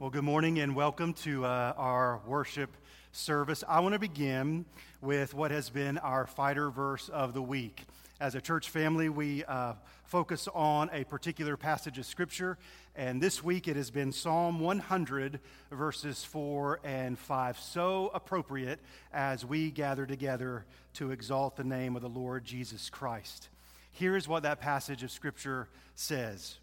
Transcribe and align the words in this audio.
Well, 0.00 0.10
good 0.10 0.24
morning 0.24 0.58
and 0.58 0.74
welcome 0.74 1.12
to 1.22 1.44
uh, 1.44 1.72
our 1.76 2.20
worship 2.26 2.76
service. 3.12 3.62
I 3.68 3.78
want 3.78 3.92
to 3.92 4.00
begin 4.00 4.64
with 5.00 5.34
what 5.34 5.52
has 5.52 5.70
been 5.70 5.98
our 5.98 6.26
fighter 6.26 6.68
verse 6.68 7.08
of 7.08 7.32
the 7.32 7.40
week. 7.40 7.84
As 8.18 8.34
a 8.34 8.40
church 8.40 8.70
family, 8.70 9.08
we 9.08 9.44
uh, 9.44 9.74
focus 10.02 10.48
on 10.52 10.90
a 10.92 11.04
particular 11.04 11.56
passage 11.56 11.96
of 11.96 12.06
Scripture, 12.06 12.58
and 12.96 13.22
this 13.22 13.44
week 13.44 13.68
it 13.68 13.76
has 13.76 13.92
been 13.92 14.10
Psalm 14.10 14.58
100, 14.58 15.38
verses 15.70 16.24
4 16.24 16.80
and 16.82 17.16
5. 17.16 17.58
So 17.60 18.10
appropriate 18.14 18.80
as 19.12 19.46
we 19.46 19.70
gather 19.70 20.06
together 20.06 20.64
to 20.94 21.12
exalt 21.12 21.54
the 21.54 21.64
name 21.64 21.94
of 21.94 22.02
the 22.02 22.08
Lord 22.08 22.44
Jesus 22.44 22.90
Christ. 22.90 23.48
Here's 23.92 24.26
what 24.26 24.42
that 24.42 24.60
passage 24.60 25.04
of 25.04 25.12
Scripture 25.12 25.68
says 25.94 26.58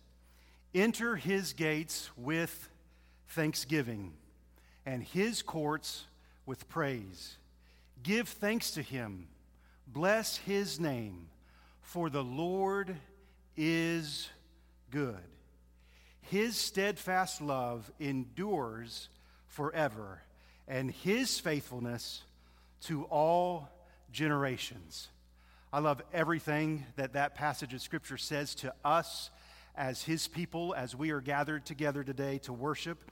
Enter 0.76 1.16
his 1.16 1.54
gates 1.54 2.10
with 2.18 2.68
thanksgiving 3.32 4.14
and 4.86 5.04
his 5.04 5.42
courts 5.42 6.06
with 6.46 6.68
praise. 6.70 7.38
Give 8.04 8.28
thanks 8.28 8.72
to 8.72 8.82
him, 8.82 9.28
bless 9.88 10.38
his 10.38 10.80
name, 10.80 11.28
for 11.82 12.10
the 12.10 12.24
Lord 12.24 12.96
is 13.56 14.30
good. 14.90 15.18
His 16.22 16.56
steadfast 16.56 17.42
love 17.42 17.92
endures 18.00 19.10
forever, 19.48 20.22
and 20.68 20.92
his 20.92 21.40
faithfulness 21.40 22.24
to 22.84 23.04
all 23.06 23.70
generations. 24.12 25.10
I 25.74 25.80
love 25.80 26.02
everything 26.14 26.86
that 26.96 27.14
that 27.14 27.36
passage 27.36 27.74
of 27.74 27.82
Scripture 27.82 28.18
says 28.18 28.56
to 28.56 28.74
us 28.84 29.30
as 29.76 30.04
his 30.04 30.28
people 30.28 30.74
as 30.76 30.96
we 30.96 31.12
are 31.12 31.22
gathered 31.22 31.66
together 31.66 32.04
today 32.04 32.40
to 32.40 32.54
worship. 32.54 33.10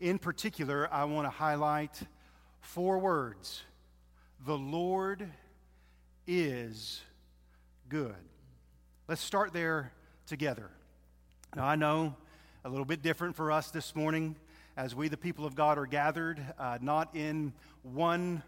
In 0.00 0.18
particular, 0.18 0.88
I 0.90 1.04
want 1.04 1.26
to 1.26 1.30
highlight 1.30 2.00
four 2.62 2.98
words 2.98 3.62
The 4.46 4.56
Lord 4.56 5.28
is 6.26 7.02
good. 7.90 8.14
Let's 9.08 9.20
start 9.20 9.52
there 9.52 9.92
together. 10.26 10.70
Now, 11.54 11.66
I 11.66 11.76
know 11.76 12.14
a 12.64 12.70
little 12.70 12.86
bit 12.86 13.02
different 13.02 13.36
for 13.36 13.52
us 13.52 13.70
this 13.70 13.94
morning 13.94 14.36
as 14.74 14.94
we, 14.94 15.08
the 15.08 15.18
people 15.18 15.44
of 15.44 15.54
God, 15.54 15.76
are 15.76 15.84
gathered 15.84 16.40
uh, 16.58 16.78
not 16.80 17.14
in 17.14 17.52
one 17.82 18.42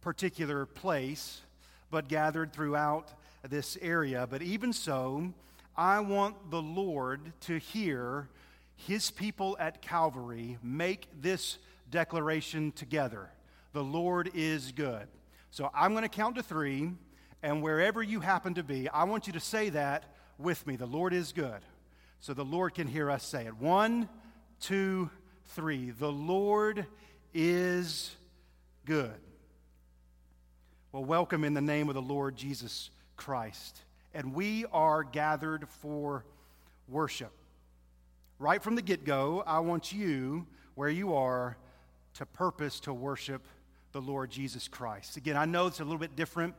particular 0.00 0.64
place, 0.64 1.42
but 1.90 2.08
gathered 2.08 2.54
throughout 2.54 3.12
this 3.46 3.76
area. 3.82 4.26
But 4.26 4.40
even 4.40 4.72
so, 4.72 5.34
I 5.76 6.00
want 6.00 6.50
the 6.50 6.62
Lord 6.62 7.34
to 7.42 7.58
hear 7.58 8.30
his 8.76 9.10
people 9.10 9.56
at 9.58 9.82
Calvary 9.82 10.58
make 10.62 11.08
this 11.20 11.58
declaration 11.90 12.72
together 12.72 13.30
The 13.72 13.84
Lord 13.84 14.30
is 14.34 14.72
good. 14.72 15.08
So 15.50 15.70
I'm 15.74 15.92
going 15.92 16.02
to 16.02 16.08
count 16.08 16.36
to 16.36 16.42
three, 16.42 16.90
and 17.42 17.62
wherever 17.62 18.02
you 18.02 18.20
happen 18.20 18.54
to 18.54 18.62
be, 18.62 18.88
I 18.88 19.04
want 19.04 19.26
you 19.26 19.32
to 19.34 19.40
say 19.40 19.70
that 19.70 20.04
with 20.38 20.66
me. 20.66 20.76
The 20.76 20.86
Lord 20.86 21.12
is 21.12 21.32
good. 21.32 21.60
So 22.20 22.34
the 22.34 22.44
Lord 22.44 22.74
can 22.74 22.88
hear 22.88 23.10
us 23.10 23.24
say 23.24 23.46
it. 23.46 23.56
One, 23.56 24.08
two, 24.60 25.10
three. 25.48 25.90
The 25.90 26.10
Lord 26.10 26.86
is 27.32 28.16
good. 28.84 29.14
Well, 30.90 31.04
welcome 31.04 31.44
in 31.44 31.54
the 31.54 31.60
name 31.60 31.88
of 31.88 31.94
the 31.94 32.02
Lord 32.02 32.36
Jesus 32.36 32.90
Christ. 33.16 33.80
And 34.14 34.34
we 34.34 34.64
are 34.72 35.02
gathered 35.02 35.68
for 35.68 36.24
worship. 36.88 37.32
Right 38.40 38.60
from 38.60 38.74
the 38.74 38.82
get 38.82 39.04
go, 39.04 39.44
I 39.46 39.60
want 39.60 39.92
you, 39.92 40.44
where 40.74 40.88
you 40.88 41.14
are, 41.14 41.56
to 42.14 42.26
purpose 42.26 42.80
to 42.80 42.92
worship 42.92 43.46
the 43.92 44.00
Lord 44.00 44.28
Jesus 44.28 44.66
Christ. 44.66 45.16
Again, 45.16 45.36
I 45.36 45.44
know 45.44 45.68
it's 45.68 45.78
a 45.78 45.84
little 45.84 46.00
bit 46.00 46.16
different, 46.16 46.54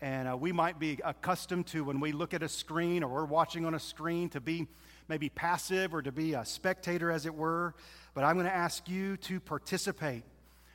and 0.00 0.28
uh, 0.28 0.36
we 0.36 0.52
might 0.52 0.78
be 0.78 1.00
accustomed 1.04 1.66
to 1.68 1.82
when 1.82 1.98
we 1.98 2.12
look 2.12 2.32
at 2.32 2.44
a 2.44 2.48
screen 2.48 3.02
or 3.02 3.08
we're 3.08 3.24
watching 3.24 3.66
on 3.66 3.74
a 3.74 3.80
screen 3.80 4.28
to 4.28 4.40
be 4.40 4.68
maybe 5.08 5.28
passive 5.28 5.92
or 5.92 6.00
to 6.00 6.12
be 6.12 6.34
a 6.34 6.44
spectator, 6.44 7.10
as 7.10 7.26
it 7.26 7.34
were. 7.34 7.74
But 8.14 8.22
I'm 8.22 8.36
going 8.36 8.46
to 8.46 8.54
ask 8.54 8.88
you 8.88 9.16
to 9.16 9.40
participate. 9.40 10.22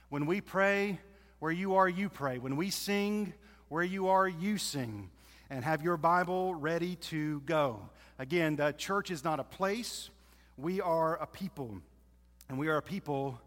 When 0.09 0.26
we 0.26 0.42
pray, 0.42 1.00
where 1.40 1.54
you 1.54 1.76
are, 1.76 1.88
you 1.88 2.09
pray. 2.09 2.40
When 2.40 2.58
we 2.58 2.72
sing, 2.72 3.34
where 3.70 3.84
you 3.84 4.09
are, 4.09 4.28
you 4.28 4.58
sing. 4.58 5.09
And 5.50 5.64
have 5.64 5.82
your 5.82 5.96
Bible 5.96 6.54
ready 6.56 6.96
to 6.96 7.40
go. 7.46 7.80
Again, 8.20 8.58
the 8.58 8.74
church 8.74 9.12
is 9.12 9.24
not 9.24 9.40
a 9.40 9.44
place, 9.46 10.09
we 10.58 10.80
are 10.80 11.22
a 11.22 11.28
people, 11.28 11.82
and 12.48 12.58
we 12.58 12.70
are 12.70 12.78
a 12.78 12.82
people, 12.82 13.40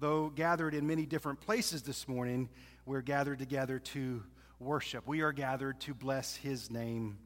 though 0.00 0.30
gathered 0.30 0.74
in 0.74 0.84
many 0.84 1.06
different 1.06 1.40
places 1.40 1.82
this 1.82 2.08
morning, 2.08 2.48
we're 2.86 3.02
gathered 3.02 3.38
together 3.38 3.78
to 3.78 4.22
worship. 4.58 5.06
We 5.06 5.20
are 5.20 5.30
gathered 5.30 5.80
to 5.82 5.94
bless 5.94 6.34
His 6.34 6.68
name 6.68 7.18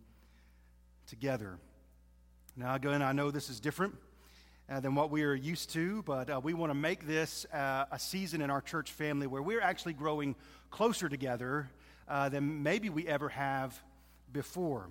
together. 1.07 1.59
Now, 2.55 2.75
again, 2.75 3.01
I 3.01 3.13
know 3.13 3.31
this 3.31 3.49
is 3.49 3.61
different 3.61 3.95
uh, 4.69 4.81
than 4.81 4.95
what 4.95 5.11
we 5.11 5.23
are 5.23 5.35
used 5.35 5.71
to, 5.71 6.03
but 6.03 6.29
uh, 6.29 6.41
we 6.43 6.53
want 6.53 6.69
to 6.69 6.75
make 6.75 7.07
this 7.07 7.47
uh, 7.47 7.87
a 7.91 7.99
season 7.99 8.43
in 8.43 8.51
our 8.51 8.61
church 8.61 8.93
family 8.93 9.27
where 9.27 9.43
we're 9.43 9.63
actually 9.63 9.95
growing 9.95 10.37
closer 10.71 11.09
together 11.09 11.71
uh, 12.09 12.29
than 12.29 12.63
maybe 12.63 12.91
we 12.91 13.07
ever 13.09 13.31
have 13.31 13.83
before. 14.35 14.91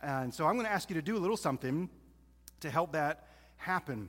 And 0.00 0.32
so 0.32 0.46
I'm 0.46 0.54
going 0.54 0.66
to 0.66 0.72
ask 0.72 0.88
you 0.88 0.94
to 0.94 1.02
do 1.02 1.18
a 1.18 1.20
little 1.20 1.36
something 1.36 1.90
to 2.60 2.70
help 2.70 2.92
that 2.92 3.28
happen. 3.62 4.08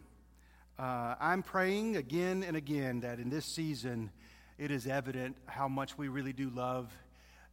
Uh, 0.80 1.14
I'm 1.20 1.44
praying 1.44 1.96
again 1.96 2.44
and 2.44 2.58
again 2.58 3.02
that 3.02 3.20
in 3.20 3.30
this 3.30 3.46
season 3.46 4.10
it 4.58 4.72
is 4.72 4.88
evident 4.88 5.38
how 5.46 5.68
much 5.68 5.96
we 5.96 6.08
really 6.08 6.34
do 6.34 6.50
love 6.50 6.92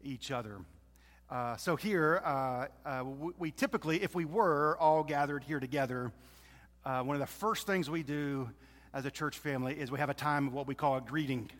each 0.03 0.31
other. 0.31 0.61
Uh, 1.28 1.56
so, 1.59 1.77
here, 1.77 2.22
uh, 2.25 2.66
uh 2.87 3.05
we 3.38 3.50
typically, 3.50 4.03
if 4.03 4.15
we 4.15 4.25
were 4.25 4.78
all 4.81 5.05
gathered 5.05 5.44
here 5.44 5.61
together, 5.61 6.11
uh, 6.87 7.03
one 7.03 7.15
of 7.15 7.21
the 7.21 7.27
first 7.27 7.66
things 7.66 7.91
we 7.91 8.03
do 8.03 8.49
as 8.94 9.05
a 9.05 9.11
church 9.11 9.38
family 9.38 9.78
is 9.78 9.91
we 9.91 9.99
have 9.99 10.09
a 10.09 10.15
time 10.15 10.47
of 10.47 10.55
what 10.55 10.67
we 10.67 10.75
call 10.75 10.97
a 10.97 11.03
greeting. 11.03 11.50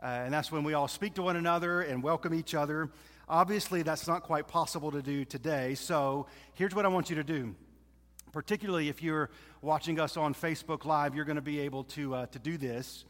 Uh, 0.00 0.06
and 0.06 0.32
that's 0.32 0.52
when 0.52 0.62
we 0.62 0.74
all 0.74 0.86
speak 0.86 1.14
to 1.14 1.22
one 1.22 1.34
another 1.34 1.80
and 1.82 2.04
welcome 2.04 2.32
each 2.32 2.54
other. 2.54 2.88
Obviously, 3.28 3.82
that's 3.82 4.06
not 4.06 4.22
quite 4.22 4.46
possible 4.46 4.92
to 4.92 5.02
do 5.02 5.24
today. 5.24 5.74
So, 5.74 6.28
here's 6.54 6.72
what 6.72 6.84
I 6.84 6.88
want 6.88 7.10
you 7.10 7.16
to 7.16 7.24
do 7.24 7.56
particularly 8.32 8.88
if 8.88 9.02
you're 9.02 9.30
watching 9.60 10.00
us 10.00 10.16
on 10.16 10.34
Facebook 10.34 10.84
Live, 10.84 11.14
you're 11.14 11.24
going 11.24 11.36
to 11.36 11.42
be 11.42 11.60
able 11.60 11.84
to, 11.84 12.14
uh, 12.14 12.26
to 12.26 12.38
do 12.38 12.56
this. 12.56 13.04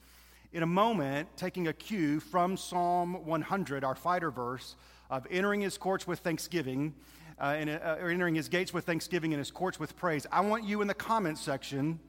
In 0.52 0.62
a 0.62 0.66
moment, 0.66 1.28
taking 1.36 1.68
a 1.68 1.72
cue 1.72 2.20
from 2.20 2.56
Psalm 2.56 3.24
100, 3.24 3.84
our 3.84 3.94
fighter 3.94 4.30
verse, 4.30 4.76
of 5.08 5.26
entering 5.30 5.60
his 5.60 5.78
courts 5.78 6.06
with 6.06 6.18
thanksgiving, 6.18 6.94
uh, 7.40 7.54
and, 7.56 7.70
uh, 7.70 7.96
entering 8.00 8.34
his 8.34 8.48
gates 8.48 8.74
with 8.74 8.84
thanksgiving 8.84 9.32
and 9.32 9.38
his 9.38 9.50
courts 9.50 9.78
with 9.78 9.96
praise, 9.96 10.26
I 10.30 10.40
want 10.40 10.64
you 10.64 10.82
in 10.82 10.88
the 10.88 10.94
comment 10.94 11.38
section 11.38 12.00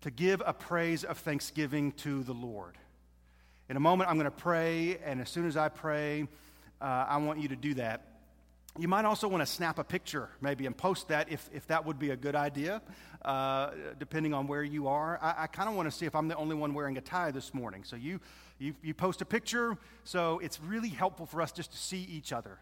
to 0.00 0.10
give 0.10 0.42
a 0.44 0.52
praise 0.52 1.04
of 1.04 1.18
thanksgiving 1.18 1.92
to 1.92 2.22
the 2.22 2.32
Lord. 2.32 2.78
In 3.68 3.76
a 3.76 3.80
moment, 3.80 4.10
I'm 4.10 4.16
going 4.16 4.24
to 4.24 4.30
pray, 4.30 4.98
and 5.04 5.20
as 5.20 5.28
soon 5.28 5.46
as 5.46 5.56
I 5.56 5.68
pray, 5.68 6.26
uh, 6.80 7.06
I 7.08 7.18
want 7.18 7.38
you 7.38 7.48
to 7.48 7.56
do 7.56 7.74
that. 7.74 8.09
You 8.78 8.86
might 8.86 9.04
also 9.04 9.26
want 9.26 9.42
to 9.42 9.46
snap 9.46 9.78
a 9.78 9.84
picture, 9.84 10.28
maybe, 10.40 10.64
and 10.64 10.76
post 10.76 11.08
that 11.08 11.30
if, 11.30 11.50
if 11.52 11.66
that 11.66 11.84
would 11.84 11.98
be 11.98 12.10
a 12.10 12.16
good 12.16 12.36
idea, 12.36 12.80
uh, 13.24 13.70
depending 13.98 14.32
on 14.32 14.46
where 14.46 14.62
you 14.62 14.86
are. 14.86 15.18
I, 15.20 15.44
I 15.44 15.46
kind 15.48 15.68
of 15.68 15.74
want 15.74 15.90
to 15.90 15.96
see 15.96 16.06
if 16.06 16.14
I'm 16.14 16.28
the 16.28 16.36
only 16.36 16.54
one 16.54 16.72
wearing 16.72 16.96
a 16.96 17.00
tie 17.00 17.32
this 17.32 17.52
morning. 17.52 17.82
So 17.82 17.96
you, 17.96 18.20
you, 18.58 18.74
you 18.82 18.94
post 18.94 19.22
a 19.22 19.24
picture, 19.24 19.76
so 20.04 20.38
it's 20.38 20.60
really 20.60 20.88
helpful 20.88 21.26
for 21.26 21.42
us 21.42 21.50
just 21.50 21.72
to 21.72 21.78
see 21.78 22.06
each 22.10 22.32
other. 22.32 22.58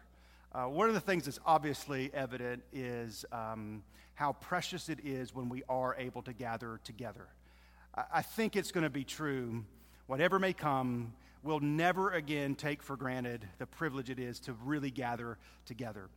Uh, 0.51 0.63
one 0.63 0.87
of 0.87 0.95
the 0.95 0.99
things 0.99 1.25
that's 1.25 1.39
obviously 1.45 2.09
evident 2.11 2.63
is 2.73 3.23
um, 3.31 3.83
how 4.15 4.33
precious 4.33 4.89
it 4.89 4.99
is 5.03 5.35
when 5.35 5.47
we 5.47 5.61
are 5.69 5.95
able 5.99 6.23
to 6.23 6.33
gather 6.33 6.79
together. 6.83 7.27
I, 7.93 8.03
I 8.15 8.21
think 8.23 8.55
it's 8.55 8.71
going 8.71 8.83
to 8.83 8.89
be 8.89 9.03
true, 9.03 9.63
whatever 10.07 10.39
may 10.39 10.53
come, 10.53 11.13
will 11.43 11.59
never 11.59 12.11
again 12.11 12.55
take 12.55 12.83
for 12.83 12.97
granted 12.97 13.47
the 13.57 13.65
privilege 13.65 14.09
it 14.09 14.19
is 14.19 14.39
to 14.41 14.53
really 14.53 14.91
gather 14.91 15.37
together. 15.65 16.09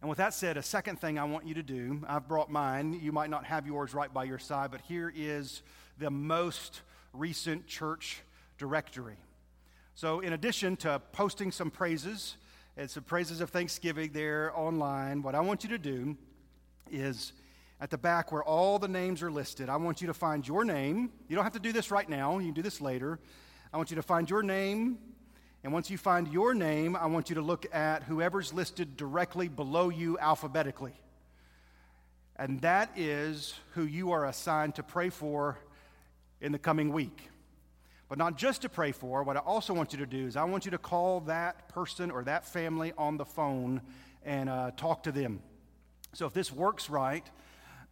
And 0.00 0.08
with 0.08 0.18
that 0.18 0.34
said, 0.34 0.56
a 0.56 0.62
second 0.62 1.00
thing 1.00 1.18
I 1.18 1.24
want 1.24 1.46
you 1.46 1.54
to 1.54 1.62
do, 1.62 2.02
I've 2.06 2.28
brought 2.28 2.50
mine. 2.50 2.98
You 3.02 3.10
might 3.10 3.30
not 3.30 3.44
have 3.46 3.66
yours 3.66 3.94
right 3.94 4.12
by 4.12 4.24
your 4.24 4.38
side, 4.38 4.70
but 4.70 4.82
here 4.82 5.12
is 5.14 5.62
the 5.98 6.10
most 6.10 6.82
recent 7.12 7.66
church 7.66 8.20
directory. 8.58 9.16
So, 9.94 10.20
in 10.20 10.32
addition 10.32 10.76
to 10.78 11.00
posting 11.12 11.52
some 11.52 11.70
praises 11.70 12.36
and 12.76 12.90
some 12.90 13.04
praises 13.04 13.40
of 13.40 13.50
thanksgiving 13.50 14.10
there 14.12 14.52
online, 14.54 15.22
what 15.22 15.34
I 15.34 15.40
want 15.40 15.62
you 15.62 15.70
to 15.70 15.78
do 15.78 16.16
is 16.90 17.32
at 17.80 17.90
the 17.90 17.98
back 17.98 18.32
where 18.32 18.42
all 18.42 18.78
the 18.78 18.88
names 18.88 19.22
are 19.22 19.30
listed, 19.30 19.68
I 19.68 19.76
want 19.76 20.00
you 20.00 20.08
to 20.08 20.14
find 20.14 20.46
your 20.46 20.64
name. 20.64 21.12
You 21.28 21.36
don't 21.36 21.44
have 21.44 21.52
to 21.54 21.60
do 21.60 21.72
this 21.72 21.90
right 21.90 22.08
now, 22.08 22.38
you 22.38 22.46
can 22.46 22.54
do 22.54 22.62
this 22.62 22.80
later. 22.80 23.20
I 23.74 23.76
want 23.76 23.90
you 23.90 23.96
to 23.96 24.02
find 24.02 24.30
your 24.30 24.44
name. 24.44 24.98
And 25.64 25.72
once 25.72 25.90
you 25.90 25.98
find 25.98 26.28
your 26.28 26.54
name, 26.54 26.94
I 26.94 27.06
want 27.06 27.28
you 27.28 27.34
to 27.34 27.42
look 27.42 27.66
at 27.74 28.04
whoever's 28.04 28.52
listed 28.52 28.96
directly 28.96 29.48
below 29.48 29.88
you 29.88 30.16
alphabetically. 30.20 30.92
And 32.36 32.60
that 32.60 32.96
is 32.96 33.52
who 33.72 33.82
you 33.82 34.12
are 34.12 34.26
assigned 34.26 34.76
to 34.76 34.84
pray 34.84 35.10
for 35.10 35.58
in 36.40 36.52
the 36.52 36.58
coming 36.58 36.92
week. 36.92 37.30
But 38.08 38.16
not 38.16 38.38
just 38.38 38.62
to 38.62 38.68
pray 38.68 38.92
for, 38.92 39.24
what 39.24 39.36
I 39.36 39.40
also 39.40 39.74
want 39.74 39.92
you 39.92 39.98
to 39.98 40.06
do 40.06 40.24
is 40.24 40.36
I 40.36 40.44
want 40.44 40.66
you 40.66 40.70
to 40.70 40.78
call 40.78 41.22
that 41.22 41.68
person 41.68 42.12
or 42.12 42.22
that 42.22 42.44
family 42.44 42.92
on 42.96 43.16
the 43.16 43.24
phone 43.24 43.82
and 44.24 44.48
uh, 44.48 44.70
talk 44.76 45.02
to 45.02 45.10
them. 45.10 45.42
So 46.12 46.26
if 46.26 46.32
this 46.32 46.52
works 46.52 46.88
right, 46.88 47.28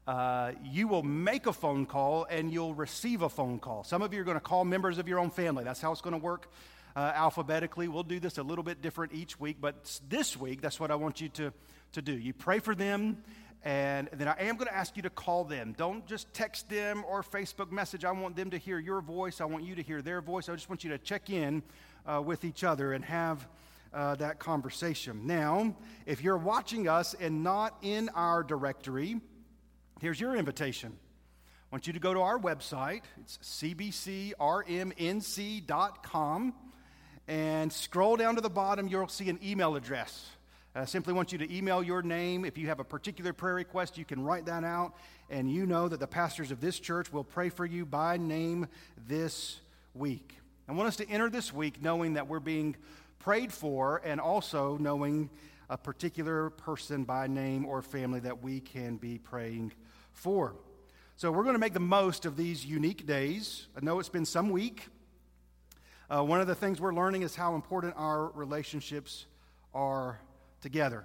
uh, 0.06 0.52
you 0.64 0.88
will 0.88 1.02
make 1.02 1.46
a 1.46 1.52
phone 1.52 1.87
call 1.87 2.26
and 2.28 2.52
you'll 2.52 2.75
receive 2.75 3.22
a 3.22 3.28
phone 3.28 3.58
call. 3.58 3.84
Some 3.84 4.02
of 4.02 4.12
you 4.12 4.20
are 4.20 4.25
going 4.25 4.37
to 4.37 4.40
call 4.40 4.64
members 4.64 4.99
of 4.99 5.06
your 5.06 5.19
own 5.19 5.31
family. 5.31 5.64
That's 5.64 5.81
how 5.81 5.93
it's 5.93 6.00
going 6.00 6.19
to 6.19 6.22
work 6.22 6.50
uh, 6.96 7.12
alphabetically. 7.14 7.88
We'll 7.88 8.02
do 8.02 8.19
this 8.19 8.38
a 8.38 8.43
little 8.43 8.64
bit 8.64 8.82
different 8.82 9.12
each 9.14 9.38
week, 9.38 9.58
but 9.60 10.00
this 10.08 10.37
week, 10.37 10.60
that's 10.60 10.81
what 10.81 10.90
I 10.90 10.96
want 10.96 11.20
you 11.20 11.28
to, 11.31 11.52
to 11.93 12.02
do. 12.02 12.12
You 12.12 12.32
pray 12.32 12.58
for 12.58 12.75
them, 12.75 13.22
and 13.64 14.08
then 14.12 14.26
I 14.26 14.34
am 14.40 14.56
going 14.56 14.66
to 14.66 14.75
ask 14.75 14.96
you 14.96 15.02
to 15.02 15.10
call 15.10 15.44
them. 15.44 15.75
Don't 15.78 16.05
just 16.06 16.32
text 16.34 16.69
them 16.69 17.05
or 17.08 17.22
Facebook 17.22 17.70
message. 17.70 18.05
I 18.05 18.10
want 18.10 18.34
them 18.34 18.50
to 18.50 18.58
hear 18.58 18.81
your 18.81 19.00
voice. 19.00 19.40
I 19.40 19.44
want 19.44 19.64
you 19.64 19.76
to 19.76 19.82
hear 19.82 20.02
their 20.02 20.20
voice. 20.20 20.48
I 20.48 20.55
just 20.55 20.69
want 20.69 20.82
you 20.82 20.90
to 20.90 20.98
check 20.98 21.31
in 21.31 21.62
uh, 22.06 22.20
with 22.20 22.44
each 22.44 22.64
other 22.64 22.93
and 22.93 23.05
have 23.05 23.46
uh, 23.94 24.16
that 24.16 24.38
conversation. 24.38 25.26
Now, 25.26 25.76
if 26.06 26.22
you're 26.22 26.38
watching 26.38 26.88
us 26.88 27.14
and 27.14 27.44
not 27.44 27.76
in 27.82 28.08
our 28.10 28.43
directory, 28.43 29.20
here's 30.02 30.20
your 30.20 30.37
invitation. 30.37 30.93
I 30.93 31.70
want 31.70 31.87
you 31.87 31.93
to 31.93 32.00
go 32.00 32.12
to 32.12 32.19
our 32.20 32.37
website. 32.37 33.02
It's 33.20 33.38
cbcrmnc.com 33.38 34.34
and 37.28 37.72
scroll 37.72 38.16
down 38.16 38.34
to 38.34 38.40
the 38.40 38.50
bottom. 38.50 38.88
You'll 38.88 39.06
see 39.06 39.31
an 39.31 39.38
email 39.44 39.76
address. 39.76 40.28
I 40.75 40.87
simply 40.87 41.12
want 41.14 41.31
you 41.31 41.38
to 41.38 41.56
email 41.56 41.84
your 41.84 42.02
name. 42.02 42.44
If 42.44 42.58
you 42.58 42.66
have 42.66 42.81
a 42.81 42.84
particular 42.84 43.32
prayer 43.32 43.54
request, 43.54 43.96
you 43.96 44.04
can 44.04 44.25
write 44.25 44.46
that 44.46 44.64
out, 44.64 44.94
and 45.31 45.49
you 45.49 45.66
know 45.66 45.87
that 45.88 46.00
the 46.00 46.08
pastors 46.08 46.50
of 46.50 46.60
this 46.60 46.81
church 46.81 47.12
will 47.12 47.22
pray 47.22 47.48
for 47.48 47.64
you 47.64 47.87
by 47.87 48.16
name 48.16 48.66
this 49.06 49.60
week. 49.94 50.34
I 50.69 50.72
want 50.72 50.88
us 50.88 50.96
to 50.96 51.08
enter 51.08 51.31
this 51.31 51.52
week 51.52 51.81
knowing 51.81 52.14
that 52.14 52.26
we're 52.26 52.40
being 52.40 52.75
prayed 53.20 53.52
for 53.52 54.02
and 54.05 54.20
also 54.20 54.78
knowing 54.78 55.31
a 55.70 55.78
particular 55.78 56.50
person 56.50 57.05
by 57.05 57.28
name 57.28 57.64
or 57.64 57.82
family 57.82 58.19
that 58.20 58.43
we 58.43 58.58
can 58.58 58.96
be 58.96 59.19
praying 59.19 59.70
for. 59.70 59.76
So 61.16 61.32
we're 61.32 61.42
going 61.42 61.56
to 61.56 61.58
make 61.58 61.72
the 61.72 61.80
most 61.80 62.26
of 62.26 62.36
these 62.36 62.64
unique 62.64 63.06
days. 63.06 63.66
I 63.76 63.84
know 63.84 63.98
it's 63.98 64.08
been 64.08 64.24
some 64.24 64.50
week. 64.50 64.86
Uh, 66.08 66.22
one 66.22 66.40
of 66.40 66.46
the 66.46 66.54
things 66.54 66.80
we're 66.80 66.94
learning 66.94 67.22
is 67.22 67.34
how 67.34 67.56
important 67.56 67.94
our 67.96 68.28
relationships 68.28 69.26
are 69.74 70.20
together. 70.60 71.04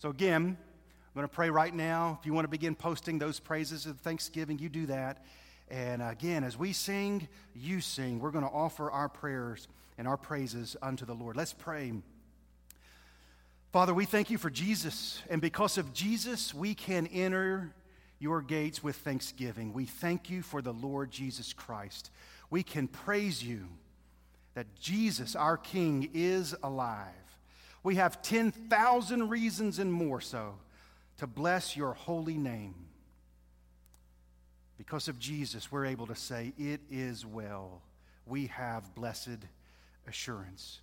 So, 0.00 0.10
again, 0.10 0.58
I'm 0.58 1.14
going 1.14 1.26
to 1.26 1.34
pray 1.34 1.48
right 1.48 1.74
now. 1.74 2.18
If 2.20 2.26
you 2.26 2.34
want 2.34 2.44
to 2.44 2.50
begin 2.50 2.74
posting 2.74 3.18
those 3.18 3.40
praises 3.40 3.86
of 3.86 4.00
Thanksgiving, 4.00 4.58
you 4.58 4.68
do 4.68 4.84
that. 4.84 5.24
And 5.70 6.02
again, 6.02 6.44
as 6.44 6.58
we 6.58 6.74
sing, 6.74 7.28
you 7.54 7.80
sing. 7.80 8.20
We're 8.20 8.32
going 8.32 8.44
to 8.44 8.50
offer 8.50 8.90
our 8.90 9.08
prayers 9.08 9.66
and 9.96 10.06
our 10.06 10.18
praises 10.18 10.76
unto 10.82 11.06
the 11.06 11.14
Lord. 11.14 11.36
Let's 11.36 11.54
pray. 11.54 11.94
Father, 13.72 13.94
we 13.94 14.04
thank 14.04 14.28
you 14.28 14.36
for 14.36 14.50
Jesus. 14.50 15.22
And 15.30 15.40
because 15.40 15.78
of 15.78 15.94
Jesus, 15.94 16.52
we 16.52 16.74
can 16.74 17.06
enter 17.06 17.72
your 18.22 18.40
gates 18.40 18.82
with 18.82 18.96
thanksgiving. 18.96 19.72
We 19.72 19.84
thank 19.84 20.30
you 20.30 20.42
for 20.42 20.62
the 20.62 20.72
Lord 20.72 21.10
Jesus 21.10 21.52
Christ. 21.52 22.10
We 22.50 22.62
can 22.62 22.86
praise 22.86 23.42
you 23.42 23.66
that 24.54 24.74
Jesus, 24.78 25.34
our 25.34 25.56
King, 25.56 26.08
is 26.14 26.54
alive. 26.62 27.08
We 27.82 27.96
have 27.96 28.22
10,000 28.22 29.28
reasons 29.28 29.78
and 29.78 29.92
more 29.92 30.20
so 30.20 30.54
to 31.18 31.26
bless 31.26 31.76
your 31.76 31.94
holy 31.94 32.38
name. 32.38 32.74
Because 34.78 35.08
of 35.08 35.18
Jesus, 35.18 35.72
we're 35.72 35.86
able 35.86 36.06
to 36.06 36.14
say, 36.14 36.52
It 36.58 36.80
is 36.90 37.26
well. 37.26 37.82
We 38.26 38.46
have 38.48 38.94
blessed 38.94 39.38
assurance. 40.06 40.80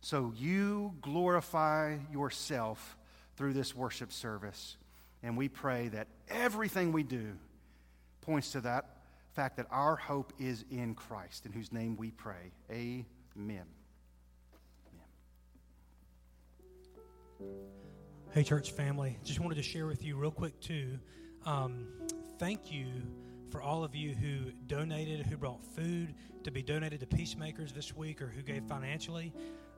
So 0.00 0.32
you 0.36 0.94
glorify 1.02 1.98
yourself 2.10 2.96
through 3.36 3.52
this 3.52 3.74
worship 3.74 4.12
service. 4.12 4.76
And 5.22 5.36
we 5.36 5.48
pray 5.48 5.88
that 5.88 6.08
everything 6.28 6.92
we 6.92 7.02
do 7.02 7.32
points 8.22 8.52
to 8.52 8.60
that 8.62 8.96
fact 9.32 9.56
that 9.56 9.66
our 9.70 9.96
hope 9.96 10.32
is 10.38 10.64
in 10.70 10.94
Christ, 10.94 11.46
in 11.46 11.52
whose 11.52 11.72
name 11.72 11.96
we 11.96 12.10
pray. 12.10 12.52
Amen. 12.70 13.04
Amen. 13.38 13.66
Hey, 18.32 18.42
church 18.42 18.72
family, 18.72 19.18
just 19.24 19.40
wanted 19.40 19.56
to 19.56 19.62
share 19.62 19.86
with 19.86 20.04
you 20.04 20.16
real 20.16 20.30
quick, 20.30 20.58
too. 20.60 20.98
Um, 21.46 21.86
thank 22.38 22.72
you 22.72 22.86
for 23.50 23.62
all 23.62 23.82
of 23.84 23.94
you 23.94 24.14
who 24.14 24.52
donated, 24.66 25.26
who 25.26 25.36
brought 25.36 25.64
food 25.64 26.14
to 26.44 26.50
be 26.50 26.62
donated 26.62 27.00
to 27.00 27.06
Peacemakers 27.06 27.72
this 27.72 27.96
week, 27.96 28.22
or 28.22 28.26
who 28.26 28.42
gave 28.42 28.64
financially. 28.64 29.32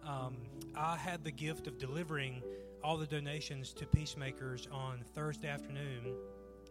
Um, 0.07 0.37
I 0.77 0.97
had 0.97 1.25
the 1.25 1.31
gift 1.31 1.67
of 1.67 1.79
delivering 1.79 2.43
all 2.85 2.97
the 2.97 3.07
donations 3.07 3.73
to 3.75 3.87
Peacemakers 3.87 4.67
on 4.73 5.05
Thursday 5.15 5.49
afternoon 5.49 6.15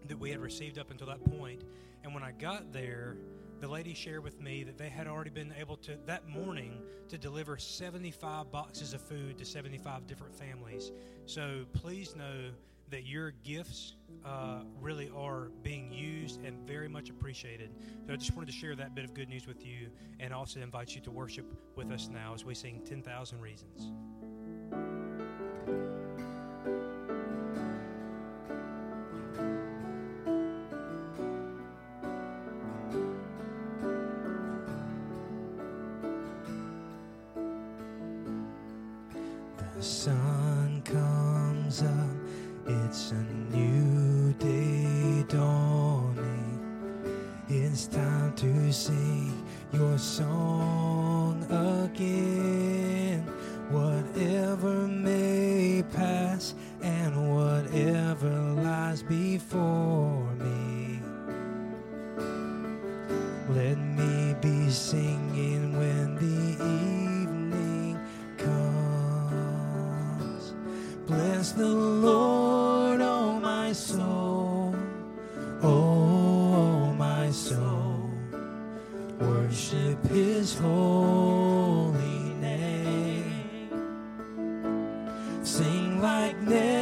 that 0.07 0.19
we 0.19 0.29
had 0.29 0.39
received 0.39 0.77
up 0.77 0.91
until 0.91 1.07
that 1.07 1.23
point. 1.23 1.63
And 2.03 2.13
when 2.13 2.23
I 2.23 2.31
got 2.31 2.73
there, 2.73 3.17
the 3.59 3.67
lady 3.67 3.93
shared 3.93 4.23
with 4.23 4.41
me 4.41 4.63
that 4.63 4.77
they 4.77 4.89
had 4.89 5.07
already 5.07 5.29
been 5.29 5.53
able 5.59 5.77
to, 5.77 5.97
that 6.07 6.27
morning, 6.27 6.81
to 7.09 7.17
deliver 7.17 7.57
75 7.57 8.51
boxes 8.51 8.93
of 8.93 9.01
food 9.01 9.37
to 9.37 9.45
75 9.45 10.07
different 10.07 10.35
families. 10.35 10.91
So 11.27 11.65
please 11.73 12.15
know 12.15 12.49
that 12.89 13.05
your 13.05 13.31
gifts 13.43 13.95
uh, 14.25 14.63
really 14.81 15.09
are 15.15 15.49
being 15.63 15.93
used 15.93 16.43
and 16.43 16.67
very 16.67 16.89
much 16.89 17.09
appreciated. 17.09 17.71
So 18.05 18.13
I 18.13 18.15
just 18.17 18.35
wanted 18.35 18.47
to 18.47 18.57
share 18.57 18.75
that 18.75 18.93
bit 18.95 19.05
of 19.05 19.13
good 19.13 19.29
news 19.29 19.47
with 19.47 19.65
you 19.65 19.87
and 20.19 20.33
also 20.33 20.59
invite 20.59 20.93
you 20.93 21.01
to 21.01 21.11
worship 21.11 21.45
with 21.75 21.89
us 21.91 22.09
now 22.11 22.33
as 22.33 22.43
we 22.43 22.53
sing 22.53 22.81
10,000 22.85 23.39
Reasons. 23.39 23.91
The 85.43 85.99
like 85.99 86.35
oh 86.47 86.80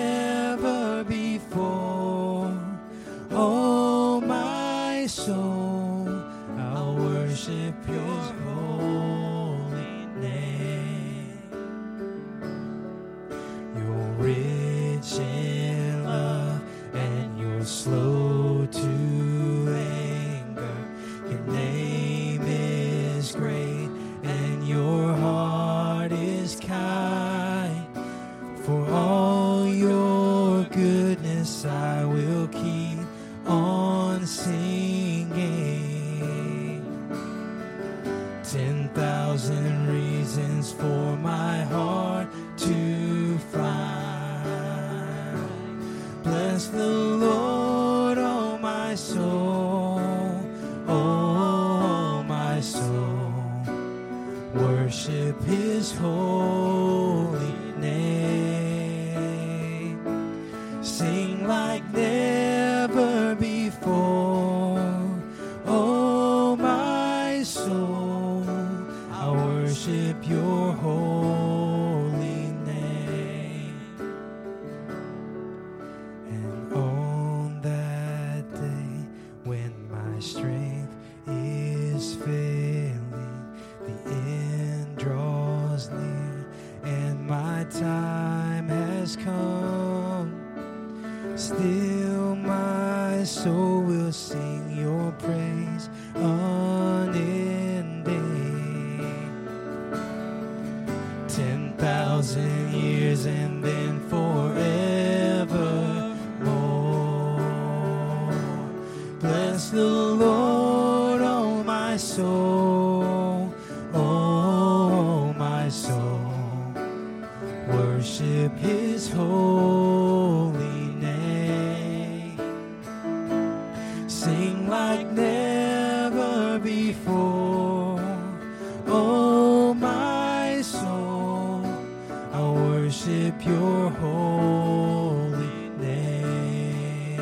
holy 133.91 135.69
name. 135.79 137.17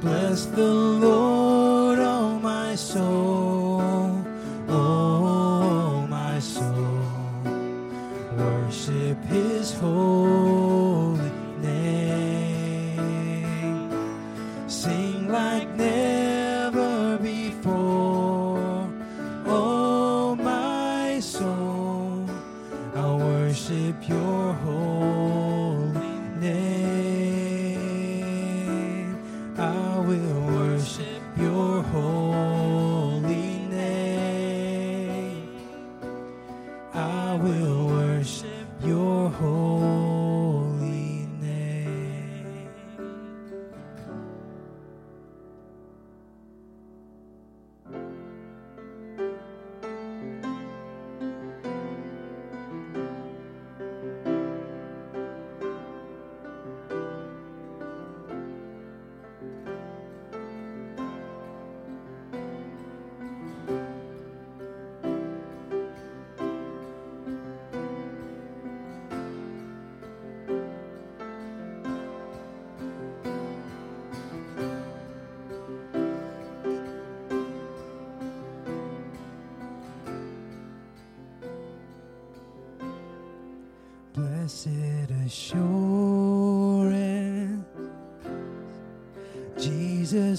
Bless 0.00 0.46
the 0.46 0.66
Lord, 0.66 1.98
oh 1.98 2.38
my 2.38 2.74
soul, 2.74 3.82
oh 4.68 6.06
my 6.08 6.38
soul. 6.38 7.00
Worship 8.36 9.24
his 9.26 9.72
holy 9.78 10.21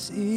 this. 0.09 0.32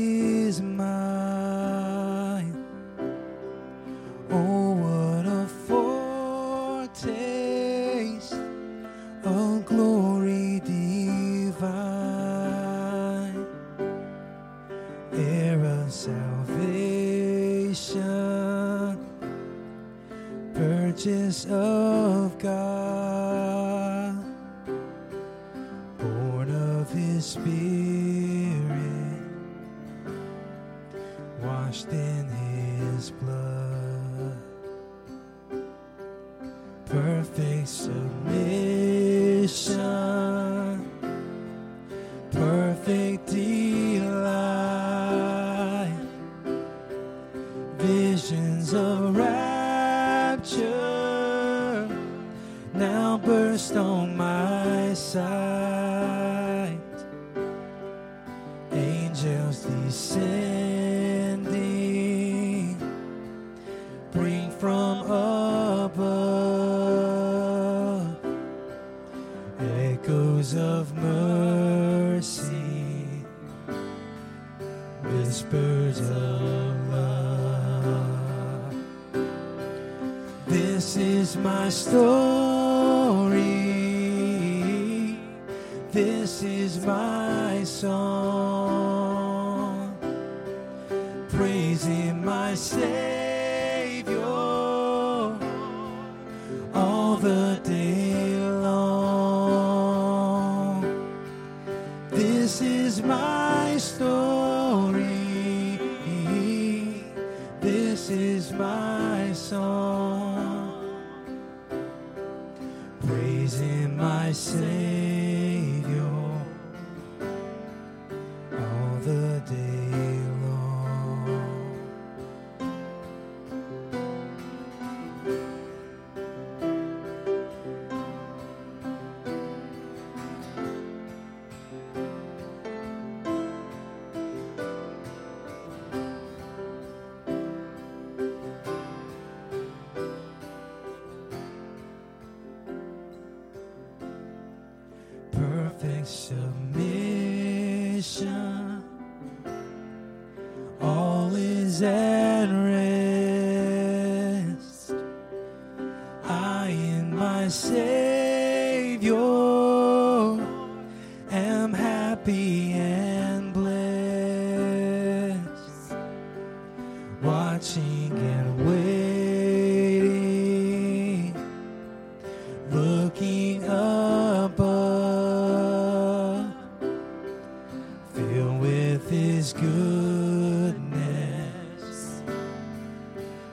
His 179.37 179.53
goodness, 179.53 180.73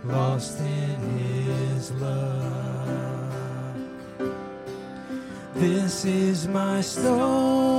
lost 0.05 0.57
in 0.61 0.99
His 1.19 1.91
love. 1.91 3.75
This 5.55 6.05
is 6.05 6.47
my 6.47 6.79
story. 6.79 7.72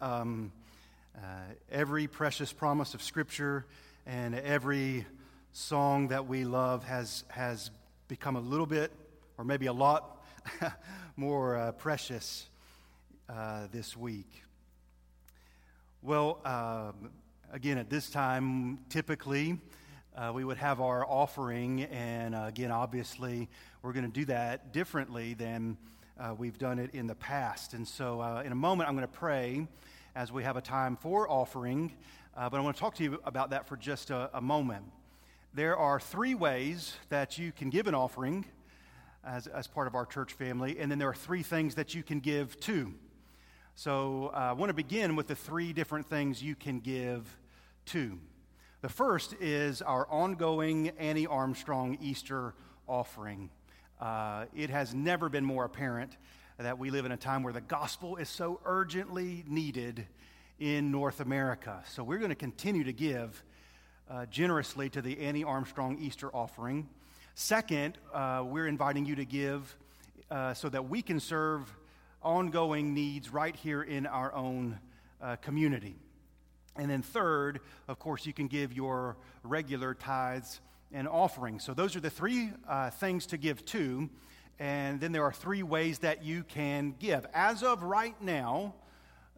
Um, 0.00 0.52
uh, 1.16 1.20
every 1.70 2.06
precious 2.06 2.52
promise 2.52 2.94
of 2.94 3.02
Scripture 3.02 3.66
and 4.06 4.34
every 4.34 5.06
song 5.52 6.08
that 6.08 6.26
we 6.26 6.44
love 6.44 6.84
has, 6.84 7.24
has 7.28 7.70
become 8.08 8.36
a 8.36 8.40
little 8.40 8.66
bit, 8.66 8.92
or 9.38 9.44
maybe 9.44 9.66
a 9.66 9.72
lot, 9.72 10.24
more 11.16 11.56
uh, 11.56 11.72
precious 11.72 12.46
uh, 13.28 13.66
this 13.72 13.96
week. 13.96 14.42
Well, 16.02 16.40
um, 16.44 17.10
again, 17.52 17.78
at 17.78 17.90
this 17.90 18.10
time, 18.10 18.78
typically, 18.88 19.58
uh, 20.16 20.32
we 20.34 20.44
would 20.44 20.58
have 20.58 20.80
our 20.80 21.04
offering, 21.06 21.82
and 21.84 22.34
uh, 22.34 22.44
again, 22.46 22.70
obviously, 22.70 23.48
we're 23.82 23.92
going 23.92 24.06
to 24.06 24.20
do 24.20 24.24
that 24.26 24.72
differently 24.72 25.34
than 25.34 25.76
uh, 26.18 26.34
we've 26.36 26.58
done 26.58 26.78
it 26.78 26.94
in 26.94 27.06
the 27.06 27.14
past. 27.14 27.74
And 27.74 27.86
so, 27.86 28.20
uh, 28.20 28.42
in 28.44 28.52
a 28.52 28.56
moment, 28.56 28.88
I'm 28.88 28.96
going 28.96 29.06
to 29.06 29.12
pray 29.12 29.66
as 30.14 30.32
we 30.32 30.42
have 30.44 30.56
a 30.56 30.62
time 30.62 30.96
for 30.96 31.30
offering, 31.30 31.92
uh, 32.36 32.48
but 32.48 32.58
I 32.58 32.60
want 32.60 32.76
to 32.76 32.80
talk 32.80 32.94
to 32.96 33.02
you 33.02 33.20
about 33.24 33.50
that 33.50 33.66
for 33.66 33.76
just 33.76 34.10
a, 34.10 34.30
a 34.32 34.40
moment. 34.40 34.84
There 35.52 35.76
are 35.76 36.00
three 36.00 36.34
ways 36.34 36.96
that 37.10 37.38
you 37.38 37.52
can 37.52 37.70
give 37.70 37.86
an 37.86 37.94
offering 37.94 38.46
as, 39.24 39.46
as 39.46 39.66
part 39.66 39.86
of 39.86 39.94
our 39.94 40.06
church 40.06 40.32
family, 40.32 40.78
and 40.78 40.90
then 40.90 40.98
there 40.98 41.08
are 41.08 41.14
three 41.14 41.42
things 41.42 41.74
that 41.74 41.94
you 41.94 42.02
can 42.02 42.20
give 42.20 42.58
to. 42.60 42.94
So, 43.74 44.30
uh, 44.34 44.38
I 44.38 44.52
want 44.52 44.70
to 44.70 44.74
begin 44.74 45.16
with 45.16 45.26
the 45.26 45.36
three 45.36 45.74
different 45.74 46.06
things 46.06 46.42
you 46.42 46.54
can 46.54 46.80
give 46.80 47.36
to. 47.86 48.18
The 48.80 48.88
first 48.88 49.34
is 49.40 49.82
our 49.82 50.08
ongoing 50.08 50.90
Annie 50.98 51.26
Armstrong 51.26 51.98
Easter 52.00 52.54
offering. 52.88 53.50
Uh, 54.00 54.44
it 54.54 54.68
has 54.68 54.94
never 54.94 55.28
been 55.28 55.44
more 55.44 55.64
apparent 55.64 56.16
that 56.58 56.78
we 56.78 56.90
live 56.90 57.06
in 57.06 57.12
a 57.12 57.16
time 57.16 57.42
where 57.42 57.52
the 57.52 57.60
gospel 57.60 58.16
is 58.16 58.28
so 58.28 58.60
urgently 58.64 59.42
needed 59.46 60.06
in 60.58 60.90
North 60.90 61.20
America. 61.20 61.82
So 61.88 62.04
we're 62.04 62.18
going 62.18 62.30
to 62.30 62.34
continue 62.34 62.84
to 62.84 62.92
give 62.92 63.42
uh, 64.10 64.26
generously 64.26 64.90
to 64.90 65.02
the 65.02 65.18
Annie 65.20 65.44
Armstrong 65.44 65.98
Easter 65.98 66.34
offering. 66.34 66.88
Second, 67.34 67.98
uh, 68.12 68.44
we're 68.46 68.66
inviting 68.66 69.06
you 69.06 69.16
to 69.16 69.24
give 69.24 69.76
uh, 70.30 70.54
so 70.54 70.68
that 70.68 70.88
we 70.88 71.02
can 71.02 71.20
serve 71.20 71.74
ongoing 72.22 72.92
needs 72.92 73.30
right 73.30 73.56
here 73.56 73.82
in 73.82 74.06
our 74.06 74.34
own 74.34 74.78
uh, 75.22 75.36
community. 75.36 75.96
And 76.76 76.90
then, 76.90 77.00
third, 77.02 77.60
of 77.88 77.98
course, 77.98 78.26
you 78.26 78.34
can 78.34 78.48
give 78.48 78.72
your 78.72 79.16
regular 79.42 79.94
tithes 79.94 80.60
and 80.92 81.08
offering. 81.08 81.60
So, 81.60 81.74
those 81.74 81.96
are 81.96 82.00
the 82.00 82.10
three 82.10 82.50
uh, 82.68 82.90
things 82.90 83.26
to 83.26 83.36
give 83.36 83.64
to. 83.66 84.08
And 84.58 85.00
then 85.00 85.12
there 85.12 85.24
are 85.24 85.32
three 85.32 85.62
ways 85.62 85.98
that 85.98 86.24
you 86.24 86.42
can 86.42 86.94
give. 86.98 87.26
As 87.34 87.62
of 87.62 87.82
right 87.82 88.20
now, 88.22 88.74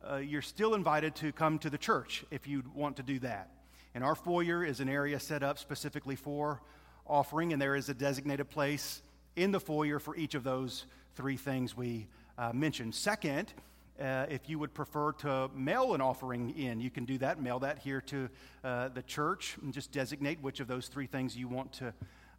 uh, 0.08 0.16
you're 0.16 0.42
still 0.42 0.74
invited 0.74 1.16
to 1.16 1.32
come 1.32 1.58
to 1.60 1.70
the 1.70 1.78
church 1.78 2.24
if 2.30 2.46
you 2.46 2.62
want 2.74 2.96
to 2.96 3.02
do 3.02 3.18
that. 3.20 3.50
And 3.94 4.04
our 4.04 4.14
foyer 4.14 4.64
is 4.64 4.78
an 4.78 4.88
area 4.88 5.18
set 5.18 5.42
up 5.42 5.58
specifically 5.58 6.14
for 6.14 6.60
offering, 7.06 7.52
and 7.52 7.60
there 7.60 7.74
is 7.74 7.88
a 7.88 7.94
designated 7.94 8.48
place 8.48 9.02
in 9.34 9.50
the 9.50 9.58
foyer 9.58 9.98
for 9.98 10.14
each 10.14 10.34
of 10.34 10.44
those 10.44 10.84
three 11.16 11.36
things 11.36 11.76
we 11.76 12.06
uh, 12.36 12.52
mentioned. 12.52 12.94
Second, 12.94 13.52
uh, 14.00 14.26
if 14.28 14.48
you 14.48 14.58
would 14.58 14.72
prefer 14.74 15.12
to 15.12 15.50
mail 15.54 15.94
an 15.94 16.00
offering 16.00 16.56
in, 16.56 16.80
you 16.80 16.90
can 16.90 17.04
do 17.04 17.18
that. 17.18 17.40
Mail 17.40 17.58
that 17.58 17.78
here 17.78 18.00
to 18.02 18.28
uh, 18.62 18.88
the 18.88 19.02
church 19.02 19.56
and 19.62 19.72
just 19.72 19.90
designate 19.90 20.40
which 20.40 20.60
of 20.60 20.68
those 20.68 20.88
three 20.88 21.06
things 21.06 21.36
you 21.36 21.48
want 21.48 21.72
to, 21.72 21.92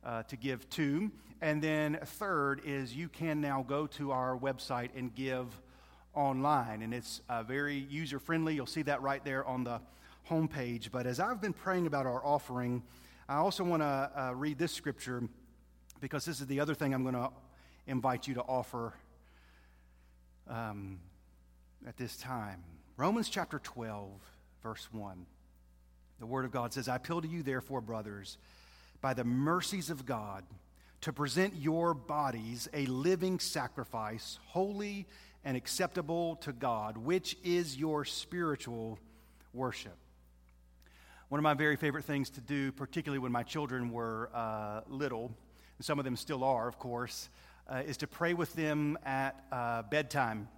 uh, 0.05 0.23
to 0.23 0.35
give 0.37 0.69
to. 0.71 1.11
And 1.41 1.61
then, 1.61 1.99
third, 2.03 2.61
is 2.65 2.95
you 2.95 3.09
can 3.09 3.41
now 3.41 3.65
go 3.67 3.87
to 3.87 4.11
our 4.11 4.37
website 4.37 4.89
and 4.95 5.13
give 5.13 5.47
online. 6.13 6.81
And 6.81 6.93
it's 6.93 7.21
uh, 7.29 7.43
very 7.43 7.87
user 7.89 8.19
friendly. 8.19 8.55
You'll 8.55 8.65
see 8.65 8.83
that 8.83 9.01
right 9.01 9.23
there 9.23 9.45
on 9.45 9.63
the 9.63 9.81
homepage. 10.29 10.91
But 10.91 11.07
as 11.07 11.19
I've 11.19 11.41
been 11.41 11.53
praying 11.53 11.87
about 11.87 12.05
our 12.05 12.25
offering, 12.25 12.83
I 13.27 13.35
also 13.35 13.63
want 13.63 13.81
to 13.81 14.11
uh, 14.15 14.33
read 14.33 14.57
this 14.57 14.71
scripture 14.71 15.23
because 15.99 16.25
this 16.25 16.39
is 16.39 16.47
the 16.47 16.59
other 16.59 16.73
thing 16.73 16.93
I'm 16.93 17.03
going 17.03 17.15
to 17.15 17.29
invite 17.87 18.27
you 18.27 18.33
to 18.35 18.41
offer. 18.41 18.93
Um, 20.47 20.99
at 21.87 21.97
this 21.97 22.17
time. 22.17 22.63
Romans 22.97 23.29
chapter 23.29 23.59
12, 23.59 24.09
verse 24.61 24.87
1. 24.91 25.25
The 26.19 26.25
Word 26.25 26.45
of 26.45 26.51
God 26.51 26.73
says, 26.73 26.87
I 26.87 26.97
appeal 26.97 27.21
to 27.21 27.27
you, 27.27 27.43
therefore, 27.43 27.81
brothers, 27.81 28.37
by 29.01 29.13
the 29.13 29.23
mercies 29.23 29.89
of 29.89 30.05
God, 30.05 30.43
to 31.01 31.13
present 31.13 31.55
your 31.55 31.93
bodies 31.93 32.67
a 32.73 32.85
living 32.87 33.39
sacrifice, 33.39 34.37
holy 34.47 35.07
and 35.45 35.55
acceptable 35.55 36.35
to 36.37 36.51
God, 36.51 36.97
which 36.97 37.37
is 37.43 37.77
your 37.77 38.03
spiritual 38.03 38.99
worship. 39.53 39.95
One 41.29 41.39
of 41.39 41.43
my 41.43 41.53
very 41.53 41.77
favorite 41.77 42.03
things 42.03 42.29
to 42.31 42.41
do, 42.41 42.73
particularly 42.73 43.19
when 43.19 43.31
my 43.31 43.43
children 43.43 43.91
were 43.91 44.29
uh, 44.33 44.81
little, 44.87 45.31
and 45.77 45.85
some 45.85 45.99
of 45.99 46.05
them 46.05 46.17
still 46.17 46.43
are, 46.43 46.67
of 46.67 46.77
course, 46.77 47.29
uh, 47.69 47.83
is 47.85 47.95
to 47.97 48.07
pray 48.07 48.33
with 48.33 48.53
them 48.55 48.97
at 49.05 49.41
uh, 49.51 49.83
bedtime 49.83 50.49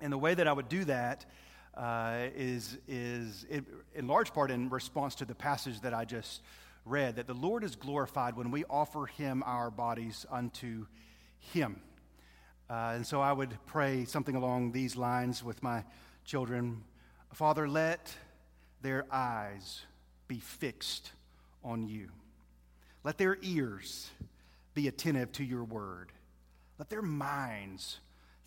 and 0.00 0.12
the 0.12 0.18
way 0.18 0.34
that 0.34 0.46
I 0.46 0.52
would 0.52 0.68
do 0.68 0.84
that 0.84 1.26
uh, 1.74 2.28
is 2.34 2.78
is 2.88 3.44
in, 3.48 3.64
in 3.94 4.06
large 4.06 4.32
part 4.32 4.50
in 4.50 4.68
response 4.68 5.14
to 5.16 5.24
the 5.24 5.34
passage 5.34 5.80
that 5.80 5.94
I 5.94 6.04
just 6.04 6.42
read 6.84 7.16
that 7.16 7.26
the 7.26 7.34
Lord 7.34 7.64
is 7.64 7.76
glorified 7.76 8.36
when 8.36 8.50
we 8.50 8.64
offer 8.68 9.06
Him 9.06 9.42
our 9.46 9.70
bodies 9.70 10.26
unto 10.30 10.86
Him. 11.38 11.80
Uh, 12.68 12.92
and 12.94 13.06
so 13.06 13.20
I 13.20 13.32
would 13.32 13.56
pray 13.66 14.04
something 14.04 14.36
along 14.36 14.72
these 14.72 14.96
lines 14.96 15.42
with 15.42 15.62
my 15.62 15.84
children. 16.24 16.82
Father, 17.32 17.68
let 17.68 18.12
their 18.82 19.06
eyes 19.10 19.82
be 20.28 20.38
fixed 20.38 21.12
on 21.62 21.86
you, 21.86 22.08
let 23.04 23.18
their 23.18 23.38
ears 23.42 24.10
be 24.72 24.88
attentive 24.88 25.32
to 25.32 25.44
your 25.44 25.64
word, 25.64 26.12
let 26.78 26.88
their 26.88 27.02
minds 27.02 27.98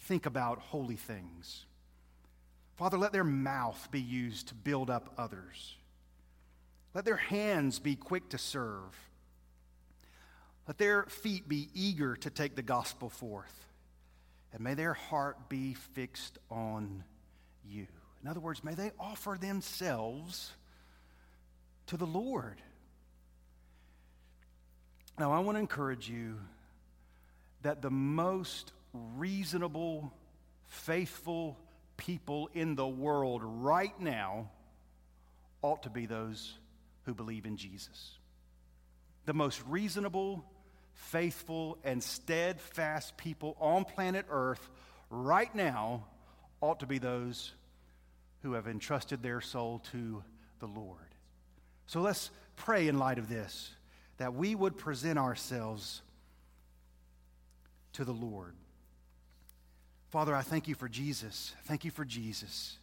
think 0.04 0.26
about 0.26 0.60
holy 0.60 0.96
things. 0.96 1.66
Father, 2.76 2.98
let 2.98 3.12
their 3.12 3.24
mouth 3.24 3.88
be 3.92 4.02
used 4.02 4.50
to 4.50 4.56
build 4.56 4.90
up 4.90 5.14
others. 5.18 5.76
Let 6.94 7.06
their 7.06 7.18
hands 7.18 7.80
be 7.80 7.96
quick 7.96 8.30
to 8.30 8.38
serve. 8.38 8.96
Let 10.68 10.78
their 10.78 11.04
feet 11.04 11.48
be 11.48 11.70
eager 11.74 12.16
to 12.18 12.30
take 12.30 12.56
the 12.56 12.62
gospel 12.62 13.10
forth. 13.10 13.54
And 14.54 14.62
may 14.62 14.76
their 14.76 14.94
heart 14.94 15.50
be 15.50 15.74
fixed 15.74 16.38
on 16.50 17.04
you. 17.66 17.88
In 18.22 18.30
other 18.30 18.40
words, 18.40 18.64
may 18.64 18.74
they 18.74 18.92
offer 19.00 19.38
themselves 19.40 20.52
to 21.88 21.98
the 21.98 22.06
Lord. 22.06 22.62
Now, 25.20 25.32
I 25.32 25.40
want 25.40 25.58
to 25.58 25.60
encourage 25.60 26.10
you 26.10 26.40
that 27.62 27.82
the 27.82 27.90
most 27.90 28.72
reasonable, 28.94 30.14
faithful 30.68 31.58
people 31.98 32.50
in 32.54 32.76
the 32.76 32.88
world 32.88 33.42
right 33.44 34.00
now 34.00 34.50
ought 35.62 35.84
to 35.84 35.90
be 35.90 36.06
those 36.06 36.54
who 37.06 37.14
believe 37.14 37.46
in 37.46 37.58
Jesus. 37.58 38.18
The 39.26 39.34
most 39.34 39.62
reasonable, 39.68 40.44
faithful, 40.94 41.78
and 41.84 42.04
steadfast 42.04 43.18
people 43.18 43.56
on 43.60 43.86
planet 43.86 44.26
Earth 44.30 44.70
right 45.10 45.54
now 45.56 46.06
ought 46.62 46.80
to 46.82 46.86
be 46.86 46.98
those 46.98 47.54
who 48.42 48.54
have 48.54 48.68
entrusted 48.68 49.24
their 49.24 49.42
soul 49.42 49.82
to 49.92 50.24
the 50.60 50.68
Lord. 50.68 51.00
So 51.88 52.02
let's 52.02 52.30
pray 52.56 52.88
in 52.88 52.98
light 52.98 53.18
of 53.18 53.30
this 53.30 53.72
that 54.18 54.34
we 54.34 54.54
would 54.54 54.78
present 54.78 55.18
ourselves 55.18 56.02
to 57.94 58.06
the 58.06 58.14
Lord. 58.14 58.54
Father, 60.14 60.36
I 60.36 60.44
thank 60.44 60.68
you 60.68 60.76
for 60.76 60.88
Jesus. 60.88 61.56
Thank 61.64 61.86
you 61.86 61.90
for 61.90 62.06
Jesus. 62.06 62.78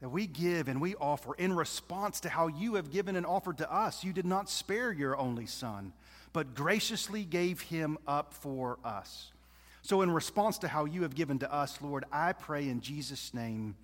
That 0.00 0.08
we 0.08 0.26
give 0.26 0.66
and 0.66 0.80
we 0.80 0.96
offer 0.96 1.34
in 1.34 1.52
response 1.52 2.18
to 2.22 2.28
how 2.28 2.48
you 2.48 2.74
have 2.74 2.90
given 2.90 3.14
and 3.14 3.24
offered 3.24 3.58
to 3.58 3.72
us. 3.72 4.02
You 4.02 4.12
did 4.12 4.26
not 4.26 4.50
spare 4.50 4.90
your 4.90 5.16
only 5.16 5.46
Son, 5.46 5.92
but 6.32 6.56
graciously 6.56 7.24
gave 7.24 7.60
him 7.60 7.96
up 8.08 8.34
for 8.34 8.80
us. 8.84 9.30
So, 9.82 10.02
in 10.02 10.10
response 10.10 10.58
to 10.58 10.66
how 10.68 10.84
you 10.84 11.02
have 11.02 11.14
given 11.14 11.38
to 11.38 11.54
us, 11.54 11.80
Lord, 11.80 12.04
I 12.10 12.32
pray 12.32 12.68
in 12.68 12.80
Jesus' 12.80 13.32
name 13.32 13.76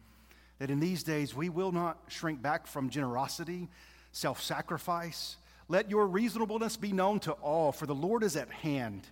that 0.58 0.68
in 0.68 0.80
these 0.80 1.04
days 1.04 1.32
we 1.32 1.48
will 1.48 1.70
not 1.70 1.96
shrink 2.08 2.42
back 2.42 2.66
from 2.66 2.90
generosity, 2.90 3.68
self 4.10 4.42
sacrifice. 4.42 5.36
Let 5.68 5.90
your 5.90 6.08
reasonableness 6.08 6.76
be 6.76 6.90
known 6.90 7.20
to 7.20 7.34
all, 7.34 7.70
for 7.70 7.86
the 7.86 7.94
Lord 7.94 8.24
is 8.24 8.34
at 8.34 8.50
hand. 8.50 9.02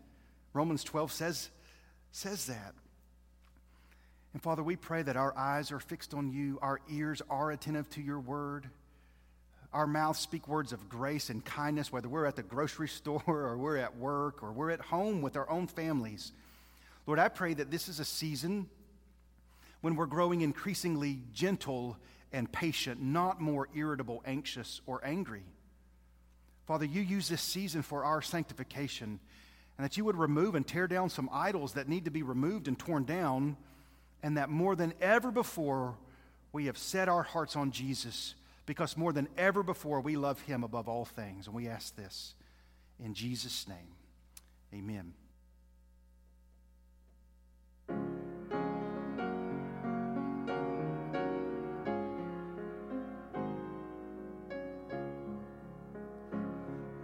Romans 0.52 0.82
12 0.82 1.12
says, 1.12 1.50
says 2.10 2.46
that. 2.46 2.74
And 4.34 4.42
Father, 4.42 4.64
we 4.64 4.74
pray 4.74 5.02
that 5.02 5.16
our 5.16 5.36
eyes 5.38 5.70
are 5.70 5.78
fixed 5.78 6.12
on 6.12 6.32
you, 6.32 6.58
our 6.60 6.80
ears 6.90 7.22
are 7.30 7.52
attentive 7.52 7.88
to 7.90 8.02
your 8.02 8.18
word, 8.18 8.68
our 9.72 9.86
mouths 9.86 10.18
speak 10.18 10.48
words 10.48 10.72
of 10.72 10.88
grace 10.88 11.30
and 11.30 11.44
kindness, 11.44 11.92
whether 11.92 12.08
we're 12.08 12.26
at 12.26 12.34
the 12.34 12.42
grocery 12.42 12.88
store 12.88 13.22
or 13.26 13.56
we're 13.56 13.76
at 13.76 13.96
work 13.96 14.42
or 14.42 14.52
we're 14.52 14.70
at 14.70 14.80
home 14.80 15.22
with 15.22 15.36
our 15.36 15.48
own 15.48 15.68
families. 15.68 16.32
Lord, 17.06 17.20
I 17.20 17.28
pray 17.28 17.54
that 17.54 17.70
this 17.70 17.88
is 17.88 18.00
a 18.00 18.04
season 18.04 18.68
when 19.82 19.94
we're 19.94 20.06
growing 20.06 20.40
increasingly 20.40 21.20
gentle 21.32 21.96
and 22.32 22.50
patient, 22.50 23.00
not 23.00 23.40
more 23.40 23.68
irritable, 23.74 24.20
anxious, 24.26 24.80
or 24.86 25.00
angry. 25.04 25.44
Father, 26.66 26.86
you 26.86 27.02
use 27.02 27.28
this 27.28 27.42
season 27.42 27.82
for 27.82 28.02
our 28.02 28.20
sanctification, 28.20 29.20
and 29.78 29.84
that 29.84 29.96
you 29.96 30.04
would 30.04 30.16
remove 30.16 30.56
and 30.56 30.66
tear 30.66 30.88
down 30.88 31.08
some 31.08 31.28
idols 31.32 31.74
that 31.74 31.88
need 31.88 32.06
to 32.06 32.10
be 32.10 32.22
removed 32.22 32.66
and 32.66 32.76
torn 32.76 33.04
down, 33.04 33.56
and 34.24 34.38
that 34.38 34.48
more 34.48 34.74
than 34.74 34.94
ever 35.02 35.30
before, 35.30 35.96
we 36.50 36.64
have 36.64 36.78
set 36.78 37.10
our 37.10 37.22
hearts 37.22 37.56
on 37.56 37.70
Jesus, 37.70 38.34
because 38.64 38.96
more 38.96 39.12
than 39.12 39.28
ever 39.36 39.62
before, 39.62 40.00
we 40.00 40.16
love 40.16 40.40
him 40.40 40.64
above 40.64 40.88
all 40.88 41.04
things. 41.04 41.46
And 41.46 41.54
we 41.54 41.68
ask 41.68 41.94
this 41.94 42.34
in 42.98 43.12
Jesus' 43.12 43.68
name. 43.68 43.76
Amen. 44.72 45.12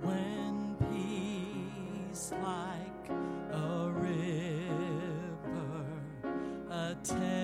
When 0.03 0.77
peace 0.91 2.33
like 2.43 2.70
attendeth 7.03 7.40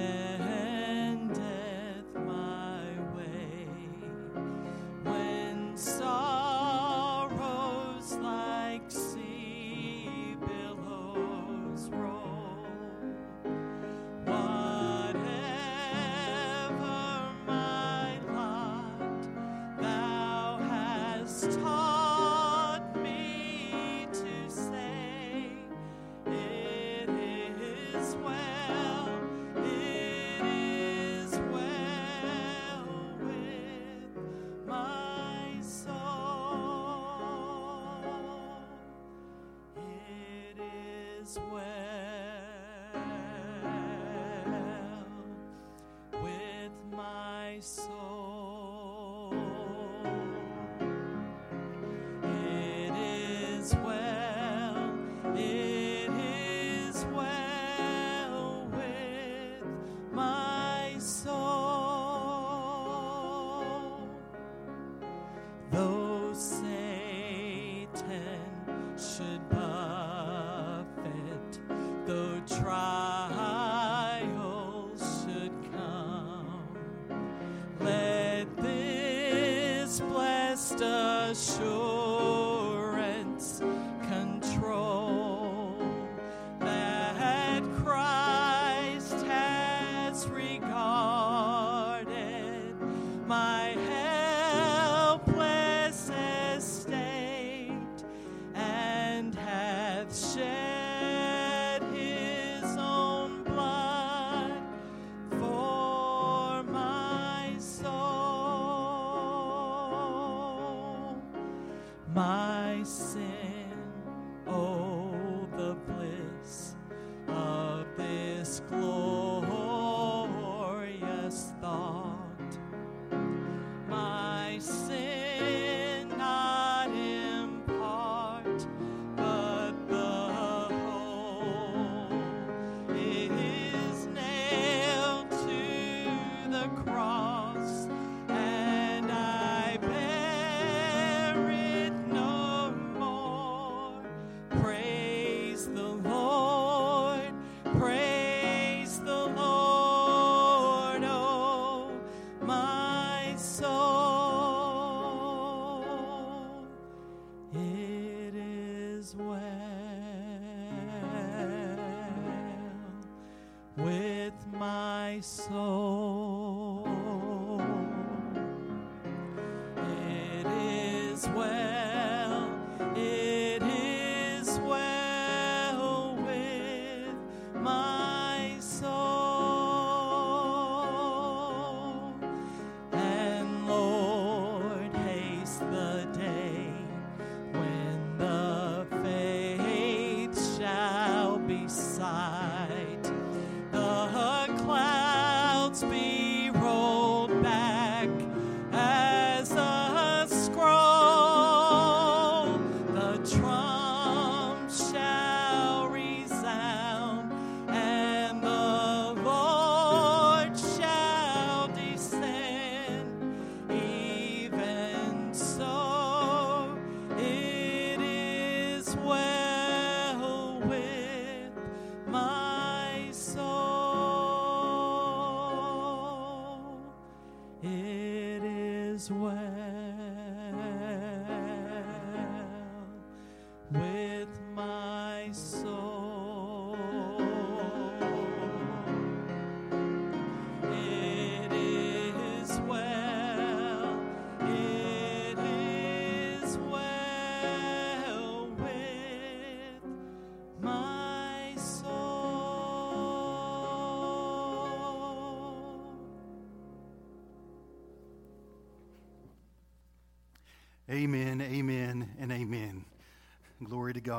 blessed 81.26 81.95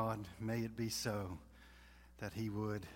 God. 0.08 0.24
May 0.40 0.60
it 0.60 0.74
be 0.74 0.88
so 0.88 1.36
that 2.18 2.32
He 2.32 2.48
would 2.48 2.86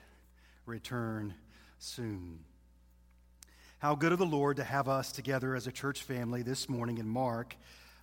return 0.65 1.35
soon. 1.79 2.39
How 3.81 3.95
good 3.95 4.13
of 4.13 4.19
the 4.19 4.25
Lord 4.25 4.57
to 4.57 4.65
have 4.65 4.89
us 4.89 5.13
together 5.13 5.55
as 5.55 5.67
a 5.67 5.73
church 5.73 6.05
family 6.05 6.41
this 6.41 6.71
morning 6.71 6.97
in 6.97 7.07
Mark 7.07 7.55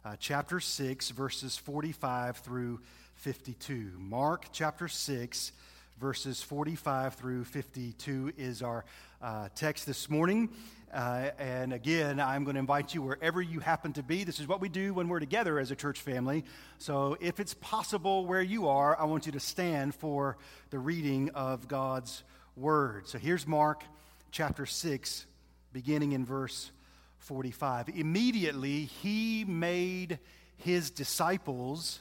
uh, 0.05 0.15
chapter 0.19 0.59
6, 0.59 1.09
verses 1.09 1.57
45 1.57 2.37
through 2.37 2.81
52. 3.15 3.93
Mark 3.97 4.45
chapter 4.51 4.87
6, 4.87 5.53
verses 5.99 6.43
45 6.43 7.15
through 7.15 7.45
52 7.45 8.33
is 8.37 8.61
our 8.61 8.85
uh, 9.23 9.49
text 9.55 9.87
this 9.87 10.07
morning. 10.07 10.49
Uh, 10.93 11.29
and 11.37 11.71
again, 11.71 12.19
I'm 12.19 12.43
going 12.43 12.55
to 12.55 12.59
invite 12.59 12.95
you 12.95 13.01
wherever 13.03 13.41
you 13.41 13.59
happen 13.59 13.93
to 13.93 14.03
be. 14.03 14.23
This 14.23 14.39
is 14.39 14.47
what 14.47 14.59
we 14.59 14.69
do 14.69 14.93
when 14.93 15.07
we're 15.07 15.19
together 15.19 15.59
as 15.59 15.69
a 15.69 15.75
church 15.75 16.01
family. 16.01 16.43
So 16.79 17.15
if 17.19 17.39
it's 17.39 17.53
possible 17.53 18.25
where 18.25 18.41
you 18.41 18.67
are, 18.67 18.99
I 18.99 19.05
want 19.05 19.27
you 19.27 19.31
to 19.33 19.39
stand 19.39 19.93
for 19.93 20.37
the 20.71 20.79
reading 20.79 21.29
of 21.35 21.67
God's 21.67 22.23
word. 22.55 23.07
So 23.07 23.19
here's 23.19 23.45
Mark 23.45 23.83
chapter 24.31 24.65
6, 24.65 25.25
beginning 25.73 26.13
in 26.13 26.25
verse 26.25 26.71
45. 27.19 27.89
Immediately 27.89 28.85
he 28.85 29.45
made 29.45 30.17
his 30.57 30.89
disciples 30.89 31.99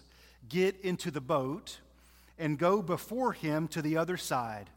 get 0.49 0.81
into 0.81 1.11
the 1.11 1.21
boat 1.21 1.79
and 2.39 2.59
go 2.59 2.81
before 2.81 3.33
him 3.33 3.69
to 3.69 3.83
the 3.83 3.99
other 3.99 4.17
side, 4.17 4.71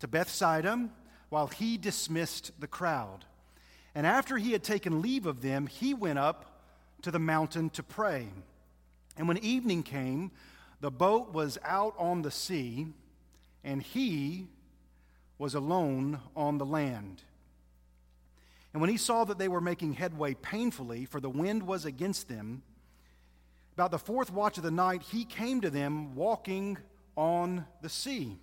to 0.00 0.08
Bethsaida, 0.08 0.88
while 1.28 1.46
he 1.46 1.76
dismissed 1.76 2.50
the 2.58 2.66
crowd. 2.66 3.24
And 3.94 4.06
after 4.06 4.36
he 4.36 4.52
had 4.52 4.64
taken 4.64 5.02
leave 5.02 5.26
of 5.26 5.40
them, 5.40 5.66
he 5.66 5.94
went 5.94 6.18
up 6.18 6.60
to 7.02 7.10
the 7.10 7.18
mountain 7.18 7.70
to 7.70 7.82
pray. 7.82 8.28
And 9.16 9.28
when 9.28 9.38
evening 9.38 9.82
came, 9.82 10.32
the 10.80 10.90
boat 10.90 11.32
was 11.32 11.58
out 11.64 11.94
on 11.98 12.22
the 12.22 12.30
sea, 12.30 12.88
and 13.62 13.82
he 13.82 14.48
was 15.38 15.54
alone 15.54 16.20
on 16.34 16.58
the 16.58 16.66
land. 16.66 17.22
And 18.72 18.80
when 18.80 18.90
he 18.90 18.96
saw 18.96 19.24
that 19.24 19.38
they 19.38 19.48
were 19.48 19.60
making 19.60 19.92
headway 19.92 20.34
painfully, 20.34 21.04
for 21.04 21.20
the 21.20 21.30
wind 21.30 21.62
was 21.62 21.84
against 21.84 22.28
them, 22.28 22.62
about 23.74 23.92
the 23.92 23.98
fourth 23.98 24.32
watch 24.32 24.56
of 24.56 24.64
the 24.64 24.70
night, 24.70 25.02
he 25.02 25.24
came 25.24 25.60
to 25.60 25.70
them 25.70 26.14
walking 26.14 26.78
on 27.16 27.66
the 27.82 27.88
sea. 27.88 28.38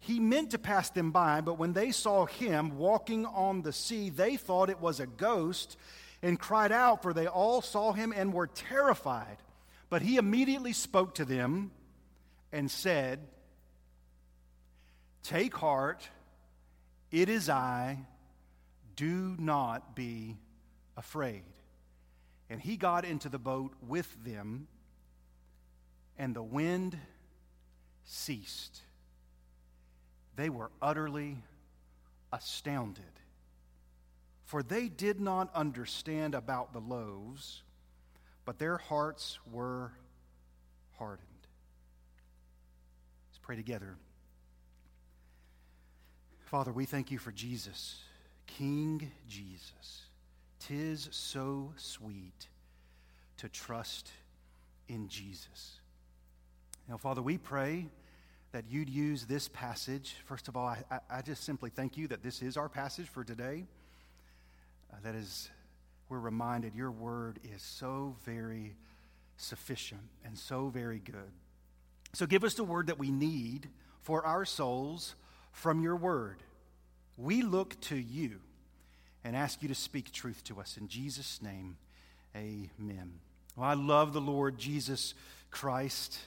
He 0.00 0.20
meant 0.20 0.52
to 0.52 0.58
pass 0.58 0.90
them 0.90 1.10
by, 1.10 1.40
but 1.40 1.58
when 1.58 1.72
they 1.72 1.90
saw 1.90 2.26
him 2.26 2.78
walking 2.78 3.26
on 3.26 3.62
the 3.62 3.72
sea, 3.72 4.10
they 4.10 4.36
thought 4.36 4.70
it 4.70 4.80
was 4.80 5.00
a 5.00 5.06
ghost 5.06 5.76
and 6.22 6.38
cried 6.38 6.72
out, 6.72 7.02
for 7.02 7.12
they 7.12 7.26
all 7.26 7.62
saw 7.62 7.92
him 7.92 8.12
and 8.16 8.32
were 8.32 8.46
terrified. 8.46 9.38
But 9.90 10.02
he 10.02 10.16
immediately 10.16 10.72
spoke 10.72 11.14
to 11.16 11.24
them 11.24 11.70
and 12.52 12.70
said, 12.70 13.20
Take 15.22 15.54
heart, 15.54 16.08
it 17.10 17.28
is 17.28 17.48
I, 17.48 17.98
do 18.96 19.36
not 19.38 19.94
be 19.94 20.36
afraid. 20.96 21.42
And 22.50 22.60
he 22.60 22.76
got 22.76 23.04
into 23.04 23.28
the 23.28 23.38
boat 23.38 23.74
with 23.86 24.08
them, 24.24 24.68
and 26.16 26.34
the 26.34 26.42
wind 26.42 26.98
ceased. 28.04 28.82
They 30.38 30.50
were 30.50 30.70
utterly 30.80 31.36
astounded, 32.32 33.02
for 34.44 34.62
they 34.62 34.86
did 34.86 35.18
not 35.18 35.52
understand 35.52 36.36
about 36.36 36.72
the 36.72 36.78
loaves, 36.78 37.64
but 38.44 38.56
their 38.60 38.76
hearts 38.76 39.40
were 39.50 39.90
hardened. 40.96 41.26
Let's 43.28 43.40
pray 43.42 43.56
together. 43.56 43.96
Father, 46.44 46.72
we 46.72 46.84
thank 46.84 47.10
you 47.10 47.18
for 47.18 47.32
Jesus, 47.32 48.00
King 48.46 49.10
Jesus. 49.28 50.02
Tis 50.60 51.08
so 51.10 51.72
sweet 51.74 52.46
to 53.38 53.48
trust 53.48 54.12
in 54.88 55.08
Jesus. 55.08 55.80
Now, 56.88 56.96
Father, 56.96 57.22
we 57.22 57.38
pray 57.38 57.88
that 58.58 58.64
you'd 58.68 58.90
use 58.90 59.24
this 59.26 59.46
passage. 59.46 60.16
First 60.24 60.48
of 60.48 60.56
all, 60.56 60.66
I, 60.66 60.98
I, 61.08 61.22
just 61.22 61.44
simply 61.44 61.70
thank 61.70 61.96
you 61.96 62.08
that 62.08 62.24
this 62.24 62.42
is 62.42 62.56
our 62.56 62.68
passage 62.68 63.06
for 63.06 63.22
today. 63.22 63.66
Uh, 64.92 64.96
that 65.04 65.14
is, 65.14 65.48
we're 66.08 66.18
reminded 66.18 66.74
your 66.74 66.90
word 66.90 67.38
is 67.54 67.62
so 67.62 68.16
very 68.24 68.74
sufficient 69.36 70.00
and 70.24 70.36
so 70.36 70.70
very 70.70 70.98
good. 70.98 71.30
So 72.14 72.26
give 72.26 72.42
us 72.42 72.54
the 72.54 72.64
word 72.64 72.88
that 72.88 72.98
we 72.98 73.12
need 73.12 73.68
for 74.00 74.26
our 74.26 74.44
souls 74.44 75.14
from 75.52 75.80
your 75.80 75.94
word. 75.94 76.42
We 77.16 77.42
look 77.42 77.80
to 77.82 77.96
you 77.96 78.40
and 79.22 79.36
ask 79.36 79.62
you 79.62 79.68
to 79.68 79.74
speak 79.76 80.10
truth 80.10 80.42
to 80.46 80.58
us. 80.58 80.76
In 80.76 80.88
Jesus' 80.88 81.40
name, 81.40 81.76
amen. 82.34 83.20
Well, 83.54 83.68
I 83.68 83.74
love 83.74 84.12
the 84.12 84.20
Lord 84.20 84.58
Jesus 84.58 85.14
Christ. 85.52 86.18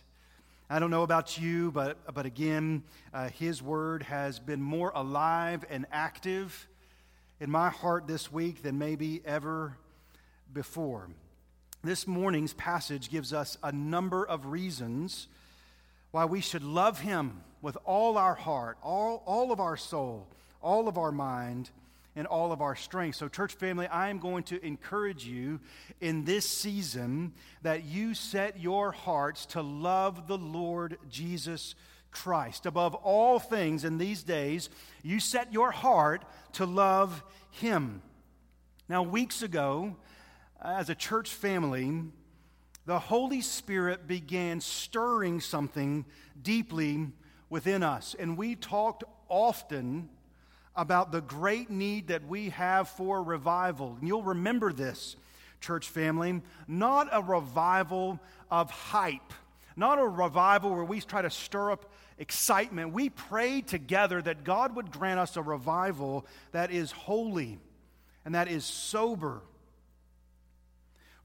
I 0.71 0.79
don't 0.79 0.89
know 0.89 1.03
about 1.03 1.37
you, 1.37 1.69
but, 1.71 1.97
but 2.13 2.25
again, 2.25 2.83
uh, 3.13 3.27
His 3.27 3.61
Word 3.61 4.03
has 4.03 4.39
been 4.39 4.61
more 4.61 4.89
alive 4.95 5.65
and 5.69 5.85
active 5.91 6.65
in 7.41 7.51
my 7.51 7.67
heart 7.67 8.07
this 8.07 8.31
week 8.31 8.63
than 8.63 8.77
maybe 8.77 9.21
ever 9.25 9.75
before. 10.53 11.09
This 11.83 12.07
morning's 12.07 12.53
passage 12.53 13.11
gives 13.11 13.33
us 13.33 13.57
a 13.61 13.73
number 13.73 14.25
of 14.25 14.45
reasons 14.45 15.27
why 16.11 16.23
we 16.23 16.39
should 16.39 16.63
love 16.63 17.01
Him 17.01 17.41
with 17.61 17.77
all 17.83 18.17
our 18.17 18.35
heart, 18.35 18.77
all, 18.81 19.23
all 19.25 19.51
of 19.51 19.59
our 19.59 19.75
soul, 19.75 20.25
all 20.61 20.87
of 20.87 20.97
our 20.97 21.11
mind, 21.11 21.69
and 22.15 22.27
all 22.27 22.51
of 22.51 22.61
our 22.61 22.75
strength. 22.75 23.15
So, 23.15 23.27
church 23.27 23.53
family, 23.53 23.87
I 23.87 24.09
am 24.09 24.19
going 24.19 24.43
to 24.45 24.63
encourage 24.65 25.25
you 25.25 25.59
in 25.99 26.25
this 26.25 26.47
season 26.47 27.33
that 27.61 27.85
you 27.85 28.13
set 28.13 28.59
your 28.59 28.91
hearts 28.91 29.45
to 29.47 29.61
love 29.61 30.27
the 30.27 30.37
Lord 30.37 30.97
Jesus 31.09 31.75
Christ. 32.11 32.65
Above 32.65 32.95
all 32.95 33.39
things 33.39 33.85
in 33.85 33.97
these 33.97 34.23
days, 34.23 34.69
you 35.03 35.19
set 35.19 35.53
your 35.53 35.71
heart 35.71 36.25
to 36.53 36.65
love 36.65 37.23
Him. 37.51 38.01
Now, 38.89 39.03
weeks 39.03 39.41
ago, 39.41 39.95
as 40.61 40.89
a 40.89 40.95
church 40.95 41.33
family, 41.33 42.03
the 42.85 42.99
Holy 42.99 43.41
Spirit 43.41 44.07
began 44.07 44.59
stirring 44.59 45.39
something 45.39 46.05
deeply 46.41 47.07
within 47.49 47.83
us. 47.83 48.15
And 48.19 48.37
we 48.37 48.55
talked 48.55 49.03
often 49.29 50.09
about 50.75 51.11
the 51.11 51.21
great 51.21 51.69
need 51.69 52.07
that 52.07 52.27
we 52.27 52.49
have 52.49 52.89
for 52.89 53.21
revival. 53.21 53.97
And 53.99 54.07
you'll 54.07 54.23
remember 54.23 54.71
this, 54.71 55.15
church 55.59 55.89
family, 55.89 56.41
not 56.67 57.09
a 57.11 57.21
revival 57.21 58.19
of 58.49 58.71
hype, 58.71 59.33
not 59.75 59.99
a 59.99 60.07
revival 60.07 60.73
where 60.73 60.83
we 60.83 61.01
try 61.01 61.21
to 61.21 61.29
stir 61.29 61.71
up 61.71 61.91
excitement. 62.17 62.93
We 62.93 63.09
prayed 63.09 63.67
together 63.67 64.21
that 64.21 64.43
God 64.43 64.75
would 64.75 64.91
grant 64.91 65.19
us 65.19 65.35
a 65.37 65.41
revival 65.41 66.25
that 66.51 66.71
is 66.71 66.91
holy 66.91 67.59
and 68.23 68.35
that 68.35 68.47
is 68.47 68.63
sober. 68.63 69.41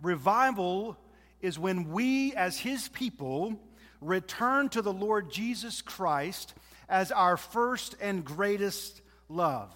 Revival 0.01 0.97
is 1.41 1.59
when 1.59 1.91
we, 1.91 2.35
as 2.35 2.59
His 2.59 2.89
people, 2.89 3.61
return 4.01 4.69
to 4.71 4.83
the 4.83 4.93
Lord 4.93 5.31
Jesus 5.31 5.83
Christ 5.83 6.55
as 6.89 7.13
our 7.13 7.37
first 7.37 7.95
and 8.01 8.25
greatest 8.25 9.03
love. 9.29 9.71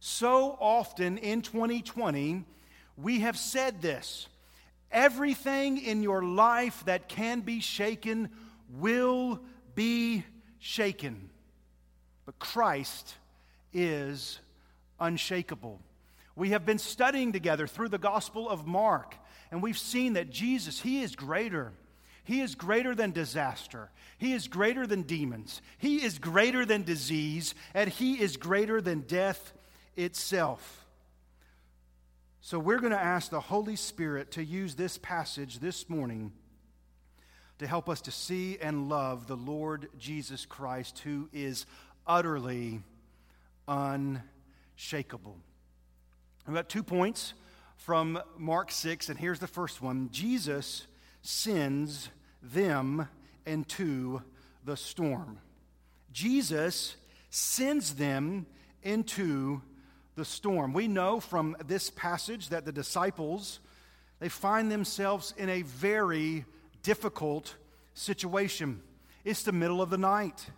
So 0.00 0.56
often 0.60 1.18
in 1.18 1.42
2020, 1.42 2.44
we 2.96 3.20
have 3.20 3.36
said 3.36 3.80
this 3.80 4.28
everything 4.90 5.78
in 5.78 6.02
your 6.02 6.22
life 6.22 6.84
that 6.86 7.08
can 7.08 7.40
be 7.40 7.60
shaken 7.60 8.30
will 8.70 9.40
be 9.74 10.24
shaken. 10.58 11.30
But 12.26 12.38
Christ 12.38 13.14
is 13.72 14.38
unshakable. 15.00 15.80
We 16.36 16.50
have 16.50 16.64
been 16.64 16.78
studying 16.78 17.32
together 17.32 17.66
through 17.66 17.90
the 17.90 17.98
Gospel 17.98 18.48
of 18.48 18.66
Mark, 18.66 19.14
and 19.50 19.62
we've 19.62 19.78
seen 19.78 20.14
that 20.14 20.30
Jesus, 20.30 20.80
He 20.80 21.02
is 21.02 21.14
greater. 21.14 21.72
He 22.24 22.40
is 22.40 22.54
greater 22.54 22.94
than 22.94 23.12
disaster. 23.12 23.90
He 24.18 24.32
is 24.32 24.48
greater 24.48 24.86
than 24.86 25.02
demons. 25.02 25.60
He 25.78 26.02
is 26.02 26.18
greater 26.18 26.64
than 26.64 26.82
disease, 26.82 27.54
and 27.74 27.88
He 27.88 28.20
is 28.20 28.36
greater 28.36 28.80
than 28.80 29.00
death 29.00 29.52
itself. 29.94 30.86
So, 32.40 32.58
we're 32.58 32.78
going 32.78 32.92
to 32.92 32.98
ask 32.98 33.30
the 33.30 33.40
Holy 33.40 33.76
Spirit 33.76 34.32
to 34.32 34.44
use 34.44 34.74
this 34.74 34.98
passage 34.98 35.60
this 35.60 35.88
morning 35.88 36.32
to 37.58 37.66
help 37.66 37.88
us 37.88 38.00
to 38.02 38.10
see 38.10 38.58
and 38.58 38.88
love 38.88 39.26
the 39.26 39.36
Lord 39.36 39.88
Jesus 39.98 40.44
Christ, 40.44 40.98
who 41.00 41.28
is 41.32 41.66
utterly 42.06 42.82
unshakable. 43.68 45.36
We've 46.46 46.54
got 46.54 46.68
two 46.68 46.82
points 46.82 47.34
from 47.76 48.20
Mark 48.36 48.70
6, 48.70 49.08
and 49.08 49.18
here's 49.18 49.38
the 49.38 49.46
first 49.46 49.80
one 49.80 50.10
Jesus 50.10 50.86
sends 51.24 52.10
them 52.42 53.08
into 53.46 54.22
the 54.64 54.76
storm. 54.76 55.38
Jesus 56.12 56.96
sends 57.30 57.94
them 57.94 58.46
into 58.82 59.60
the 60.14 60.24
storm. 60.24 60.72
We 60.72 60.86
know 60.86 61.18
from 61.18 61.56
this 61.66 61.90
passage 61.90 62.50
that 62.50 62.64
the 62.64 62.72
disciples 62.72 63.58
they 64.20 64.28
find 64.28 64.70
themselves 64.70 65.34
in 65.36 65.50
a 65.50 65.62
very 65.62 66.44
difficult 66.82 67.56
situation. 67.94 68.80
It's 69.24 69.42
the 69.42 69.52
middle 69.52 69.82
of 69.82 69.90
the 69.90 69.98
night, 69.98 70.50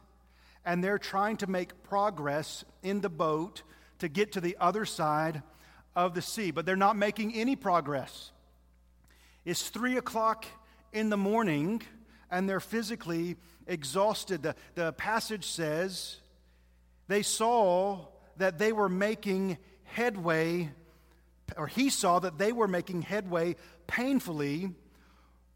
and 0.64 0.84
they're 0.84 0.98
trying 0.98 1.38
to 1.38 1.46
make 1.46 1.82
progress 1.82 2.64
in 2.82 3.00
the 3.00 3.08
boat 3.08 3.62
to 3.98 4.08
get 4.08 4.32
to 4.32 4.40
the 4.40 4.56
other 4.60 4.84
side 4.84 5.42
of 5.94 6.14
the 6.14 6.22
sea, 6.22 6.50
but 6.50 6.66
they're 6.66 6.76
not 6.76 6.96
making 6.96 7.34
any 7.34 7.56
progress. 7.56 8.30
It's 9.46 9.68
three 9.68 9.96
o'clock 9.96 10.44
in 10.92 11.08
the 11.08 11.16
morning, 11.16 11.80
and 12.30 12.46
they're 12.46 12.60
physically 12.60 13.36
exhausted. 13.66 14.42
The, 14.42 14.56
the 14.74 14.92
passage 14.92 15.46
says 15.46 16.16
they 17.08 17.22
saw 17.22 18.06
that 18.36 18.58
they 18.58 18.72
were 18.72 18.90
making 18.90 19.56
headway, 19.84 20.70
or 21.56 21.66
he 21.66 21.88
saw 21.88 22.18
that 22.18 22.36
they 22.36 22.52
were 22.52 22.68
making 22.68 23.02
headway 23.02 23.56
painfully 23.86 24.74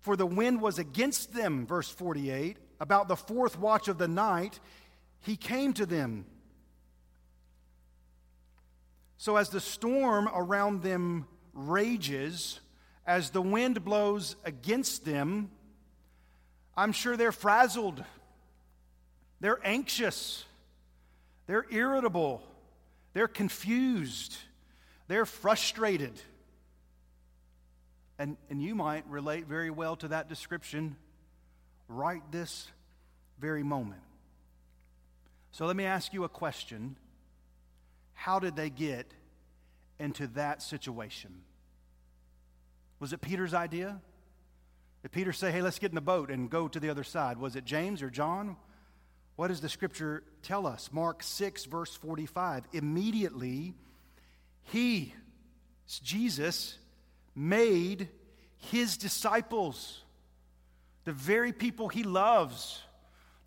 for 0.00 0.16
the 0.16 0.26
wind 0.26 0.60
was 0.60 0.78
against 0.78 1.34
them, 1.34 1.66
verse 1.66 1.88
48. 1.88 2.56
About 2.80 3.08
the 3.08 3.16
fourth 3.16 3.58
watch 3.58 3.88
of 3.88 3.98
the 3.98 4.08
night, 4.08 4.58
he 5.20 5.36
came 5.36 5.72
to 5.74 5.84
them. 5.84 6.24
So, 9.18 9.36
as 9.36 9.50
the 9.50 9.60
storm 9.60 10.28
around 10.34 10.82
them 10.82 11.26
rages, 11.52 12.60
as 13.10 13.30
the 13.30 13.42
wind 13.42 13.84
blows 13.84 14.36
against 14.44 15.04
them, 15.04 15.50
I'm 16.76 16.92
sure 16.92 17.16
they're 17.16 17.32
frazzled, 17.32 18.04
they're 19.40 19.58
anxious, 19.64 20.44
they're 21.48 21.66
irritable, 21.72 22.40
they're 23.12 23.26
confused, 23.26 24.36
they're 25.08 25.26
frustrated. 25.26 26.12
And, 28.16 28.36
and 28.48 28.62
you 28.62 28.76
might 28.76 29.04
relate 29.08 29.48
very 29.48 29.70
well 29.70 29.96
to 29.96 30.08
that 30.08 30.28
description 30.28 30.94
right 31.88 32.22
this 32.30 32.68
very 33.40 33.64
moment. 33.64 34.02
So 35.50 35.66
let 35.66 35.74
me 35.74 35.84
ask 35.84 36.12
you 36.12 36.22
a 36.22 36.28
question 36.28 36.94
How 38.14 38.38
did 38.38 38.54
they 38.54 38.70
get 38.70 39.12
into 39.98 40.28
that 40.28 40.62
situation? 40.62 41.42
Was 43.00 43.12
it 43.14 43.20
Peter's 43.22 43.54
idea? 43.54 44.00
Did 45.02 45.12
Peter 45.12 45.32
say, 45.32 45.50
hey, 45.50 45.62
let's 45.62 45.78
get 45.78 45.90
in 45.90 45.94
the 45.94 46.02
boat 46.02 46.30
and 46.30 46.50
go 46.50 46.68
to 46.68 46.78
the 46.78 46.90
other 46.90 47.04
side? 47.04 47.38
Was 47.38 47.56
it 47.56 47.64
James 47.64 48.02
or 48.02 48.10
John? 48.10 48.56
What 49.36 49.48
does 49.48 49.62
the 49.62 49.70
scripture 49.70 50.22
tell 50.42 50.66
us? 50.66 50.90
Mark 50.92 51.22
6, 51.22 51.64
verse 51.64 51.96
45. 51.96 52.64
Immediately, 52.74 53.74
he, 54.64 55.14
Jesus, 55.86 56.76
made 57.34 58.08
his 58.58 58.98
disciples, 58.98 60.02
the 61.04 61.12
very 61.12 61.52
people 61.52 61.88
he 61.88 62.02
loves, 62.02 62.82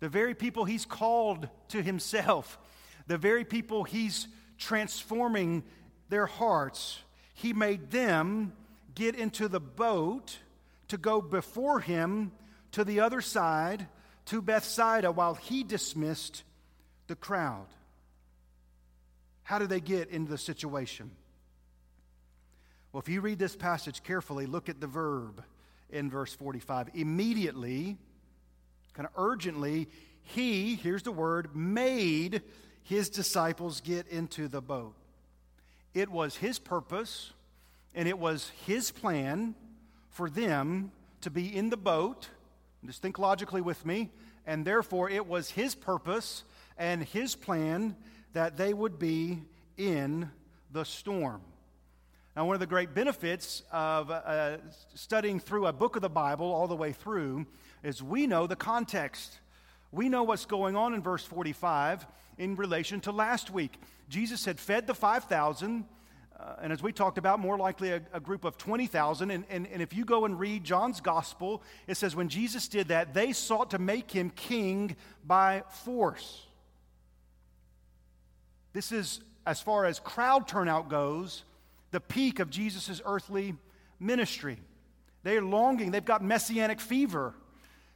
the 0.00 0.08
very 0.08 0.34
people 0.34 0.64
he's 0.64 0.84
called 0.84 1.48
to 1.68 1.80
himself, 1.80 2.58
the 3.06 3.16
very 3.16 3.44
people 3.44 3.84
he's 3.84 4.26
transforming 4.58 5.62
their 6.08 6.26
hearts, 6.26 6.98
he 7.34 7.52
made 7.52 7.92
them 7.92 8.52
get 8.94 9.14
into 9.14 9.48
the 9.48 9.60
boat 9.60 10.38
to 10.88 10.96
go 10.96 11.20
before 11.20 11.80
him 11.80 12.32
to 12.72 12.84
the 12.84 13.00
other 13.00 13.20
side, 13.20 13.86
to 14.26 14.42
Bethsaida, 14.42 15.12
while 15.12 15.34
he 15.34 15.62
dismissed 15.62 16.42
the 17.06 17.16
crowd. 17.16 17.66
How 19.42 19.58
do 19.58 19.66
they 19.66 19.80
get 19.80 20.08
into 20.10 20.30
the 20.30 20.38
situation? 20.38 21.10
Well, 22.92 23.00
if 23.00 23.08
you 23.08 23.20
read 23.20 23.38
this 23.38 23.56
passage 23.56 24.02
carefully, 24.02 24.46
look 24.46 24.68
at 24.68 24.80
the 24.80 24.86
verb 24.86 25.42
in 25.90 26.10
verse 26.10 26.34
45. 26.34 26.90
Immediately, 26.94 27.96
kind 28.94 29.06
of 29.06 29.12
urgently, 29.16 29.88
he, 30.22 30.76
here's 30.76 31.02
the 31.02 31.12
word, 31.12 31.54
made 31.54 32.42
his 32.82 33.08
disciples 33.08 33.80
get 33.80 34.06
into 34.08 34.48
the 34.48 34.62
boat. 34.62 34.94
It 35.92 36.08
was 36.08 36.36
his 36.36 36.58
purpose 36.58 37.32
and 37.94 38.08
it 38.08 38.18
was 38.18 38.50
his 38.66 38.90
plan 38.90 39.54
for 40.10 40.28
them 40.28 40.90
to 41.20 41.30
be 41.30 41.54
in 41.54 41.70
the 41.70 41.76
boat. 41.76 42.28
Just 42.84 43.02
think 43.02 43.18
logically 43.18 43.60
with 43.60 43.84
me. 43.86 44.10
And 44.46 44.64
therefore, 44.64 45.08
it 45.08 45.26
was 45.26 45.50
his 45.50 45.74
purpose 45.74 46.44
and 46.76 47.02
his 47.02 47.34
plan 47.34 47.96
that 48.32 48.56
they 48.56 48.74
would 48.74 48.98
be 48.98 49.40
in 49.76 50.30
the 50.72 50.84
storm. 50.84 51.40
Now, 52.36 52.46
one 52.46 52.54
of 52.54 52.60
the 52.60 52.66
great 52.66 52.94
benefits 52.94 53.62
of 53.70 54.10
uh, 54.10 54.56
studying 54.94 55.38
through 55.38 55.66
a 55.66 55.72
book 55.72 55.94
of 55.94 56.02
the 56.02 56.08
Bible 56.08 56.52
all 56.52 56.66
the 56.66 56.74
way 56.74 56.92
through 56.92 57.46
is 57.84 58.02
we 58.02 58.26
know 58.26 58.46
the 58.46 58.56
context. 58.56 59.38
We 59.92 60.08
know 60.08 60.24
what's 60.24 60.44
going 60.44 60.74
on 60.74 60.94
in 60.94 61.00
verse 61.00 61.24
45 61.24 62.04
in 62.38 62.56
relation 62.56 63.00
to 63.02 63.12
last 63.12 63.50
week. 63.50 63.78
Jesus 64.08 64.44
had 64.44 64.58
fed 64.58 64.88
the 64.88 64.94
5,000, 64.94 65.84
uh, 66.44 66.56
and 66.60 66.72
as 66.72 66.82
we 66.82 66.92
talked 66.92 67.16
about, 67.16 67.40
more 67.40 67.56
likely 67.56 67.90
a, 67.90 68.02
a 68.12 68.20
group 68.20 68.44
of 68.44 68.58
20,000. 68.58 69.30
And, 69.30 69.44
and, 69.48 69.66
and 69.66 69.80
if 69.80 69.94
you 69.94 70.04
go 70.04 70.26
and 70.26 70.38
read 70.38 70.62
John's 70.62 71.00
gospel, 71.00 71.62
it 71.86 71.96
says 71.96 72.14
when 72.14 72.28
Jesus 72.28 72.68
did 72.68 72.88
that, 72.88 73.14
they 73.14 73.32
sought 73.32 73.70
to 73.70 73.78
make 73.78 74.10
him 74.10 74.30
king 74.30 74.96
by 75.24 75.62
force. 75.84 76.46
This 78.74 78.92
is, 78.92 79.20
as 79.46 79.62
far 79.62 79.86
as 79.86 80.00
crowd 80.00 80.46
turnout 80.46 80.90
goes, 80.90 81.44
the 81.92 82.00
peak 82.00 82.40
of 82.40 82.50
Jesus' 82.50 83.00
earthly 83.06 83.54
ministry. 83.98 84.58
They 85.22 85.38
are 85.38 85.42
longing, 85.42 85.92
they've 85.92 86.04
got 86.04 86.22
messianic 86.22 86.80
fever. 86.80 87.34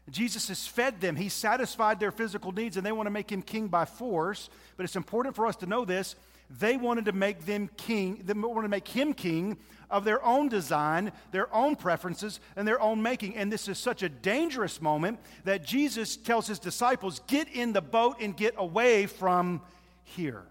Jesus 0.09 0.49
has 0.49 0.66
fed 0.66 1.03
them, 1.03 1.16
He's 1.16 1.34
satisfied 1.34 2.01
their 2.01 2.12
physical 2.12 2.53
needs, 2.53 2.78
and 2.78 2.86
they 2.86 2.92
want 2.92 3.09
to 3.09 3.11
make 3.11 3.30
Him 3.30 3.42
king 3.42 3.68
by 3.68 3.84
force. 3.84 4.49
But 4.78 4.84
it's 4.84 4.96
important 4.96 5.36
for 5.36 5.46
us 5.46 5.57
to 5.57 5.66
know 5.66 5.84
this 5.84 6.14
They 6.51 6.76
wanted 6.76 7.05
to 7.07 7.12
make 7.12 7.44
them 7.44 7.68
king, 7.76 8.22
they 8.24 8.32
wanted 8.32 8.62
to 8.62 8.68
make 8.68 8.88
him 8.88 9.12
king 9.12 9.59
of 9.90 10.05
their 10.05 10.22
own 10.24 10.49
design, 10.49 11.12
their 11.30 11.55
own 11.55 11.76
preferences, 11.76 12.40
and 12.57 12.66
their 12.66 12.80
own 12.80 13.03
making. 13.03 13.36
And 13.36 13.53
this 13.53 13.68
is 13.68 13.78
such 13.78 14.03
a 14.03 14.09
dangerous 14.09 14.80
moment 14.80 15.18
that 15.44 15.64
Jesus 15.64 16.16
tells 16.16 16.46
his 16.46 16.59
disciples, 16.59 17.20
Get 17.26 17.49
in 17.49 17.72
the 17.72 17.80
boat 17.80 18.16
and 18.20 18.36
get 18.36 18.55
away 18.57 19.07
from 19.07 19.62
here. 20.05 20.44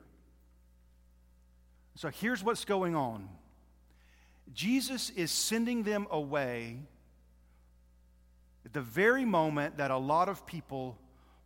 So 1.96 2.10
here's 2.10 2.44
what's 2.44 2.66
going 2.66 2.96
on 2.96 3.28
Jesus 4.54 5.10
is 5.12 5.32
sending 5.32 5.84
them 5.84 6.08
away 6.12 6.80
at 8.66 8.74
the 8.74 8.82
very 8.82 9.26
moment 9.26 9.78
that 9.78 9.92
a 9.92 9.98
lot 9.98 10.30
of 10.30 10.46
people 10.46 10.98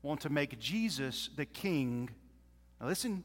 want 0.02 0.22
to 0.22 0.30
make 0.30 0.60
Jesus 0.60 1.30
the 1.36 1.45
king. 1.45 2.10
Now, 2.80 2.88
listen, 2.88 3.24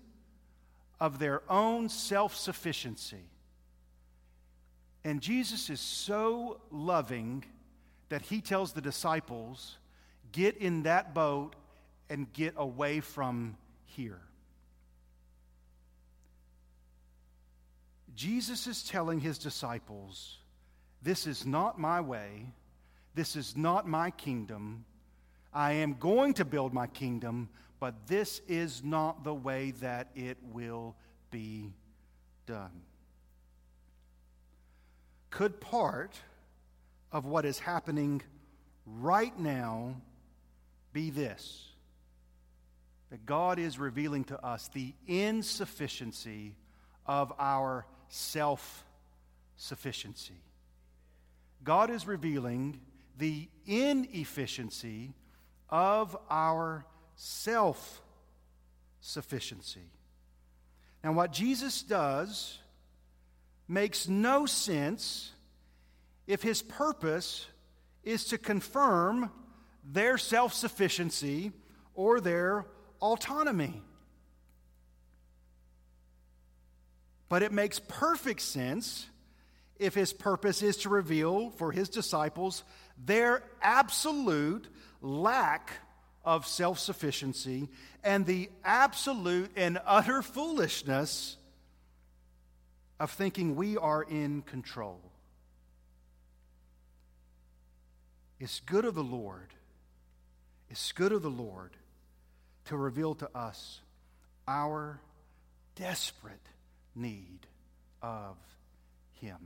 of 1.00 1.18
their 1.18 1.42
own 1.50 1.88
self 1.88 2.34
sufficiency. 2.36 3.24
And 5.04 5.20
Jesus 5.20 5.70
is 5.70 5.80
so 5.80 6.60
loving 6.70 7.44
that 8.08 8.22
he 8.22 8.40
tells 8.40 8.72
the 8.72 8.80
disciples, 8.80 9.78
Get 10.32 10.56
in 10.56 10.82
that 10.82 11.14
boat 11.14 11.54
and 12.10 12.32
get 12.32 12.54
away 12.56 13.00
from 13.00 13.56
here. 13.84 14.20
Jesus 18.14 18.66
is 18.66 18.82
telling 18.82 19.20
his 19.20 19.38
disciples, 19.38 20.38
This 21.02 21.26
is 21.26 21.46
not 21.46 21.78
my 21.78 22.00
way. 22.00 22.46
This 23.14 23.36
is 23.36 23.56
not 23.56 23.86
my 23.86 24.10
kingdom. 24.10 24.84
I 25.52 25.72
am 25.72 25.94
going 25.94 26.34
to 26.34 26.44
build 26.44 26.74
my 26.74 26.86
kingdom, 26.86 27.48
but 27.78 28.06
this 28.06 28.40
is 28.48 28.82
not 28.82 29.24
the 29.24 29.34
way 29.34 29.72
that 29.80 30.08
it 30.14 30.38
will 30.52 30.96
be 31.30 31.72
done. 32.46 32.82
Could 35.30 35.60
part 35.60 36.18
of 37.12 37.26
what 37.26 37.44
is 37.44 37.58
happening 37.58 38.22
right 38.86 39.38
now 39.38 39.96
be 40.92 41.10
this? 41.10 41.68
That 43.10 43.26
God 43.26 43.58
is 43.58 43.78
revealing 43.78 44.24
to 44.24 44.44
us 44.44 44.68
the 44.68 44.94
insufficiency 45.06 46.54
of 47.06 47.32
our 47.38 47.86
self 48.08 48.84
sufficiency. 49.56 50.40
God 51.62 51.90
is 51.90 52.06
revealing 52.06 52.80
the 53.18 53.48
inefficiency 53.66 55.12
of 55.68 56.16
our 56.30 56.84
self 57.16 58.02
sufficiency. 59.00 59.90
Now, 61.02 61.12
what 61.12 61.32
Jesus 61.32 61.82
does 61.82 62.58
makes 63.68 64.08
no 64.08 64.46
sense 64.46 65.32
if 66.26 66.42
his 66.42 66.62
purpose 66.62 67.46
is 68.04 68.26
to 68.26 68.38
confirm 68.38 69.30
their 69.84 70.18
self 70.18 70.52
sufficiency 70.52 71.52
or 71.94 72.20
their 72.20 72.66
autonomy. 73.00 73.82
But 77.28 77.42
it 77.42 77.52
makes 77.52 77.80
perfect 77.80 78.40
sense 78.40 79.06
if 79.78 79.94
his 79.94 80.12
purpose 80.12 80.62
is 80.62 80.78
to 80.78 80.88
reveal 80.88 81.50
for 81.50 81.72
his 81.72 81.88
disciples 81.88 82.62
their 83.04 83.42
absolute 83.60 84.68
lack 85.02 85.72
of 86.26 86.44
self 86.44 86.80
sufficiency 86.80 87.68
and 88.02 88.26
the 88.26 88.50
absolute 88.64 89.50
and 89.56 89.78
utter 89.86 90.20
foolishness 90.20 91.36
of 92.98 93.12
thinking 93.12 93.54
we 93.54 93.76
are 93.76 94.02
in 94.02 94.42
control. 94.42 95.00
It's 98.40 98.60
good 98.60 98.84
of 98.84 98.94
the 98.94 99.04
Lord, 99.04 99.54
it's 100.68 100.92
good 100.92 101.12
of 101.12 101.22
the 101.22 101.30
Lord 101.30 101.70
to 102.66 102.76
reveal 102.76 103.14
to 103.14 103.30
us 103.34 103.80
our 104.48 105.00
desperate 105.76 106.34
need 106.96 107.46
of 108.02 108.36
Him. 109.20 109.38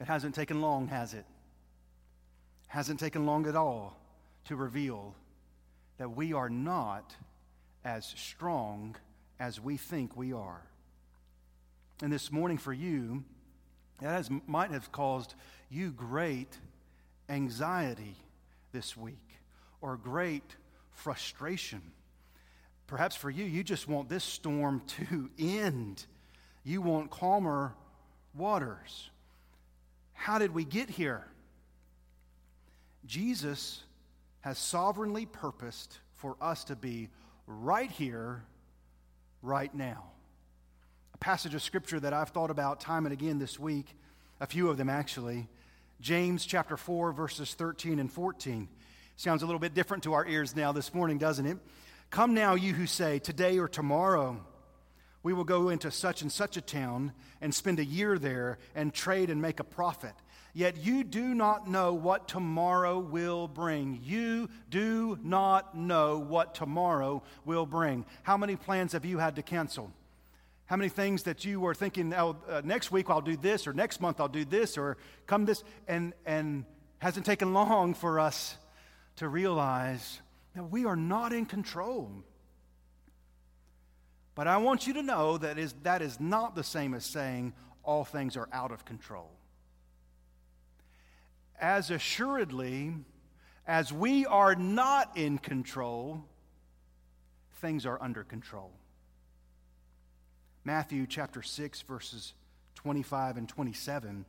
It 0.00 0.08
hasn't 0.08 0.34
taken 0.34 0.60
long, 0.60 0.88
has 0.88 1.14
it? 1.14 1.24
Hasn't 2.66 2.98
taken 2.98 3.26
long 3.26 3.46
at 3.46 3.54
all 3.54 3.96
to 4.46 4.56
reveal 4.56 5.14
that 5.98 6.10
we 6.10 6.32
are 6.32 6.48
not 6.48 7.14
as 7.84 8.06
strong 8.16 8.96
as 9.38 9.60
we 9.60 9.76
think 9.76 10.16
we 10.16 10.32
are. 10.32 10.62
And 12.02 12.12
this 12.12 12.32
morning 12.32 12.58
for 12.58 12.72
you, 12.72 13.24
that 14.00 14.10
has, 14.10 14.30
might 14.46 14.70
have 14.70 14.90
caused 14.90 15.34
you 15.70 15.90
great 15.90 16.58
anxiety 17.28 18.16
this 18.72 18.96
week 18.96 19.38
or 19.80 19.96
great 19.96 20.56
frustration 20.92 21.80
Perhaps 22.86 23.16
for 23.16 23.30
you, 23.30 23.44
you 23.44 23.64
just 23.64 23.88
want 23.88 24.08
this 24.08 24.24
storm 24.24 24.82
to 25.08 25.30
end. 25.38 26.04
You 26.64 26.82
want 26.82 27.10
calmer 27.10 27.74
waters. 28.34 29.10
How 30.12 30.38
did 30.38 30.52
we 30.54 30.64
get 30.64 30.88
here? 30.88 31.24
Jesus 33.06 33.82
has 34.44 34.58
sovereignly 34.58 35.24
purposed 35.24 36.00
for 36.16 36.36
us 36.38 36.64
to 36.64 36.76
be 36.76 37.08
right 37.46 37.90
here, 37.90 38.42
right 39.40 39.74
now. 39.74 40.04
A 41.14 41.16
passage 41.16 41.54
of 41.54 41.62
scripture 41.62 41.98
that 41.98 42.12
I've 42.12 42.28
thought 42.28 42.50
about 42.50 42.78
time 42.78 43.06
and 43.06 43.14
again 43.14 43.38
this 43.38 43.58
week, 43.58 43.86
a 44.42 44.46
few 44.46 44.68
of 44.68 44.76
them 44.76 44.90
actually. 44.90 45.48
James 45.98 46.44
chapter 46.44 46.76
4, 46.76 47.12
verses 47.12 47.54
13 47.54 47.98
and 47.98 48.12
14. 48.12 48.68
Sounds 49.16 49.42
a 49.42 49.46
little 49.46 49.58
bit 49.58 49.72
different 49.72 50.02
to 50.02 50.12
our 50.12 50.26
ears 50.26 50.54
now 50.54 50.72
this 50.72 50.92
morning, 50.92 51.16
doesn't 51.16 51.46
it? 51.46 51.56
Come 52.10 52.34
now, 52.34 52.54
you 52.54 52.74
who 52.74 52.86
say, 52.86 53.18
Today 53.20 53.58
or 53.58 53.66
tomorrow 53.66 54.44
we 55.22 55.32
will 55.32 55.44
go 55.44 55.70
into 55.70 55.90
such 55.90 56.20
and 56.20 56.30
such 56.30 56.58
a 56.58 56.60
town 56.60 57.14
and 57.40 57.54
spend 57.54 57.78
a 57.78 57.84
year 57.84 58.18
there 58.18 58.58
and 58.74 58.92
trade 58.92 59.30
and 59.30 59.40
make 59.40 59.58
a 59.58 59.64
profit. 59.64 60.12
Yet 60.56 60.76
you 60.76 61.02
do 61.02 61.34
not 61.34 61.68
know 61.68 61.94
what 61.94 62.28
tomorrow 62.28 63.00
will 63.00 63.48
bring. 63.48 63.98
You 64.04 64.48
do 64.70 65.18
not 65.20 65.76
know 65.76 66.18
what 66.18 66.54
tomorrow 66.54 67.24
will 67.44 67.66
bring. 67.66 68.06
How 68.22 68.36
many 68.36 68.54
plans 68.54 68.92
have 68.92 69.04
you 69.04 69.18
had 69.18 69.34
to 69.34 69.42
cancel? 69.42 69.90
How 70.66 70.76
many 70.76 70.88
things 70.88 71.24
that 71.24 71.44
you 71.44 71.58
were 71.58 71.74
thinking, 71.74 72.14
oh, 72.14 72.36
uh, 72.48 72.62
next 72.64 72.92
week 72.92 73.10
I'll 73.10 73.20
do 73.20 73.36
this, 73.36 73.66
or 73.66 73.72
next 73.72 74.00
month 74.00 74.20
I'll 74.20 74.28
do 74.28 74.44
this, 74.44 74.78
or 74.78 74.96
come 75.26 75.44
this, 75.44 75.64
and, 75.88 76.14
and 76.24 76.64
hasn't 76.98 77.26
taken 77.26 77.52
long 77.52 77.92
for 77.92 78.20
us 78.20 78.56
to 79.16 79.28
realize 79.28 80.20
that 80.54 80.70
we 80.70 80.84
are 80.86 80.96
not 80.96 81.32
in 81.32 81.46
control. 81.46 82.12
But 84.36 84.46
I 84.46 84.58
want 84.58 84.86
you 84.86 84.94
to 84.94 85.02
know 85.02 85.36
that 85.38 85.58
is, 85.58 85.74
that 85.82 86.00
is 86.00 86.20
not 86.20 86.54
the 86.54 86.64
same 86.64 86.94
as 86.94 87.04
saying 87.04 87.54
all 87.82 88.04
things 88.04 88.36
are 88.36 88.48
out 88.52 88.70
of 88.70 88.84
control. 88.84 89.30
As 91.60 91.90
assuredly 91.90 92.94
as 93.66 93.92
we 93.92 94.26
are 94.26 94.54
not 94.54 95.16
in 95.16 95.38
control, 95.38 96.24
things 97.60 97.86
are 97.86 98.00
under 98.02 98.24
control. 98.24 98.72
Matthew 100.64 101.06
chapter 101.06 101.42
6, 101.42 101.82
verses 101.82 102.34
25 102.74 103.36
and 103.36 103.48
27, 103.48 104.24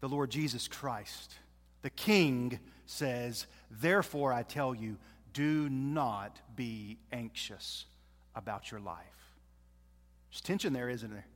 the 0.00 0.08
Lord 0.08 0.30
Jesus 0.30 0.68
Christ, 0.68 1.34
the 1.82 1.90
King, 1.90 2.58
says, 2.86 3.46
Therefore, 3.70 4.32
I 4.32 4.42
tell 4.42 4.74
you, 4.74 4.98
do 5.32 5.68
not 5.68 6.38
be 6.54 6.98
anxious 7.12 7.86
about 8.34 8.70
your 8.70 8.80
life. 8.80 8.98
There's 10.30 10.40
tension 10.40 10.72
there, 10.72 10.88
isn't 10.88 11.10
there? 11.10 11.26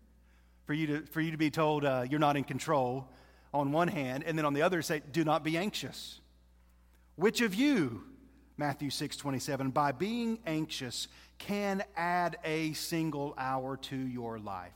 For 0.66 0.74
you 0.74 0.86
to, 0.86 1.06
for 1.06 1.20
you 1.20 1.30
to 1.30 1.38
be 1.38 1.50
told 1.50 1.84
uh, 1.84 2.04
you're 2.08 2.20
not 2.20 2.36
in 2.36 2.44
control 2.44 3.08
on 3.52 3.72
one 3.72 3.88
hand, 3.88 4.24
and 4.26 4.36
then 4.36 4.44
on 4.44 4.54
the 4.54 4.62
other 4.62 4.82
say, 4.82 5.02
do 5.12 5.24
not 5.24 5.42
be 5.42 5.56
anxious. 5.56 6.20
Which 7.16 7.40
of 7.40 7.54
you, 7.54 8.04
Matthew 8.56 8.90
6 8.90 9.16
27, 9.16 9.70
by 9.70 9.92
being 9.92 10.38
anxious, 10.46 11.08
can 11.38 11.82
add 11.96 12.36
a 12.44 12.72
single 12.74 13.34
hour 13.38 13.76
to 13.76 13.96
your 13.96 14.38
life? 14.38 14.72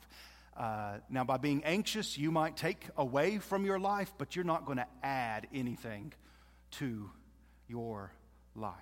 Uh, 0.56 0.98
now, 1.08 1.24
by 1.24 1.38
being 1.38 1.64
anxious, 1.64 2.18
you 2.18 2.30
might 2.30 2.56
take 2.56 2.86
away 2.96 3.38
from 3.38 3.64
your 3.64 3.78
life, 3.78 4.12
but 4.18 4.36
you're 4.36 4.44
not 4.44 4.66
going 4.66 4.78
to 4.78 4.86
add 5.02 5.46
anything 5.54 6.12
to 6.72 7.10
your 7.68 8.12
life. 8.54 8.74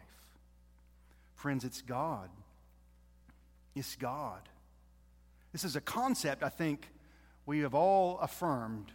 Friends, 1.37 1.65
it's 1.65 1.81
God. 1.81 2.29
It's 3.75 3.95
God. 3.97 4.41
This 5.53 5.65
is 5.65 5.77
a 5.77 5.81
concept 5.81 6.43
I 6.43 6.49
think 6.49 6.89
we 7.47 7.61
have 7.61 7.75
all 7.75 8.19
affirmed, 8.19 8.93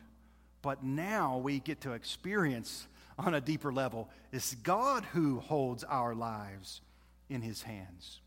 but 0.65 0.83
now 0.83 1.37
we 1.37 1.59
get 1.59 1.81
to 1.81 1.91
experience 1.91 2.87
on 3.19 3.35
a 3.35 3.39
deeper 3.39 3.71
level. 3.71 4.09
It's 4.31 4.55
God 4.55 5.05
who 5.13 5.39
holds 5.39 5.83
our 5.83 6.15
lives 6.15 6.81
in 7.29 7.43
his 7.43 7.61
hands. 7.61 8.19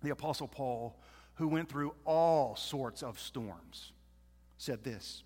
the 0.00 0.10
Apostle 0.10 0.46
Paul, 0.46 0.96
who 1.34 1.48
went 1.48 1.68
through 1.68 1.94
all 2.04 2.54
sorts 2.54 3.02
of 3.02 3.18
storms, 3.18 3.90
said 4.58 4.84
this 4.84 5.24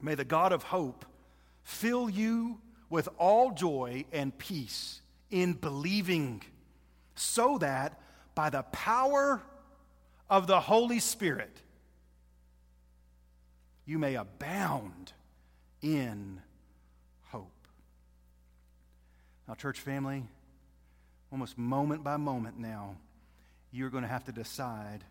May 0.00 0.14
the 0.14 0.24
God 0.24 0.52
of 0.52 0.62
hope 0.62 1.04
fill 1.64 2.08
you 2.08 2.58
with 2.88 3.10
all 3.18 3.50
joy 3.50 4.06
and 4.10 4.36
peace 4.38 5.02
in 5.30 5.52
believing, 5.52 6.42
so 7.14 7.58
that 7.58 8.00
by 8.34 8.48
the 8.48 8.62
power 8.62 9.42
of 10.30 10.46
the 10.46 10.60
Holy 10.60 10.98
Spirit, 10.98 11.60
you 13.88 13.98
may 13.98 14.16
abound 14.16 15.14
in 15.80 16.42
hope. 17.28 17.66
Now, 19.48 19.54
church 19.54 19.80
family, 19.80 20.24
almost 21.32 21.56
moment 21.56 22.04
by 22.04 22.18
moment 22.18 22.58
now, 22.58 22.96
you're 23.72 23.88
going 23.88 24.02
to 24.02 24.08
have 24.08 24.24
to 24.24 24.32
decide 24.32 25.04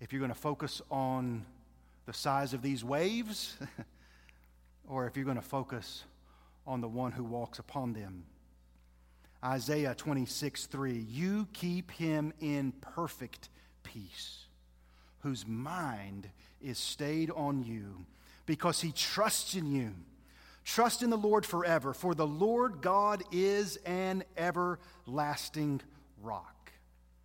if 0.00 0.12
you're 0.12 0.20
going 0.20 0.30
to 0.30 0.38
focus 0.38 0.82
on 0.90 1.46
the 2.04 2.12
size 2.12 2.52
of 2.52 2.60
these 2.60 2.84
waves 2.84 3.56
or 4.86 5.06
if 5.06 5.16
you're 5.16 5.24
going 5.24 5.36
to 5.36 5.42
focus 5.42 6.04
on 6.66 6.82
the 6.82 6.88
one 6.88 7.12
who 7.12 7.24
walks 7.24 7.58
upon 7.58 7.94
them. 7.94 8.24
Isaiah 9.42 9.94
26, 9.94 10.66
3. 10.66 10.92
You 10.92 11.48
keep 11.54 11.90
him 11.92 12.34
in 12.38 12.72
perfect 12.82 13.48
peace, 13.82 14.44
whose 15.20 15.46
mind 15.46 16.28
is 16.60 16.78
stayed 16.78 17.30
on 17.30 17.64
you, 17.64 18.06
because 18.46 18.80
he 18.80 18.92
trusts 18.92 19.54
in 19.54 19.70
you. 19.70 19.92
Trust 20.64 21.02
in 21.02 21.10
the 21.10 21.16
Lord 21.16 21.46
forever, 21.46 21.94
for 21.94 22.14
the 22.14 22.26
Lord 22.26 22.82
God 22.82 23.22
is 23.32 23.76
an 23.86 24.24
everlasting 24.36 25.80
rock. 26.22 26.72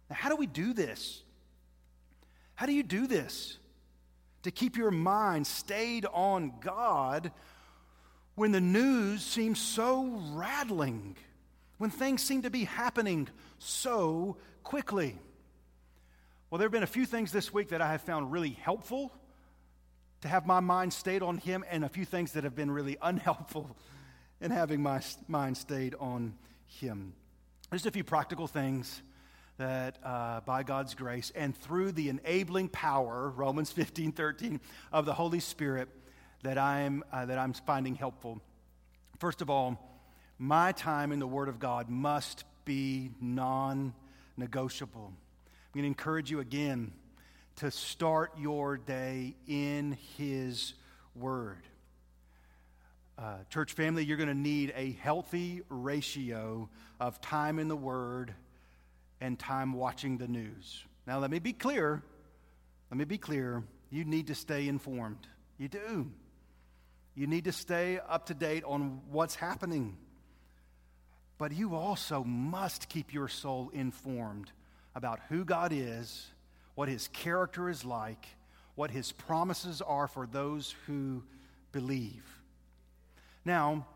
Now, 0.10 0.16
how 0.16 0.30
do 0.30 0.36
we 0.36 0.48
do 0.48 0.74
this? 0.74 1.22
How 2.56 2.66
do 2.66 2.74
you 2.74 2.84
do 2.84 3.08
this? 3.08 3.58
To 4.44 4.52
keep 4.52 4.78
your 4.78 4.92
mind 4.92 5.48
stayed 5.48 6.06
on 6.06 6.54
God 6.62 7.32
when 8.36 8.52
the 8.52 8.62
news 8.62 9.24
seems 9.24 9.60
so 9.60 10.20
rattling, 10.32 11.16
when 11.78 11.90
things 11.90 12.22
seem 12.22 12.44
to 12.44 12.50
be 12.50 12.64
happening 12.64 13.28
so 13.60 14.38
quickly. 14.64 15.18
Well, 16.54 16.60
there 16.60 16.68
have 16.68 16.72
been 16.72 16.84
a 16.84 16.86
few 16.86 17.08
things 17.08 17.32
this 17.32 17.52
week 17.52 17.70
that 17.70 17.82
I 17.82 17.92
have 17.94 18.04
found 18.04 18.32
really 18.32 18.52
helpful 18.52 19.12
to 20.22 20.28
have 20.28 20.46
my 20.46 20.60
mind 20.60 20.94
stayed 20.94 21.24
on 21.24 21.40
Him, 21.40 21.66
and 21.68 21.84
a 21.84 21.90
few 21.90 22.06
things 22.06 22.34
that 22.34 22.44
have 22.44 22.54
been 22.54 22.70
really 22.70 22.96
unhelpful 23.02 23.76
in 24.40 24.52
having 24.52 24.80
my 24.84 25.02
mind 25.28 25.58
stayed 25.58 25.96
on 26.00 26.36
Him. 26.68 27.14
Just 27.72 27.88
a 27.88 27.92
few 27.92 28.04
practical 28.04 28.46
things 28.46 29.02
that 29.58 29.98
uh, 30.04 30.42
by 30.42 30.62
God's 30.62 30.94
grace 30.94 31.32
and 31.34 31.58
through 31.58 31.92
the 31.92 32.10
enabling 32.10 32.70
power, 32.70 33.34
Romans 33.36 33.72
15 33.72 34.12
13, 34.12 34.62
of 34.92 35.08
the 35.08 35.14
Holy 35.16 35.40
Spirit, 35.40 35.90
that 36.44 36.60
I'm, 36.60 37.04
uh, 37.12 37.26
that 37.26 37.40
I'm 37.40 37.54
finding 37.54 37.96
helpful. 37.96 38.40
First 39.18 39.42
of 39.42 39.50
all, 39.50 39.80
my 40.38 40.72
time 40.72 41.12
in 41.12 41.18
the 41.18 41.26
Word 41.26 41.50
of 41.50 41.58
God 41.58 41.90
must 41.90 42.44
be 42.64 43.10
non 43.20 43.96
negotiable. 44.38 45.14
I'm 45.74 45.80
going 45.82 45.92
to 45.92 46.00
encourage 46.00 46.30
you 46.30 46.40
again 46.40 46.92
to 47.56 47.72
start 47.72 48.34
your 48.38 48.78
day 48.78 49.34
in 49.48 49.98
His 50.20 50.76
Word. 51.16 51.64
Uh, 53.18 53.38
church 53.50 53.74
family, 53.74 54.06
you're 54.06 54.18
going 54.18 54.30
to 54.30 54.36
need 54.36 54.72
a 54.76 54.92
healthy 54.92 55.64
ratio 55.70 56.70
of 57.00 57.20
time 57.22 57.58
in 57.58 57.70
the 57.70 57.76
Word 57.76 58.36
and 59.20 59.40
time 59.40 59.74
watching 59.74 60.20
the 60.20 60.28
news. 60.28 60.84
Now, 61.08 61.18
let 61.18 61.32
me 61.32 61.40
be 61.40 61.54
clear. 61.54 62.04
Let 62.92 62.98
me 63.00 63.06
be 63.06 63.18
clear. 63.18 63.64
You 63.90 64.06
need 64.06 64.28
to 64.28 64.36
stay 64.36 64.68
informed. 64.68 65.26
You 65.58 65.70
do. 65.70 66.12
You 67.16 67.26
need 67.26 67.46
to 67.46 67.52
stay 67.52 68.00
up 68.08 68.28
to 68.28 68.36
date 68.36 68.64
on 68.64 69.02
what's 69.10 69.34
happening. 69.34 69.98
But 71.40 71.52
you 71.52 71.74
also 71.74 72.24
must 72.24 72.90
keep 72.90 73.12
your 73.12 73.28
soul 73.28 73.72
informed 73.74 74.52
about 74.96 75.20
who 75.30 75.44
God 75.44 75.72
is, 75.74 76.28
what 76.76 76.90
his 76.90 77.08
character 77.10 77.70
is 77.70 77.86
like, 77.86 78.28
what 78.76 78.92
his 78.92 79.12
promises 79.12 79.82
are 79.82 80.08
for 80.08 80.26
those 80.26 80.76
who 80.88 81.24
believe. 81.72 82.24
Now, 83.46 83.88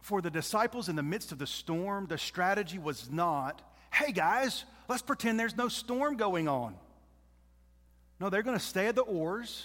for 0.00 0.20
the 0.20 0.30
disciples 0.30 0.88
in 0.88 0.96
the 0.96 1.02
midst 1.02 1.32
of 1.32 1.38
the 1.38 1.46
storm, 1.46 2.06
the 2.06 2.18
strategy 2.18 2.78
was 2.78 3.10
not, 3.10 3.62
hey 3.92 4.12
guys, 4.12 4.64
let's 4.88 5.02
pretend 5.02 5.38
there's 5.38 5.56
no 5.56 5.68
storm 5.68 6.16
going 6.16 6.48
on. 6.48 6.74
No, 8.20 8.30
they're 8.30 8.42
going 8.42 8.58
to 8.58 8.64
stay 8.64 8.86
at 8.86 8.94
the 8.94 9.02
oars 9.02 9.64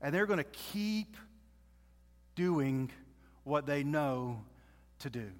and 0.00 0.14
they're 0.14 0.26
going 0.26 0.38
to 0.38 0.44
keep 0.44 1.16
doing 2.34 2.90
what 3.44 3.66
they 3.66 3.82
know 3.82 4.40
to 5.00 5.10
do. 5.10 5.30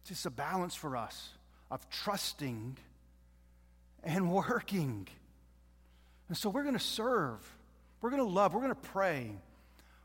It's 0.00 0.10
just 0.10 0.26
a 0.26 0.30
balance 0.30 0.74
for 0.74 0.96
us 0.96 1.30
of 1.70 1.88
trusting 1.90 2.76
and 4.02 4.32
working. 4.32 5.08
And 6.28 6.36
so 6.36 6.50
we're 6.50 6.62
going 6.62 6.74
to 6.74 6.80
serve, 6.80 7.40
we're 8.00 8.10
going 8.10 8.22
to 8.22 8.28
love, 8.28 8.54
we're 8.54 8.60
going 8.60 8.74
to 8.74 8.88
pray, 8.88 9.32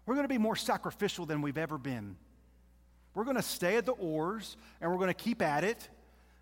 we're 0.05 0.15
going 0.15 0.25
to 0.25 0.33
be 0.33 0.37
more 0.37 0.55
sacrificial 0.55 1.25
than 1.25 1.41
we've 1.41 1.57
ever 1.57 1.77
been. 1.77 2.15
We're 3.13 3.25
going 3.25 3.35
to 3.35 3.43
stay 3.43 3.77
at 3.77 3.85
the 3.85 3.93
oars 3.93 4.57
and 4.81 4.89
we're 4.91 4.97
going 4.97 5.09
to 5.09 5.13
keep 5.13 5.41
at 5.41 5.63
it, 5.63 5.87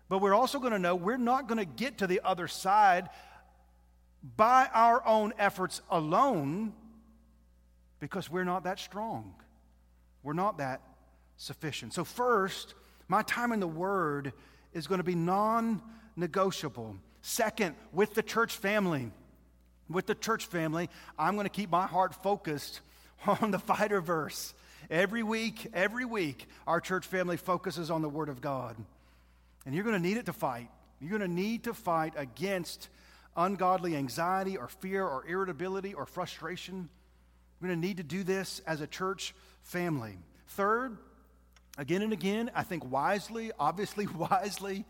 but 0.08 0.20
we're 0.20 0.34
also 0.34 0.58
going 0.58 0.72
to 0.72 0.78
know 0.78 0.94
we're 0.94 1.16
not 1.16 1.48
going 1.48 1.58
to 1.58 1.64
get 1.64 1.98
to 1.98 2.06
the 2.06 2.20
other 2.24 2.48
side 2.48 3.08
by 4.36 4.68
our 4.72 5.04
own 5.06 5.32
efforts 5.38 5.80
alone 5.90 6.72
because 8.00 8.30
we're 8.30 8.44
not 8.44 8.64
that 8.64 8.78
strong. 8.78 9.34
We're 10.22 10.32
not 10.32 10.58
that 10.58 10.80
sufficient. 11.36 11.92
So, 11.92 12.04
first, 12.04 12.74
my 13.08 13.22
time 13.22 13.52
in 13.52 13.60
the 13.60 13.66
Word 13.66 14.32
is 14.72 14.86
going 14.86 14.98
to 14.98 15.04
be 15.04 15.14
non 15.14 15.82
negotiable. 16.16 16.96
Second, 17.22 17.76
with 17.92 18.14
the 18.14 18.22
church 18.22 18.56
family, 18.56 19.10
with 19.88 20.06
the 20.06 20.14
church 20.14 20.46
family, 20.46 20.90
I'm 21.18 21.34
going 21.34 21.46
to 21.46 21.50
keep 21.50 21.70
my 21.70 21.86
heart 21.86 22.14
focused 22.14 22.80
on 23.26 23.50
the 23.50 23.58
fighter 23.58 24.00
verse. 24.00 24.54
Every 24.90 25.22
week, 25.22 25.68
every 25.72 26.04
week, 26.04 26.46
our 26.66 26.80
church 26.80 27.06
family 27.06 27.36
focuses 27.36 27.90
on 27.90 28.02
the 28.02 28.08
Word 28.08 28.28
of 28.28 28.40
God. 28.40 28.76
And 29.64 29.74
you're 29.74 29.84
going 29.84 30.00
to 30.00 30.02
need 30.02 30.16
it 30.16 30.26
to 30.26 30.32
fight. 30.32 30.68
You're 31.00 31.16
going 31.16 31.28
to 31.28 31.34
need 31.34 31.64
to 31.64 31.74
fight 31.74 32.14
against 32.16 32.88
ungodly 33.36 33.96
anxiety 33.96 34.56
or 34.56 34.68
fear 34.68 35.06
or 35.06 35.24
irritability 35.26 35.94
or 35.94 36.04
frustration. 36.04 36.88
We're 37.60 37.68
going 37.68 37.80
to 37.80 37.86
need 37.86 37.98
to 37.98 38.02
do 38.02 38.24
this 38.24 38.60
as 38.66 38.80
a 38.80 38.86
church 38.86 39.34
family. 39.62 40.18
Third, 40.48 40.98
again 41.78 42.02
and 42.02 42.12
again, 42.12 42.50
I 42.54 42.62
think 42.62 42.90
wisely, 42.90 43.52
obviously 43.58 44.06
wisely, 44.16 44.84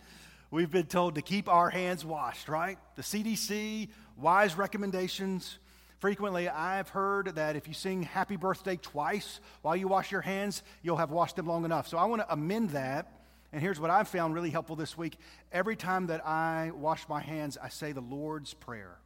we've 0.51 0.71
been 0.71 0.87
told 0.87 1.17
to 1.17 1.23
keep 1.23 1.49
our 1.49 1.71
hands 1.71 2.05
washed, 2.05 2.49
right? 2.49 2.79
The 2.97 3.03
CDC, 3.03 3.89
wise 4.17 4.57
recommendations. 4.57 5.59
Frequently, 5.99 6.49
I've 6.49 6.89
heard 6.89 7.37
that 7.37 7.57
if 7.57 7.69
you 7.69 7.75
sing 7.75 8.03
happy 8.03 8.37
birthday 8.37 8.77
twice 8.77 9.41
while 9.63 9.77
you 9.77 9.89
wash 9.89 10.11
your 10.11 10.21
hands, 10.21 10.63
you'll 10.83 10.97
have 10.97 11.11
washed 11.11 11.37
them 11.37 11.47
long 11.47 11.65
enough. 11.65 11.87
So 11.89 11.97
I 11.97 12.07
want 12.07 12.23
to 12.23 12.33
amend 12.33 12.71
that 12.71 13.23
and 13.53 13.61
here's 13.61 13.79
what 13.79 13.91
I've 13.91 14.09
found 14.09 14.35
really 14.35 14.51
helpful 14.51 14.77
this 14.77 14.97
week. 14.97 15.19
Every 15.53 15.77
time 15.77 16.07
that 16.07 16.27
I 16.27 16.73
wash 16.75 17.07
my 17.09 17.21
hands, 17.21 17.59
I 17.63 17.69
say 17.69 17.93
the 17.93 18.01
Lord's 18.01 18.55
Prayer. 18.55 18.97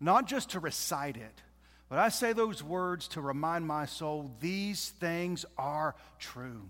Not 0.00 0.28
just 0.28 0.50
to 0.50 0.60
recite 0.60 1.16
it, 1.16 1.42
but 1.88 1.98
I 1.98 2.08
say 2.10 2.32
those 2.32 2.62
words 2.62 3.08
to 3.08 3.20
remind 3.20 3.66
my 3.66 3.86
soul 3.86 4.30
these 4.40 4.90
things 5.00 5.44
are 5.56 5.96
true. 6.20 6.68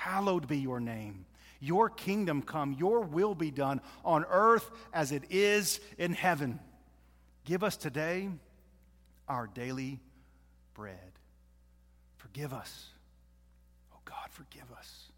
Hallowed 0.00 0.48
be 0.48 0.56
your 0.56 0.80
name. 0.80 1.26
Your 1.60 1.90
kingdom 1.90 2.40
come, 2.40 2.72
your 2.78 3.02
will 3.02 3.34
be 3.34 3.50
done 3.50 3.82
on 4.02 4.24
earth 4.30 4.70
as 4.94 5.12
it 5.12 5.24
is 5.28 5.78
in 5.98 6.14
heaven. 6.14 6.58
Give 7.44 7.62
us 7.62 7.76
today 7.76 8.30
our 9.28 9.46
daily 9.46 10.00
bread. 10.72 11.12
Forgive 12.16 12.54
us. 12.54 12.86
Oh 13.92 14.00
God, 14.06 14.30
forgive 14.30 14.72
us 14.74 15.10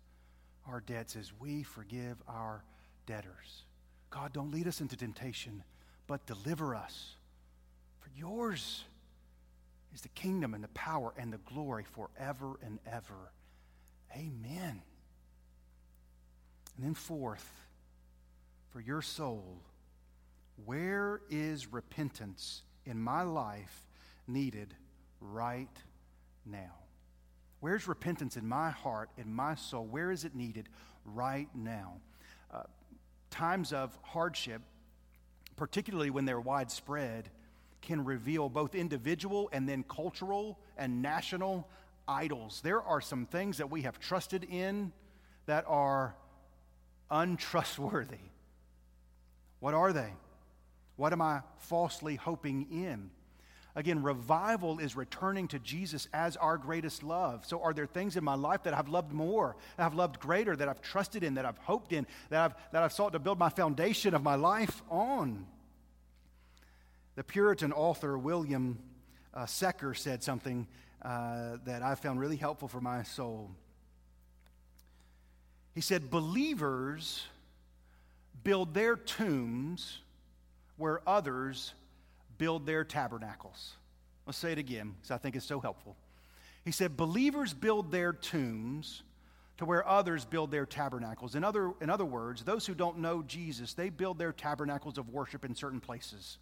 our 0.66 0.80
debts 0.80 1.14
as 1.14 1.32
we 1.38 1.62
forgive 1.62 2.16
our 2.26 2.64
debtors. 3.06 3.62
God, 4.10 4.32
don't 4.32 4.50
lead 4.50 4.66
us 4.66 4.80
into 4.80 4.96
temptation, 4.96 5.62
but 6.08 6.26
deliver 6.26 6.74
us. 6.74 7.14
For 8.00 8.10
yours 8.18 8.82
is 9.94 10.00
the 10.00 10.08
kingdom 10.08 10.54
and 10.54 10.64
the 10.64 10.68
power 10.68 11.14
and 11.16 11.32
the 11.32 11.38
glory 11.38 11.84
forever 11.84 12.58
and 12.64 12.80
ever. 12.84 13.30
Amen. 14.14 14.82
And 16.76 16.86
then, 16.86 16.94
fourth, 16.94 17.48
for 18.70 18.80
your 18.80 19.02
soul, 19.02 19.62
where 20.64 21.20
is 21.30 21.72
repentance 21.72 22.62
in 22.84 23.00
my 23.00 23.22
life 23.22 23.86
needed 24.26 24.74
right 25.20 25.68
now? 26.44 26.74
Where's 27.60 27.86
repentance 27.86 28.36
in 28.36 28.46
my 28.46 28.70
heart, 28.70 29.10
in 29.16 29.32
my 29.32 29.54
soul? 29.54 29.86
Where 29.86 30.10
is 30.10 30.24
it 30.24 30.34
needed 30.34 30.68
right 31.04 31.48
now? 31.54 32.00
Uh, 32.52 32.62
times 33.30 33.72
of 33.72 33.96
hardship, 34.02 34.62
particularly 35.56 36.10
when 36.10 36.24
they're 36.24 36.40
widespread, 36.40 37.28
can 37.80 38.04
reveal 38.04 38.48
both 38.48 38.74
individual 38.74 39.48
and 39.52 39.68
then 39.68 39.84
cultural 39.84 40.58
and 40.76 41.02
national 41.02 41.68
idols. 42.06 42.60
There 42.62 42.82
are 42.82 43.00
some 43.00 43.26
things 43.26 43.58
that 43.58 43.70
we 43.70 43.82
have 43.82 43.98
trusted 43.98 44.44
in 44.44 44.92
that 45.46 45.64
are 45.66 46.14
untrustworthy. 47.10 48.16
What 49.60 49.74
are 49.74 49.92
they? 49.92 50.12
What 50.96 51.12
am 51.12 51.22
I 51.22 51.42
falsely 51.58 52.16
hoping 52.16 52.66
in? 52.70 53.10
Again, 53.74 54.02
revival 54.02 54.78
is 54.80 54.96
returning 54.96 55.48
to 55.48 55.58
Jesus 55.58 56.06
as 56.12 56.36
our 56.36 56.58
greatest 56.58 57.02
love. 57.02 57.46
So, 57.46 57.62
are 57.62 57.72
there 57.72 57.86
things 57.86 58.16
in 58.16 58.24
my 58.24 58.34
life 58.34 58.64
that 58.64 58.74
I've 58.74 58.88
loved 58.88 59.12
more, 59.12 59.56
that 59.78 59.86
I've 59.86 59.94
loved 59.94 60.20
greater, 60.20 60.54
that 60.54 60.68
I've 60.68 60.82
trusted 60.82 61.22
in, 61.22 61.34
that 61.34 61.46
I've 61.46 61.56
hoped 61.58 61.92
in, 61.94 62.06
that 62.28 62.40
I've, 62.40 62.72
that 62.72 62.82
I've 62.82 62.92
sought 62.92 63.14
to 63.14 63.18
build 63.18 63.38
my 63.38 63.48
foundation 63.48 64.14
of 64.14 64.22
my 64.22 64.34
life 64.34 64.82
on? 64.90 65.46
The 67.14 67.24
Puritan 67.24 67.72
author 67.72 68.18
William 68.18 68.78
uh, 69.32 69.46
Secker 69.46 69.94
said 69.94 70.22
something 70.22 70.66
uh, 71.04 71.56
that 71.64 71.82
I 71.82 71.94
found 71.94 72.20
really 72.20 72.36
helpful 72.36 72.68
for 72.68 72.80
my 72.80 73.02
soul. 73.02 73.50
He 75.74 75.80
said, 75.80 76.10
Believers 76.10 77.26
build 78.44 78.74
their 78.74 78.96
tombs 78.96 79.98
where 80.76 81.00
others 81.08 81.74
build 82.38 82.66
their 82.66 82.84
tabernacles. 82.84 83.72
Let's 84.26 84.38
say 84.38 84.52
it 84.52 84.58
again 84.58 84.94
because 84.96 85.10
I 85.10 85.18
think 85.18 85.36
it's 85.36 85.46
so 85.46 85.60
helpful. 85.60 85.96
He 86.64 86.70
said, 86.72 86.96
Believers 86.96 87.52
build 87.52 87.90
their 87.90 88.12
tombs 88.12 89.02
to 89.58 89.64
where 89.64 89.86
others 89.86 90.24
build 90.24 90.50
their 90.50 90.66
tabernacles. 90.66 91.34
In 91.34 91.44
other, 91.44 91.72
in 91.80 91.90
other 91.90 92.04
words, 92.04 92.42
those 92.44 92.66
who 92.66 92.74
don't 92.74 92.98
know 92.98 93.22
Jesus, 93.22 93.74
they 93.74 93.90
build 93.90 94.18
their 94.18 94.32
tabernacles 94.32 94.98
of 94.98 95.08
worship 95.08 95.44
in 95.44 95.54
certain 95.54 95.80
places. 95.80 96.38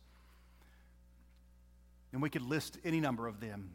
And 2.13 2.23
we 2.23 2.31
could 2.31 2.43
list 2.43 2.79
any 2.85 3.01
number 3.01 3.27
of 3.27 3.41
them. 3.41 3.71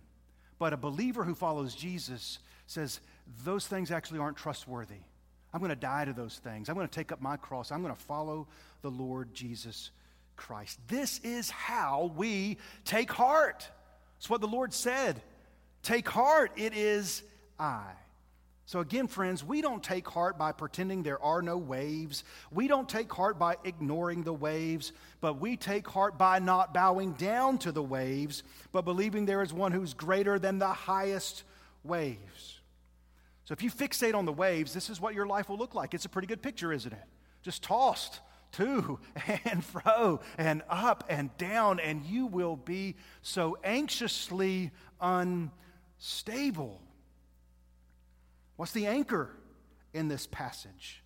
But 0.58 0.74
a 0.74 0.78
believer 0.78 1.24
who 1.24 1.36
follows 1.36 1.76
Jesus 1.76 2.40
says, 2.68 3.00
those 3.44 3.68
things 3.68 3.92
actually 3.92 4.20
aren't 4.20 4.38
trustworthy. 4.38 4.96
I'm 5.54 5.60
going 5.60 5.70
to 5.70 5.76
die 5.76 6.06
to 6.06 6.14
those 6.14 6.38
things. 6.38 6.70
I'm 6.70 6.76
going 6.76 6.88
to 6.88 6.94
take 6.94 7.12
up 7.12 7.22
my 7.22 7.38
cross. 7.38 7.72
I'm 7.72 7.82
going 7.82 7.96
to 7.96 8.02
follow 8.02 8.48
the 8.82 8.92
Lord 8.92 9.34
Jesus 9.34 9.92
Christ. 10.36 10.80
This 10.88 11.20
is 11.24 11.50
how 11.50 12.12
we 12.16 12.58
take 12.84 13.12
heart. 13.12 13.70
It's 14.18 14.30
what 14.30 14.42
the 14.42 14.48
Lord 14.48 14.74
said. 14.74 15.22
Take 15.82 16.10
heart, 16.10 16.52
it 16.56 16.74
is 16.76 17.24
I. 17.60 17.86
So, 18.68 18.80
again, 18.80 19.08
friends, 19.08 19.44
we 19.44 19.62
don't 19.62 19.84
take 19.84 20.08
heart 20.08 20.40
by 20.40 20.52
pretending 20.52 21.04
there 21.04 21.22
are 21.22 21.44
no 21.44 21.56
waves. 21.56 22.24
We 22.52 22.68
don't 22.68 22.90
take 22.90 23.14
heart 23.14 23.38
by 23.38 23.58
ignoring 23.64 24.24
the 24.24 24.34
waves, 24.34 24.92
but 25.22 25.40
we 25.40 25.56
take 25.56 25.88
heart 25.88 26.18
by 26.18 26.40
not 26.40 26.74
bowing 26.74 27.14
down 27.14 27.60
to 27.60 27.72
the 27.72 27.84
waves, 27.84 28.42
but 28.72 28.82
believing 28.82 29.28
there 29.28 29.44
is 29.44 29.54
one 29.54 29.72
who's 29.72 29.94
greater 29.94 30.40
than 30.40 30.58
the 30.58 30.68
highest 30.68 31.44
waves. 31.84 32.60
So, 33.44 33.54
if 33.54 33.62
you 33.62 33.70
fixate 33.70 34.16
on 34.16 34.26
the 34.26 34.34
waves, 34.34 34.74
this 34.74 34.90
is 34.90 35.00
what 35.00 35.14
your 35.14 35.28
life 35.28 35.48
will 35.48 35.58
look 35.58 35.76
like. 35.76 35.94
It's 35.94 36.06
a 36.06 36.10
pretty 36.10 36.28
good 36.28 36.42
picture, 36.42 36.74
isn't 36.74 36.92
it? 36.92 37.06
Just 37.44 37.62
tossed 37.62 38.20
to 38.54 39.00
and 39.46 39.64
fro 39.64 40.22
and 40.40 40.64
up 40.70 41.04
and 41.08 41.36
down, 41.38 41.80
and 41.80 42.04
you 42.04 42.26
will 42.26 42.56
be 42.56 42.96
so 43.22 43.60
anxiously 43.64 44.72
unstable. 45.00 46.82
What's 48.56 48.72
the 48.72 48.88
anchor 48.88 49.30
in 49.94 50.08
this 50.08 50.28
passage? 50.28 51.04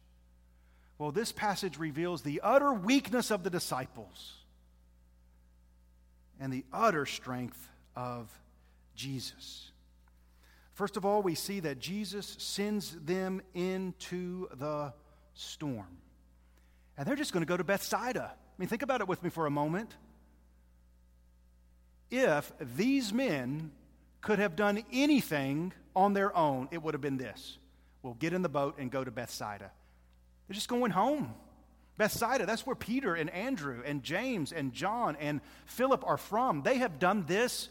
Well, 0.98 1.12
this 1.12 1.32
passage 1.32 1.78
reveals 1.80 2.22
the 2.22 2.42
utter 2.44 2.74
weakness 2.74 3.32
of 3.32 3.44
the 3.44 3.50
disciples 3.50 4.36
and 6.40 6.52
the 6.52 6.66
utter 6.72 7.06
strength 7.06 7.70
of 7.96 8.30
Jesus. 8.96 9.72
First 10.74 10.98
of 10.98 11.06
all, 11.06 11.22
we 11.22 11.36
see 11.36 11.60
that 11.62 11.80
Jesus 11.80 12.36
sends 12.40 12.96
them 12.96 13.42
into 13.54 14.48
the 14.56 14.94
storm. 15.34 15.98
And 16.98 17.08
they're 17.08 17.16
just 17.16 17.34
going 17.34 17.46
to 17.46 17.48
go 17.48 17.58
to 17.58 17.64
Bethsaida. 17.64 18.32
I 18.34 18.54
mean, 18.58 18.68
think 18.70 18.82
about 18.82 19.02
it 19.02 19.08
with 19.08 19.24
me 19.24 19.30
for 19.30 19.46
a 19.46 19.50
moment. 19.50 19.96
If 22.12 22.52
these 22.60 23.14
men 23.14 23.72
could 24.22 24.40
have 24.40 24.56
done 24.56 24.84
anything 24.92 25.74
on 25.96 26.14
their 26.14 26.36
own, 26.36 26.68
it 26.72 26.82
would 26.82 26.94
have 26.94 27.02
been 27.02 27.18
this 27.18 27.58
we'll 28.02 28.14
get 28.14 28.34
in 28.34 28.42
the 28.42 28.50
boat 28.50 28.76
and 28.78 28.90
go 28.92 29.04
to 29.04 29.12
Bethsaida. 29.12 29.72
They're 30.48 30.56
just 30.56 30.70
going 30.70 30.92
home. 30.92 31.34
Bethsaida, 31.98 32.46
that's 32.46 32.66
where 32.66 32.76
Peter 32.76 33.14
and 33.14 33.30
Andrew 33.30 33.84
and 33.86 34.04
James 34.04 34.54
and 34.54 34.72
John 34.72 35.18
and 35.20 35.42
Philip 35.66 36.04
are 36.08 36.18
from. 36.18 36.64
They 36.64 36.78
have 36.78 36.98
done 36.98 37.26
this 37.28 37.68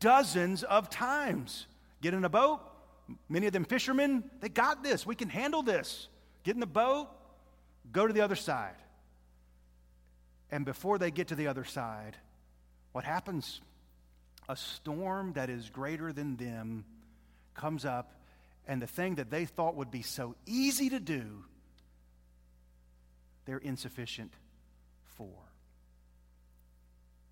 dozens 0.00 0.64
of 0.64 0.90
times. 0.90 1.66
Get 2.02 2.12
in 2.12 2.24
a 2.24 2.28
boat, 2.28 2.60
many 3.28 3.46
of 3.46 3.52
them 3.52 3.64
fishermen, 3.64 4.24
they 4.40 4.48
got 4.48 4.82
this. 4.82 5.06
We 5.06 5.14
can 5.14 5.28
handle 5.28 5.62
this. 5.62 6.08
Get 6.42 6.54
in 6.54 6.60
the 6.60 6.66
boat, 6.66 7.08
go 7.92 8.06
to 8.06 8.12
the 8.12 8.20
other 8.20 8.36
side. 8.36 8.74
And 10.50 10.64
before 10.64 10.98
they 10.98 11.10
get 11.10 11.28
to 11.28 11.34
the 11.34 11.46
other 11.46 11.64
side, 11.64 12.16
what 12.92 13.04
happens? 13.04 13.60
A 14.48 14.56
storm 14.56 15.34
that 15.34 15.50
is 15.50 15.70
greater 15.70 16.12
than 16.12 16.36
them 16.36 16.84
comes 17.58 17.84
up, 17.84 18.14
and 18.66 18.80
the 18.80 18.86
thing 18.86 19.16
that 19.16 19.30
they 19.30 19.44
thought 19.44 19.74
would 19.74 19.90
be 19.90 20.02
so 20.02 20.34
easy 20.46 20.88
to 20.88 21.00
do, 21.00 21.44
they're 23.44 23.58
insufficient 23.58 24.32
for. 25.16 25.28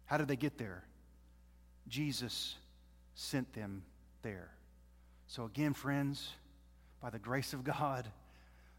How 0.04 0.18
did 0.18 0.28
they 0.28 0.36
get 0.36 0.58
there? 0.58 0.84
Jesus 1.88 2.56
sent 3.14 3.52
them 3.54 3.82
there. 4.22 4.50
So, 5.26 5.44
again, 5.44 5.72
friends, 5.72 6.28
by 7.00 7.10
the 7.10 7.18
grace 7.18 7.52
of 7.52 7.64
God, 7.64 8.06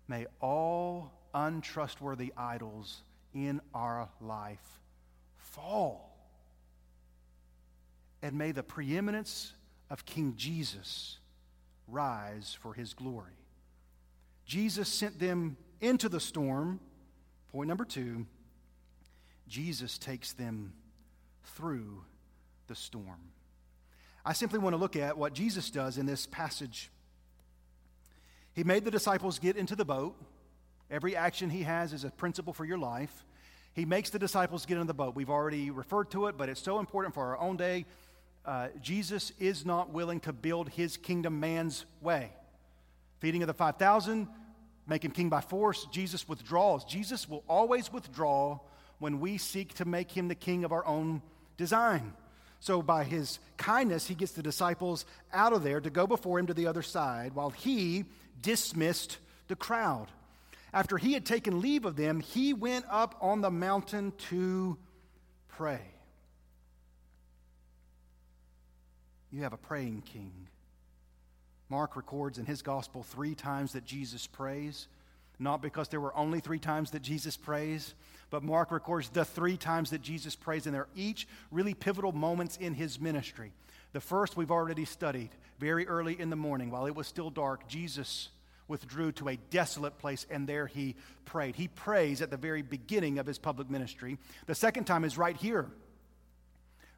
may 0.08 0.26
all 0.42 1.12
untrustworthy 1.34 2.34
idols 2.38 3.02
in 3.34 3.62
our 3.74 4.10
life 4.22 4.80
fall. 5.38 6.18
And 8.22 8.38
may 8.38 8.52
the 8.52 8.64
preeminence 8.64 9.54
of 9.90 10.06
King 10.06 10.34
Jesus 10.36 11.20
rise 11.88 12.58
for 12.60 12.74
his 12.74 12.94
glory. 12.94 13.34
Jesus 14.46 14.88
sent 14.88 15.20
them 15.20 15.58
into 15.82 16.10
the 16.10 16.20
storm. 16.20 16.80
Point 17.52 17.68
number 17.68 17.86
two 17.86 18.26
Jesus 19.48 19.98
takes 19.98 20.34
them 20.34 20.74
through 21.44 22.04
the 22.68 22.76
storm. 22.76 23.32
I 24.26 24.34
simply 24.34 24.60
want 24.60 24.74
to 24.74 24.78
look 24.78 24.96
at 24.96 25.18
what 25.18 25.34
Jesus 25.34 25.70
does 25.70 25.98
in 25.98 26.06
this 26.06 26.26
passage. 26.26 26.92
He 28.54 28.64
made 28.64 28.84
the 28.84 28.92
disciples 28.92 29.40
get 29.40 29.56
into 29.56 29.76
the 29.76 29.86
boat. 29.86 30.16
Every 30.90 31.16
action 31.16 31.50
he 31.50 31.64
has 31.64 31.94
is 31.94 32.04
a 32.04 32.10
principle 32.10 32.54
for 32.54 32.66
your 32.66 32.78
life. 32.78 33.26
He 33.74 33.86
makes 33.86 34.10
the 34.10 34.20
disciples 34.20 34.66
get 34.66 34.76
into 34.76 34.88
the 34.88 34.94
boat. 34.94 35.16
We've 35.16 35.30
already 35.30 35.70
referred 35.70 36.10
to 36.12 36.28
it, 36.28 36.38
but 36.38 36.50
it's 36.50 36.62
so 36.62 36.80
important 36.80 37.14
for 37.14 37.24
our 37.28 37.38
own 37.38 37.56
day 37.56 37.86
uh, 38.48 38.70
Jesus 38.82 39.34
is 39.40 39.66
not 39.66 39.92
willing 39.92 40.22
to 40.22 40.32
build 40.32 40.70
his 40.70 40.96
kingdom 40.96 41.42
man's 41.42 41.86
way. 42.02 42.32
Feeding 43.20 43.44
of 43.44 43.48
the 43.48 43.54
5,000, 43.54 44.28
make 44.88 45.04
him 45.04 45.12
king 45.12 45.28
by 45.28 45.42
force, 45.42 45.86
Jesus 45.92 46.30
withdraws. 46.30 46.86
Jesus 46.86 47.28
will 47.28 47.44
always 47.50 47.92
withdraw 47.92 48.60
when 49.00 49.20
we 49.20 49.38
seek 49.38 49.74
to 49.76 49.86
make 49.86 50.12
him 50.12 50.30
the 50.30 50.36
king 50.36 50.64
of 50.64 50.72
our 50.72 50.86
own 50.86 51.22
design. 51.58 52.14
So, 52.60 52.82
by 52.82 53.04
his 53.04 53.38
kindness, 53.58 54.08
he 54.08 54.16
gets 54.16 54.32
the 54.32 54.42
disciples 54.42 55.06
out 55.32 55.54
of 55.54 55.62
there 55.62 55.82
to 55.82 55.90
go 55.90 56.08
before 56.08 56.40
him 56.40 56.48
to 56.48 56.54
the 56.54 56.68
other 56.68 56.82
side 56.82 57.34
while 57.34 57.52
he 57.52 58.06
dismissed 58.42 59.18
the 59.48 59.56
crowd. 59.56 60.08
After 60.74 60.98
he 60.98 61.14
had 61.14 61.26
taken 61.26 61.62
leave 61.62 61.86
of 61.86 61.96
them, 61.98 62.20
he 62.20 62.54
went 62.54 62.86
up 62.90 63.16
on 63.22 63.42
the 63.42 63.52
mountain 63.52 64.14
to 64.30 64.78
pray. 65.50 65.82
You 69.32 69.44
have 69.44 69.54
a 69.54 69.58
praying 69.58 70.04
king. 70.06 70.32
Mark 71.70 71.96
records 71.96 72.38
in 72.38 72.46
his 72.46 72.62
gospel 72.62 73.04
three 73.04 73.36
times 73.36 73.74
that 73.74 73.84
Jesus 73.84 74.26
prays, 74.26 74.88
not 75.38 75.62
because 75.62 75.90
there 75.90 76.00
were 76.00 76.16
only 76.16 76.40
three 76.40 76.60
times 76.60 76.92
that 76.92 77.02
Jesus 77.02 77.36
prays, 77.36 77.94
but 78.30 78.44
Mark 78.44 78.72
records 78.72 79.10
the 79.10 79.26
three 79.26 79.58
times 79.58 79.90
that 79.90 80.02
Jesus 80.02 80.36
prays, 80.36 80.66
and 80.66 80.74
they're 80.74 80.88
each 80.96 81.28
really 81.52 81.74
pivotal 81.74 82.12
moments 82.12 82.58
in 82.58 82.74
his 82.74 83.00
ministry. 83.00 83.52
The 83.94 84.00
first 84.02 84.38
we've 84.38 84.52
already 84.52 84.86
studied 84.86 85.30
very 85.60 85.88
early 85.88 86.20
in 86.20 86.30
the 86.30 86.36
morning, 86.36 86.72
while 86.72 86.86
it 86.86 86.96
was 86.96 87.08
still 87.08 87.30
dark, 87.30 87.68
Jesus 87.68 88.30
withdrew 88.68 89.12
to 89.14 89.30
a 89.30 89.38
desolate 89.50 89.98
place, 89.98 90.26
and 90.30 90.48
there 90.48 90.68
he 90.68 90.96
prayed. 91.26 91.56
He 91.56 91.68
prays 91.68 92.22
at 92.22 92.30
the 92.30 92.38
very 92.38 92.62
beginning 92.62 93.18
of 93.18 93.26
his 93.26 93.38
public 93.38 93.70
ministry. 93.70 94.18
The 94.46 94.56
second 94.56 94.86
time 94.86 95.04
is 95.04 95.18
right 95.18 95.38
here 95.38 95.68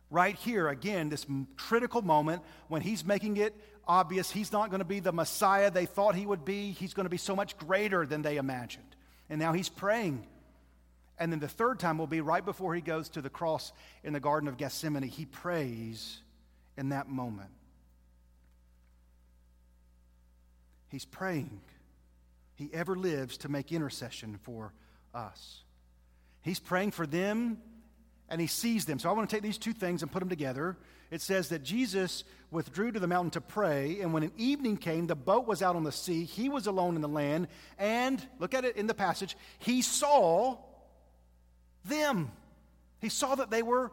right 0.10 0.36
here, 0.36 0.68
again, 0.68 1.10
this 1.10 1.26
critical 1.55 2.01
moment 2.01 2.41
when 2.68 2.82
he's 2.82 3.05
making 3.05 3.38
it 3.38 3.55
obvious 3.88 4.30
he's 4.30 4.51
not 4.51 4.70
going 4.70 4.80
to 4.80 4.86
be 4.86 4.99
the 4.99 5.12
Messiah 5.12 5.72
they 5.72 5.88
thought 5.88 6.16
he 6.16 6.26
would 6.26 6.45
be. 6.45 6.72
He's 6.72 6.93
going 6.93 7.05
to 7.05 7.10
be 7.10 7.18
so 7.18 7.36
much 7.36 7.57
greater 7.57 8.05
than 8.05 8.22
they 8.22 8.38
imagined. 8.38 8.95
And 9.30 9.39
now 9.39 9.51
he's 9.53 9.68
praying. 9.68 10.26
And 11.18 11.32
then 11.32 11.39
the 11.39 11.47
third 11.47 11.80
time 11.80 11.97
will 11.97 12.07
be 12.07 12.22
right 12.22 12.45
before 12.45 12.76
he 12.76 12.82
goes 12.82 13.10
to 13.10 13.22
the 13.22 13.30
cross 13.30 13.74
in 14.03 14.14
the 14.14 14.20
Garden 14.20 14.47
of 14.47 14.57
Gethsemane. 14.57 15.03
He 15.03 15.26
prays 15.26 16.20
in 16.78 16.89
that 16.89 17.10
moment. 17.10 17.49
He's 20.88 21.05
praying. 21.05 21.60
He 22.55 22.70
ever 22.74 22.95
lives 22.95 23.38
to 23.39 23.49
make 23.49 23.72
intercession 23.72 24.39
for 24.43 24.74
us. 25.14 25.64
He's 26.41 26.60
praying 26.60 26.91
for 26.91 27.05
them 27.05 27.57
and 28.30 28.40
he 28.40 28.48
sees 28.48 28.86
them. 28.86 29.00
So 29.00 29.10
I 29.10 29.14
want 29.14 29.30
to 29.30 29.36
take 29.36 29.44
these 29.44 29.58
two 29.58 29.74
things 29.74 30.02
and 30.02 30.12
put 30.12 30.20
them 30.20 30.30
together. 30.30 30.78
It 31.12 31.22
says 31.22 31.50
that 31.50 31.64
Jesus 31.64 32.24
withdrew 32.52 32.92
to 32.92 33.00
the 33.00 33.08
mountain 33.08 33.32
to 33.32 33.42
pray, 33.42 34.00
and 34.02 34.14
when 34.14 34.24
an 34.24 34.32
evening 34.38 34.78
came, 34.78 35.08
the 35.08 35.16
boat 35.16 35.48
was 35.48 35.62
out 35.62 35.76
on 35.76 35.84
the 35.84 35.92
sea. 35.92 36.24
He 36.24 36.50
was 36.50 36.68
alone 36.68 36.96
in 36.96 37.02
the 37.02 37.08
land, 37.08 37.48
and 37.78 38.26
look 38.40 38.54
at 38.54 38.66
it 38.66 38.76
in 38.76 38.88
the 38.88 38.94
passage, 38.94 39.36
he 39.58 39.82
saw 39.82 40.58
them. 41.86 42.32
He 43.02 43.10
saw 43.10 43.36
that 43.36 43.50
they 43.50 43.64
were 43.64 43.92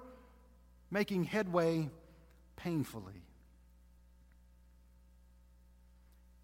making 0.91 1.25
headway 1.25 1.89
painfully. 2.57 3.23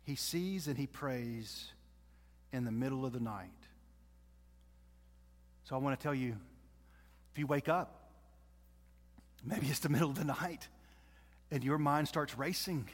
He 0.05 0.17
sees 0.17 0.69
and 0.69 0.77
he 0.77 0.87
prays 0.87 1.69
in 2.53 2.65
the 2.65 2.73
middle 2.73 3.07
of 3.07 3.13
the 3.13 3.21
night. 3.21 3.51
So 5.65 5.77
I 5.77 5.79
want 5.79 5.99
to 5.99 6.03
tell 6.03 6.15
you 6.15 6.37
if 7.33 7.39
you 7.39 7.47
wake 7.47 7.69
up, 7.69 8.11
maybe 9.45 9.67
it's 9.69 9.81
the 9.81 9.89
middle 9.89 10.11
of 10.11 10.17
the 10.17 10.25
night, 10.25 10.69
and 11.51 11.65
your 11.65 11.79
mind 11.79 12.09
starts 12.09 12.37
racing, 12.37 12.89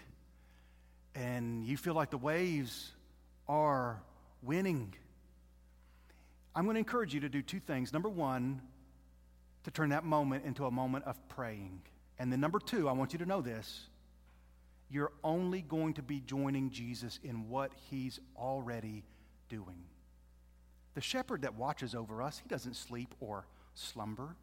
and 1.15 1.65
you 1.65 1.77
feel 1.77 1.95
like 1.95 2.11
the 2.11 2.19
waves 2.19 2.93
are 3.49 4.01
winning. 4.43 4.95
I'm 6.55 6.65
going 6.65 6.75
to 6.75 6.81
encourage 6.81 7.15
you 7.15 7.21
to 7.21 7.29
do 7.29 7.43
two 7.43 7.61
things. 7.61 7.93
Number 7.93 8.09
one, 8.09 8.61
to 9.65 9.71
turn 9.71 9.91
that 9.91 10.05
moment 10.05 10.45
into 10.45 10.67
a 10.67 10.71
moment 10.71 11.05
of 11.05 11.17
praying. 11.29 11.81
And 12.19 12.33
then 12.33 12.41
number 12.41 12.59
two, 12.59 12.89
I 12.89 12.93
want 12.93 13.13
you 13.13 13.19
to 13.19 13.27
know 13.27 13.41
this 13.41 13.89
you're 14.91 15.13
only 15.23 15.61
going 15.61 15.93
to 15.95 16.03
be 16.03 16.21
joining 16.21 16.71
Jesus 16.71 17.21
in 17.23 17.51
what 17.51 17.73
he's 17.91 18.21
already 18.37 19.05
doing. 19.51 19.85
The 20.95 21.03
shepherd 21.03 21.43
that 21.43 21.57
watches 21.57 21.95
over 21.95 22.23
us, 22.23 22.39
he 22.39 22.49
doesn't 22.49 22.75
sleep 22.75 23.15
or 23.21 23.45
slumber. 23.79 24.37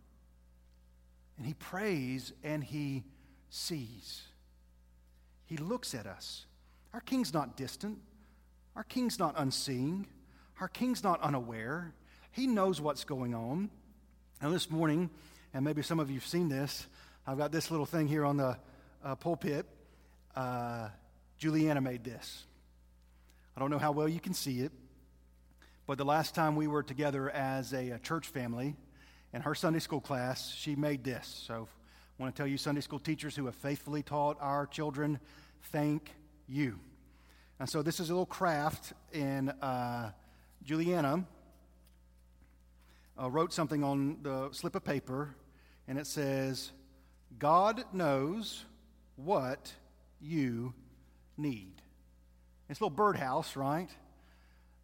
And 1.37 1.45
he 1.45 1.53
prays 1.53 2.33
and 2.43 2.63
he 2.63 3.03
sees. 3.49 4.23
He 5.45 5.57
looks 5.57 5.93
at 5.93 6.07
us. 6.07 6.45
Our 6.93 7.01
king's 7.01 7.33
not 7.33 7.57
distant. 7.57 7.99
Our 8.75 8.83
king's 8.83 9.19
not 9.19 9.35
unseeing. 9.37 10.07
Our 10.59 10.67
king's 10.67 11.03
not 11.03 11.21
unaware. 11.21 11.93
He 12.31 12.47
knows 12.47 12.81
what's 12.81 13.03
going 13.03 13.33
on. 13.33 13.69
Now, 14.41 14.49
this 14.49 14.69
morning, 14.69 15.09
and 15.53 15.63
maybe 15.63 15.81
some 15.81 15.99
of 15.99 16.09
you 16.09 16.15
have 16.15 16.27
seen 16.27 16.49
this, 16.49 16.87
I've 17.27 17.37
got 17.37 17.51
this 17.51 17.71
little 17.71 17.85
thing 17.85 18.07
here 18.07 18.25
on 18.25 18.37
the 18.37 18.57
uh, 19.03 19.15
pulpit. 19.15 19.65
Uh, 20.35 20.89
Juliana 21.37 21.81
made 21.81 22.03
this. 22.03 22.45
I 23.55 23.59
don't 23.59 23.69
know 23.69 23.79
how 23.79 23.91
well 23.91 24.07
you 24.07 24.19
can 24.19 24.33
see 24.33 24.61
it, 24.61 24.71
but 25.87 25.97
the 25.97 26.05
last 26.05 26.35
time 26.35 26.55
we 26.55 26.67
were 26.67 26.83
together 26.83 27.29
as 27.29 27.73
a, 27.73 27.91
a 27.91 27.99
church 27.99 28.27
family, 28.27 28.75
in 29.35 29.41
her 29.41 29.53
Sunday 29.53 29.79
school 29.79 29.99
class, 29.99 30.55
she 30.55 30.77
made 30.77 31.03
this. 31.03 31.43
So 31.45 31.67
I 32.17 32.23
want 32.23 32.33
to 32.33 32.39
tell 32.39 32.47
you, 32.47 32.57
Sunday 32.57 32.79
school 32.79 32.99
teachers 32.99 33.35
who 33.35 33.45
have 33.47 33.55
faithfully 33.55 34.01
taught 34.01 34.37
our 34.39 34.65
children, 34.65 35.19
thank 35.73 36.09
you. 36.47 36.79
And 37.59 37.69
so 37.69 37.81
this 37.81 37.99
is 37.99 38.09
a 38.09 38.13
little 38.13 38.25
craft, 38.25 38.93
and 39.13 39.53
uh, 39.61 40.11
Juliana 40.63 41.25
uh, 43.21 43.29
wrote 43.29 43.51
something 43.51 43.83
on 43.83 44.19
the 44.21 44.51
slip 44.53 44.73
of 44.73 44.85
paper, 44.85 45.35
and 45.85 45.99
it 45.99 46.07
says, 46.07 46.71
God 47.37 47.83
knows 47.91 48.63
what 49.17 49.73
you 50.21 50.73
need. 51.35 51.81
It's 52.69 52.79
a 52.79 52.85
little 52.85 52.95
birdhouse, 52.95 53.57
right? 53.57 53.89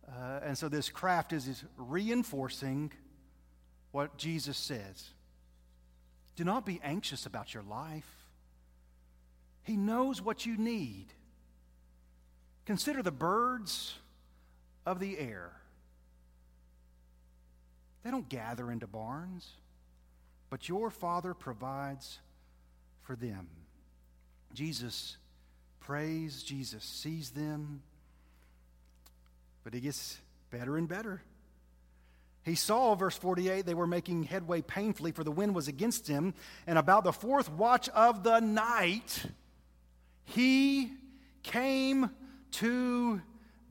Uh, 0.06 0.41
and 0.43 0.58
so 0.58 0.68
this 0.68 0.89
craft 0.89 1.32
is, 1.32 1.47
is 1.47 1.64
reinforcing 1.78 2.91
what 3.92 4.18
Jesus 4.18 4.58
says. 4.58 5.10
Do 6.36 6.44
not 6.44 6.66
be 6.66 6.80
anxious 6.84 7.26
about 7.26 7.54
your 7.54 7.64
life. 7.64 8.10
He 9.64 9.78
knows 9.78 10.22
what 10.22 10.46
you 10.46 10.58
need. 10.58 11.08
Consider 12.66 13.04
the 13.04 13.12
birds 13.12 13.96
of 14.86 15.00
the 15.00 15.20
air. 15.20 15.52
They 18.04 18.12
don't 18.12 18.30
gather 18.30 18.72
into 18.72 18.88
barns, 18.88 19.48
but 20.50 20.68
your 20.68 20.89
Father 20.89 21.34
provides 21.34 22.20
for 23.02 23.16
them. 23.16 23.48
Jesus 24.54 25.18
prays, 25.80 26.44
Jesus 26.44 26.84
sees 26.84 27.32
them, 27.32 27.82
but 29.64 29.74
he 29.74 29.80
gets 29.80 30.18
better 30.50 30.78
and 30.78 30.88
better. 30.88 31.22
He 32.44 32.56
saw, 32.56 32.96
verse 32.96 33.16
48, 33.16 33.66
they 33.66 33.74
were 33.74 33.86
making 33.86 34.24
headway 34.24 34.62
painfully, 34.62 35.12
for 35.12 35.24
the 35.24 35.32
wind 35.32 35.54
was 35.54 35.68
against 35.68 36.08
him. 36.08 36.34
And 36.66 36.78
about 36.78 37.04
the 37.04 37.14
fourth 37.14 37.52
watch 37.52 37.88
of 37.89 38.24
the 38.24 38.39
night, 38.39 39.26
he 40.26 40.92
came 41.44 42.10
to 42.52 43.22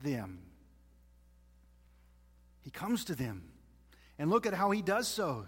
them. 0.03 0.39
He 2.63 2.71
comes 2.71 3.05
to 3.05 3.15
them. 3.15 3.43
And 4.17 4.29
look 4.29 4.45
at 4.45 4.53
how 4.53 4.71
he 4.71 4.81
does 4.81 5.07
so. 5.07 5.45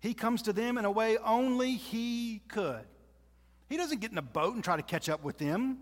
He 0.00 0.14
comes 0.14 0.42
to 0.42 0.52
them 0.52 0.78
in 0.78 0.84
a 0.84 0.90
way 0.90 1.16
only 1.16 1.72
he 1.72 2.42
could. 2.48 2.84
He 3.68 3.76
doesn't 3.76 4.00
get 4.00 4.12
in 4.12 4.18
a 4.18 4.22
boat 4.22 4.54
and 4.54 4.62
try 4.62 4.76
to 4.76 4.82
catch 4.82 5.08
up 5.08 5.24
with 5.24 5.38
them. 5.38 5.78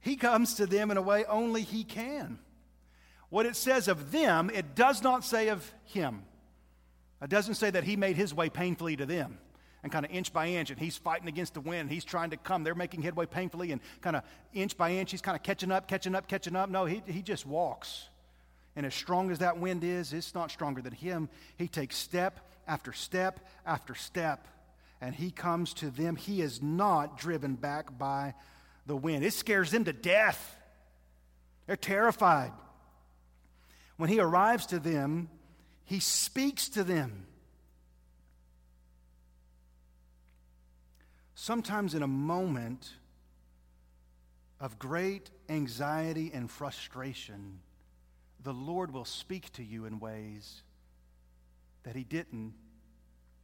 He 0.00 0.16
comes 0.16 0.54
to 0.54 0.66
them 0.66 0.90
in 0.90 0.96
a 0.96 1.02
way 1.02 1.24
only 1.26 1.62
he 1.62 1.84
can. 1.84 2.38
What 3.30 3.46
it 3.46 3.56
says 3.56 3.88
of 3.88 4.12
them, 4.12 4.50
it 4.52 4.74
does 4.74 5.02
not 5.02 5.24
say 5.24 5.48
of 5.48 5.72
him. 5.84 6.24
It 7.22 7.30
doesn't 7.30 7.54
say 7.54 7.70
that 7.70 7.84
he 7.84 7.96
made 7.96 8.16
his 8.16 8.34
way 8.34 8.50
painfully 8.50 8.96
to 8.96 9.06
them 9.06 9.38
and 9.82 9.90
kind 9.90 10.04
of 10.04 10.10
inch 10.10 10.32
by 10.32 10.48
inch, 10.48 10.70
and 10.70 10.78
he's 10.78 10.96
fighting 10.96 11.28
against 11.28 11.54
the 11.54 11.60
wind. 11.60 11.90
He's 11.90 12.04
trying 12.04 12.30
to 12.30 12.36
come. 12.36 12.64
They're 12.64 12.74
making 12.74 13.02
headway 13.02 13.26
painfully, 13.26 13.72
and 13.72 13.80
kind 14.00 14.16
of 14.16 14.22
inch 14.52 14.76
by 14.76 14.92
inch, 14.92 15.10
he's 15.10 15.22
kind 15.22 15.36
of 15.36 15.42
catching 15.42 15.72
up, 15.72 15.88
catching 15.88 16.14
up, 16.14 16.28
catching 16.28 16.56
up. 16.56 16.68
No, 16.68 16.84
he, 16.84 17.02
he 17.06 17.22
just 17.22 17.46
walks. 17.46 18.08
And 18.76 18.84
as 18.84 18.94
strong 18.94 19.30
as 19.30 19.38
that 19.38 19.58
wind 19.58 19.82
is, 19.82 20.12
it's 20.12 20.34
not 20.34 20.50
stronger 20.50 20.82
than 20.82 20.92
him. 20.92 21.28
He 21.56 21.66
takes 21.66 21.96
step 21.96 22.40
after 22.68 22.92
step 22.92 23.40
after 23.66 23.94
step, 23.94 24.46
and 25.00 25.14
he 25.14 25.30
comes 25.30 25.74
to 25.74 25.90
them. 25.90 26.16
He 26.16 26.42
is 26.42 26.62
not 26.62 27.18
driven 27.18 27.54
back 27.54 27.98
by 27.98 28.34
the 28.86 28.96
wind. 28.96 29.24
It 29.24 29.32
scares 29.32 29.70
them 29.70 29.84
to 29.84 29.92
death. 29.92 30.56
They're 31.66 31.76
terrified. 31.76 32.52
When 34.00 34.08
he 34.08 34.18
arrives 34.18 34.64
to 34.68 34.78
them, 34.78 35.28
he 35.84 36.00
speaks 36.00 36.70
to 36.70 36.84
them. 36.84 37.26
Sometimes, 41.34 41.94
in 41.94 42.02
a 42.02 42.06
moment 42.06 42.94
of 44.58 44.78
great 44.78 45.28
anxiety 45.50 46.30
and 46.32 46.50
frustration, 46.50 47.60
the 48.42 48.54
Lord 48.54 48.90
will 48.90 49.04
speak 49.04 49.52
to 49.52 49.62
you 49.62 49.84
in 49.84 50.00
ways 50.00 50.62
that 51.82 51.94
He 51.94 52.04
didn't. 52.04 52.54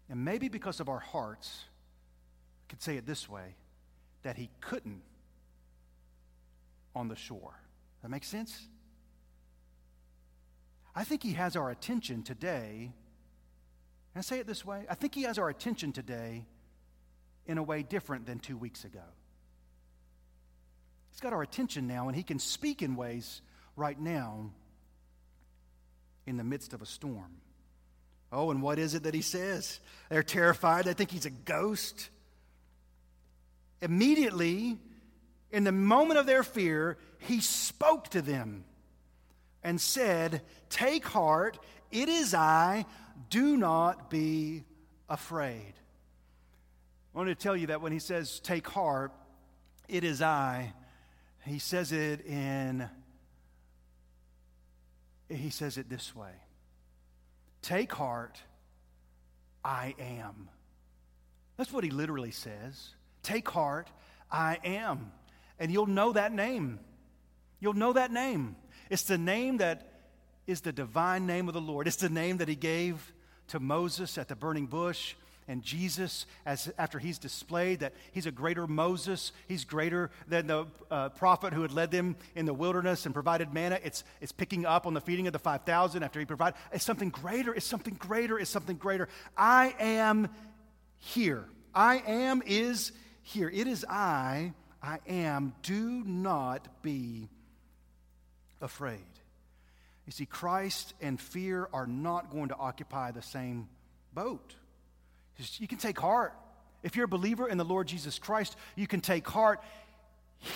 And 0.08 0.24
maybe 0.24 0.48
because 0.48 0.80
of 0.80 0.88
our 0.88 1.00
hearts, 1.00 1.64
I 2.64 2.64
could 2.70 2.80
say 2.80 2.96
it 2.96 3.04
this 3.04 3.28
way 3.28 3.56
that 4.22 4.38
He 4.38 4.48
couldn't 4.62 5.02
on 6.94 7.08
the 7.08 7.16
shore. 7.16 7.60
That 8.00 8.08
makes 8.08 8.28
sense? 8.28 8.68
I 10.96 11.04
think 11.04 11.22
he 11.22 11.34
has 11.34 11.56
our 11.56 11.70
attention 11.70 12.22
today. 12.22 12.90
Can 14.12 14.18
I 14.18 14.22
say 14.22 14.38
it 14.38 14.46
this 14.46 14.64
way? 14.64 14.86
I 14.88 14.94
think 14.94 15.14
he 15.14 15.24
has 15.24 15.38
our 15.38 15.50
attention 15.50 15.92
today 15.92 16.46
in 17.46 17.58
a 17.58 17.62
way 17.62 17.82
different 17.82 18.24
than 18.24 18.38
two 18.38 18.56
weeks 18.56 18.84
ago. 18.84 19.04
He's 21.10 21.20
got 21.20 21.34
our 21.34 21.42
attention 21.42 21.86
now, 21.86 22.08
and 22.08 22.16
he 22.16 22.22
can 22.22 22.38
speak 22.38 22.80
in 22.80 22.96
ways 22.96 23.42
right 23.76 24.00
now 24.00 24.52
in 26.26 26.38
the 26.38 26.44
midst 26.44 26.72
of 26.72 26.80
a 26.80 26.86
storm. 26.86 27.36
Oh, 28.32 28.50
and 28.50 28.62
what 28.62 28.78
is 28.78 28.94
it 28.94 29.02
that 29.02 29.14
he 29.14 29.22
says? 29.22 29.80
They're 30.08 30.22
terrified. 30.22 30.86
They 30.86 30.94
think 30.94 31.10
he's 31.10 31.26
a 31.26 31.30
ghost. 31.30 32.08
Immediately, 33.82 34.78
in 35.50 35.64
the 35.64 35.72
moment 35.72 36.18
of 36.18 36.26
their 36.26 36.42
fear, 36.42 36.96
he 37.18 37.40
spoke 37.40 38.08
to 38.08 38.22
them 38.22 38.64
and 39.66 39.80
said, 39.80 40.42
Take 40.70 41.04
heart, 41.04 41.58
it 41.90 42.08
is 42.08 42.34
I, 42.34 42.86
do 43.30 43.56
not 43.56 44.08
be 44.08 44.62
afraid. 45.08 45.74
I 47.12 47.18
want 47.18 47.28
to 47.30 47.34
tell 47.34 47.56
you 47.56 47.66
that 47.66 47.80
when 47.80 47.90
he 47.90 47.98
says, 47.98 48.38
Take 48.38 48.68
heart, 48.68 49.10
it 49.88 50.04
is 50.04 50.22
I, 50.22 50.72
he 51.44 51.58
says 51.58 51.90
it 51.90 52.24
in, 52.26 52.88
he 55.28 55.50
says 55.50 55.78
it 55.78 55.90
this 55.90 56.14
way 56.14 56.32
Take 57.60 57.92
heart, 57.92 58.40
I 59.64 59.96
am. 59.98 60.48
That's 61.56 61.72
what 61.72 61.82
he 61.82 61.90
literally 61.90 62.30
says. 62.30 62.90
Take 63.24 63.48
heart, 63.48 63.90
I 64.30 64.60
am. 64.62 65.10
And 65.58 65.72
you'll 65.72 65.86
know 65.86 66.12
that 66.12 66.32
name. 66.32 66.78
You'll 67.58 67.74
know 67.74 67.94
that 67.94 68.12
name. 68.12 68.54
It's 68.90 69.04
the 69.04 69.18
name 69.18 69.58
that 69.58 69.92
is 70.46 70.60
the 70.60 70.72
divine 70.72 71.26
name 71.26 71.48
of 71.48 71.54
the 71.54 71.60
Lord. 71.60 71.86
It's 71.86 71.96
the 71.96 72.08
name 72.08 72.38
that 72.38 72.48
he 72.48 72.54
gave 72.54 73.12
to 73.48 73.60
Moses 73.60 74.18
at 74.18 74.28
the 74.28 74.36
burning 74.36 74.66
bush 74.66 75.14
and 75.48 75.62
Jesus, 75.62 76.26
as 76.44 76.72
after 76.76 76.98
he's 76.98 77.18
displayed 77.18 77.80
that 77.80 77.94
he's 78.10 78.26
a 78.26 78.32
greater 78.32 78.66
Moses, 78.66 79.30
he's 79.46 79.64
greater 79.64 80.10
than 80.26 80.48
the 80.48 80.66
uh, 80.90 81.10
prophet 81.10 81.52
who 81.52 81.62
had 81.62 81.72
led 81.72 81.92
them 81.92 82.16
in 82.34 82.46
the 82.46 82.54
wilderness 82.54 83.06
and 83.06 83.14
provided 83.14 83.54
manna. 83.54 83.78
It's, 83.84 84.02
it's 84.20 84.32
picking 84.32 84.66
up 84.66 84.86
on 84.86 84.94
the 84.94 85.00
feeding 85.00 85.28
of 85.28 85.32
the 85.32 85.38
5,000 85.38 86.02
after 86.02 86.18
he 86.18 86.26
provided. 86.26 86.58
It's 86.72 86.84
something 86.84 87.10
greater, 87.10 87.54
it's 87.54 87.66
something 87.66 87.94
greater, 87.94 88.38
it's 88.38 88.50
something 88.50 88.76
greater. 88.76 89.08
I 89.36 89.74
am 89.78 90.28
here. 90.98 91.44
I 91.74 92.02
am 92.06 92.42
is 92.44 92.90
here. 93.22 93.48
It 93.48 93.68
is 93.68 93.84
I, 93.88 94.52
I 94.82 94.98
am. 95.06 95.54
Do 95.62 96.02
not 96.04 96.82
be 96.82 97.28
afraid. 98.60 99.00
You 100.06 100.12
see, 100.12 100.26
Christ 100.26 100.94
and 101.00 101.20
fear 101.20 101.68
are 101.72 101.86
not 101.86 102.30
going 102.30 102.48
to 102.48 102.56
occupy 102.56 103.10
the 103.10 103.22
same 103.22 103.68
boat. 104.14 104.54
You 105.58 105.66
can 105.68 105.78
take 105.78 105.98
heart. 105.98 106.32
If 106.82 106.94
you're 106.94 107.06
a 107.06 107.08
believer 107.08 107.48
in 107.48 107.58
the 107.58 107.64
Lord 107.64 107.88
Jesus 107.88 108.18
Christ, 108.18 108.56
you 108.76 108.86
can 108.86 109.00
take 109.00 109.26
heart. 109.26 109.60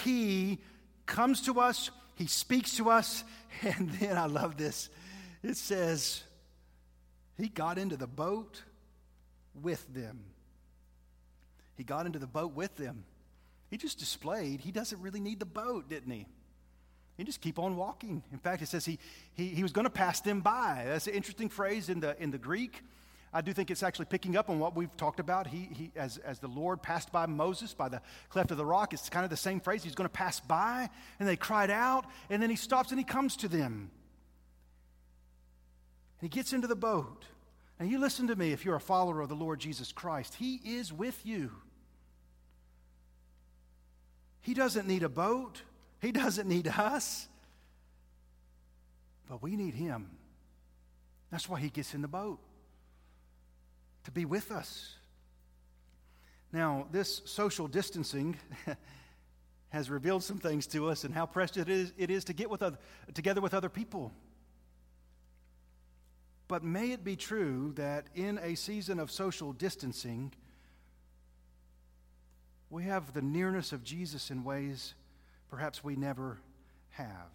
He 0.04 0.58
comes 1.06 1.42
to 1.42 1.60
us, 1.60 1.90
He 2.14 2.26
speaks 2.26 2.76
to 2.76 2.90
us, 2.90 3.24
and 3.62 3.90
then 3.92 4.16
I 4.16 4.26
love 4.26 4.56
this. 4.56 4.88
It 5.42 5.56
says, 5.56 6.22
He 7.36 7.48
got 7.48 7.78
into 7.78 7.96
the 7.96 8.06
boat 8.06 8.62
with 9.60 9.92
them. 9.92 10.20
He 11.76 11.84
got 11.84 12.06
into 12.06 12.18
the 12.18 12.26
boat 12.26 12.54
with 12.54 12.76
them. 12.76 13.04
He 13.70 13.76
just 13.76 13.98
displayed 13.98 14.60
he 14.60 14.72
doesn't 14.72 15.00
really 15.00 15.20
need 15.20 15.38
the 15.38 15.46
boat, 15.46 15.88
didn't 15.88 16.10
he? 16.10 16.26
He 17.20 17.24
just 17.24 17.42
keep 17.42 17.58
on 17.58 17.76
walking. 17.76 18.22
In 18.32 18.38
fact, 18.38 18.62
it 18.62 18.68
says 18.68 18.86
he, 18.86 18.98
he, 19.34 19.48
he 19.48 19.62
was 19.62 19.72
going 19.72 19.84
to 19.84 19.90
pass 19.90 20.22
them 20.22 20.40
by. 20.40 20.84
That's 20.86 21.06
an 21.06 21.12
interesting 21.12 21.50
phrase 21.50 21.90
in 21.90 22.00
the, 22.00 22.16
in 22.18 22.30
the 22.30 22.38
Greek. 22.38 22.82
I 23.30 23.42
do 23.42 23.52
think 23.52 23.70
it's 23.70 23.82
actually 23.82 24.06
picking 24.06 24.38
up 24.38 24.48
on 24.48 24.58
what 24.58 24.74
we've 24.74 24.96
talked 24.96 25.20
about. 25.20 25.46
He, 25.46 25.68
he, 25.70 25.92
as, 25.96 26.16
as 26.16 26.38
the 26.38 26.48
Lord 26.48 26.80
passed 26.80 27.12
by 27.12 27.26
Moses 27.26 27.74
by 27.74 27.90
the 27.90 28.00
cleft 28.30 28.52
of 28.52 28.56
the 28.56 28.64
rock, 28.64 28.94
it's 28.94 29.10
kind 29.10 29.24
of 29.24 29.28
the 29.28 29.36
same 29.36 29.60
phrase. 29.60 29.84
He's 29.84 29.94
going 29.94 30.08
to 30.08 30.12
pass 30.12 30.40
by, 30.40 30.88
and 31.18 31.28
they 31.28 31.36
cried 31.36 31.70
out, 31.70 32.06
and 32.30 32.42
then 32.42 32.48
he 32.48 32.56
stops 32.56 32.88
and 32.88 32.98
he 32.98 33.04
comes 33.04 33.36
to 33.36 33.48
them. 33.48 33.90
And 36.20 36.22
he 36.22 36.28
gets 36.30 36.54
into 36.54 36.68
the 36.68 36.74
boat. 36.74 37.26
And 37.78 37.90
you 37.90 37.98
listen 37.98 38.28
to 38.28 38.34
me 38.34 38.52
if 38.52 38.64
you're 38.64 38.76
a 38.76 38.80
follower 38.80 39.20
of 39.20 39.28
the 39.28 39.34
Lord 39.36 39.60
Jesus 39.60 39.92
Christ. 39.92 40.36
He 40.36 40.54
is 40.64 40.90
with 40.90 41.20
you. 41.26 41.50
He 44.40 44.54
doesn't 44.54 44.88
need 44.88 45.02
a 45.02 45.10
boat, 45.10 45.60
He 46.00 46.12
doesn't 46.12 46.48
need 46.48 46.66
us, 46.68 47.28
but 49.28 49.42
we 49.42 49.56
need 49.56 49.74
Him. 49.74 50.10
That's 51.30 51.48
why 51.48 51.60
He 51.60 51.68
gets 51.68 51.94
in 51.94 52.02
the 52.02 52.08
boat 52.08 52.40
to 54.04 54.10
be 54.10 54.24
with 54.24 54.50
us. 54.50 54.96
Now, 56.52 56.86
this 56.90 57.22
social 57.26 57.68
distancing 57.68 58.36
has 59.68 59.88
revealed 59.88 60.24
some 60.24 60.38
things 60.38 60.66
to 60.68 60.88
us 60.88 61.04
and 61.04 61.14
how 61.14 61.26
precious 61.26 61.58
it 61.58 61.68
is, 61.68 61.92
it 61.96 62.10
is 62.10 62.24
to 62.24 62.32
get 62.32 62.50
with 62.50 62.62
other, 62.62 62.78
together 63.14 63.40
with 63.40 63.54
other 63.54 63.68
people. 63.68 64.12
But 66.48 66.64
may 66.64 66.90
it 66.90 67.04
be 67.04 67.14
true 67.14 67.72
that 67.76 68.08
in 68.16 68.38
a 68.38 68.56
season 68.56 68.98
of 68.98 69.12
social 69.12 69.52
distancing, 69.52 70.32
we 72.70 72.84
have 72.84 73.12
the 73.12 73.22
nearness 73.22 73.72
of 73.72 73.84
Jesus 73.84 74.30
in 74.32 74.42
ways 74.42 74.94
perhaps 75.50 75.82
we 75.82 75.96
never 75.96 76.38
have. 76.90 77.28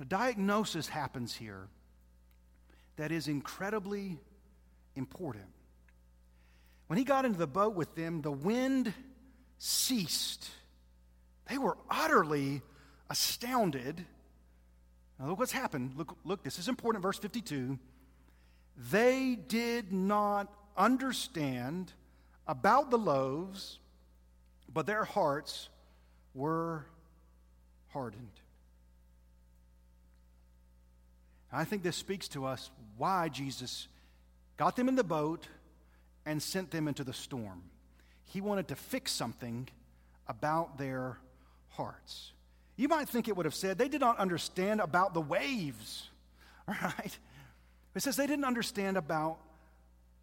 A 0.00 0.04
diagnosis 0.04 0.88
happens 0.88 1.34
here 1.34 1.68
that 2.96 3.12
is 3.12 3.28
incredibly 3.28 4.18
important. 4.94 5.52
When 6.86 6.98
he 6.98 7.04
got 7.04 7.24
into 7.24 7.38
the 7.38 7.46
boat 7.46 7.74
with 7.74 7.94
them, 7.94 8.22
the 8.22 8.32
wind 8.32 8.92
ceased. 9.58 10.48
They 11.48 11.58
were 11.58 11.76
utterly 11.90 12.62
astounded. 13.08 14.04
Now, 15.18 15.28
look 15.28 15.38
what's 15.38 15.52
happened. 15.52 15.92
Look, 15.96 16.16
look, 16.24 16.42
this 16.42 16.58
is 16.58 16.68
important, 16.68 17.02
verse 17.02 17.18
52. 17.18 17.78
They 18.90 19.38
did 19.48 19.92
not 19.92 20.52
understand 20.76 21.92
about 22.46 22.90
the 22.90 22.98
loaves, 22.98 23.78
but 24.72 24.86
their 24.86 25.04
hearts 25.04 25.68
were 26.34 26.86
hardened. 27.88 28.28
I 31.52 31.64
think 31.64 31.82
this 31.82 31.96
speaks 31.96 32.28
to 32.28 32.44
us 32.46 32.70
why 32.96 33.28
Jesus 33.28 33.88
got 34.60 34.76
them 34.76 34.90
in 34.90 34.94
the 34.94 35.02
boat, 35.02 35.48
and 36.26 36.42
sent 36.42 36.70
them 36.70 36.86
into 36.86 37.02
the 37.02 37.14
storm. 37.14 37.62
He 38.24 38.42
wanted 38.42 38.68
to 38.68 38.76
fix 38.76 39.10
something 39.10 39.66
about 40.28 40.76
their 40.76 41.16
hearts. 41.70 42.32
You 42.76 42.86
might 42.86 43.08
think 43.08 43.26
it 43.26 43.34
would 43.34 43.46
have 43.46 43.54
said 43.54 43.78
they 43.78 43.88
did 43.88 44.02
not 44.02 44.18
understand 44.18 44.82
about 44.82 45.14
the 45.14 45.20
waves, 45.22 46.10
right? 46.68 47.18
It 47.94 48.02
says 48.02 48.16
they 48.16 48.26
didn't 48.26 48.44
understand 48.44 48.98
about 48.98 49.38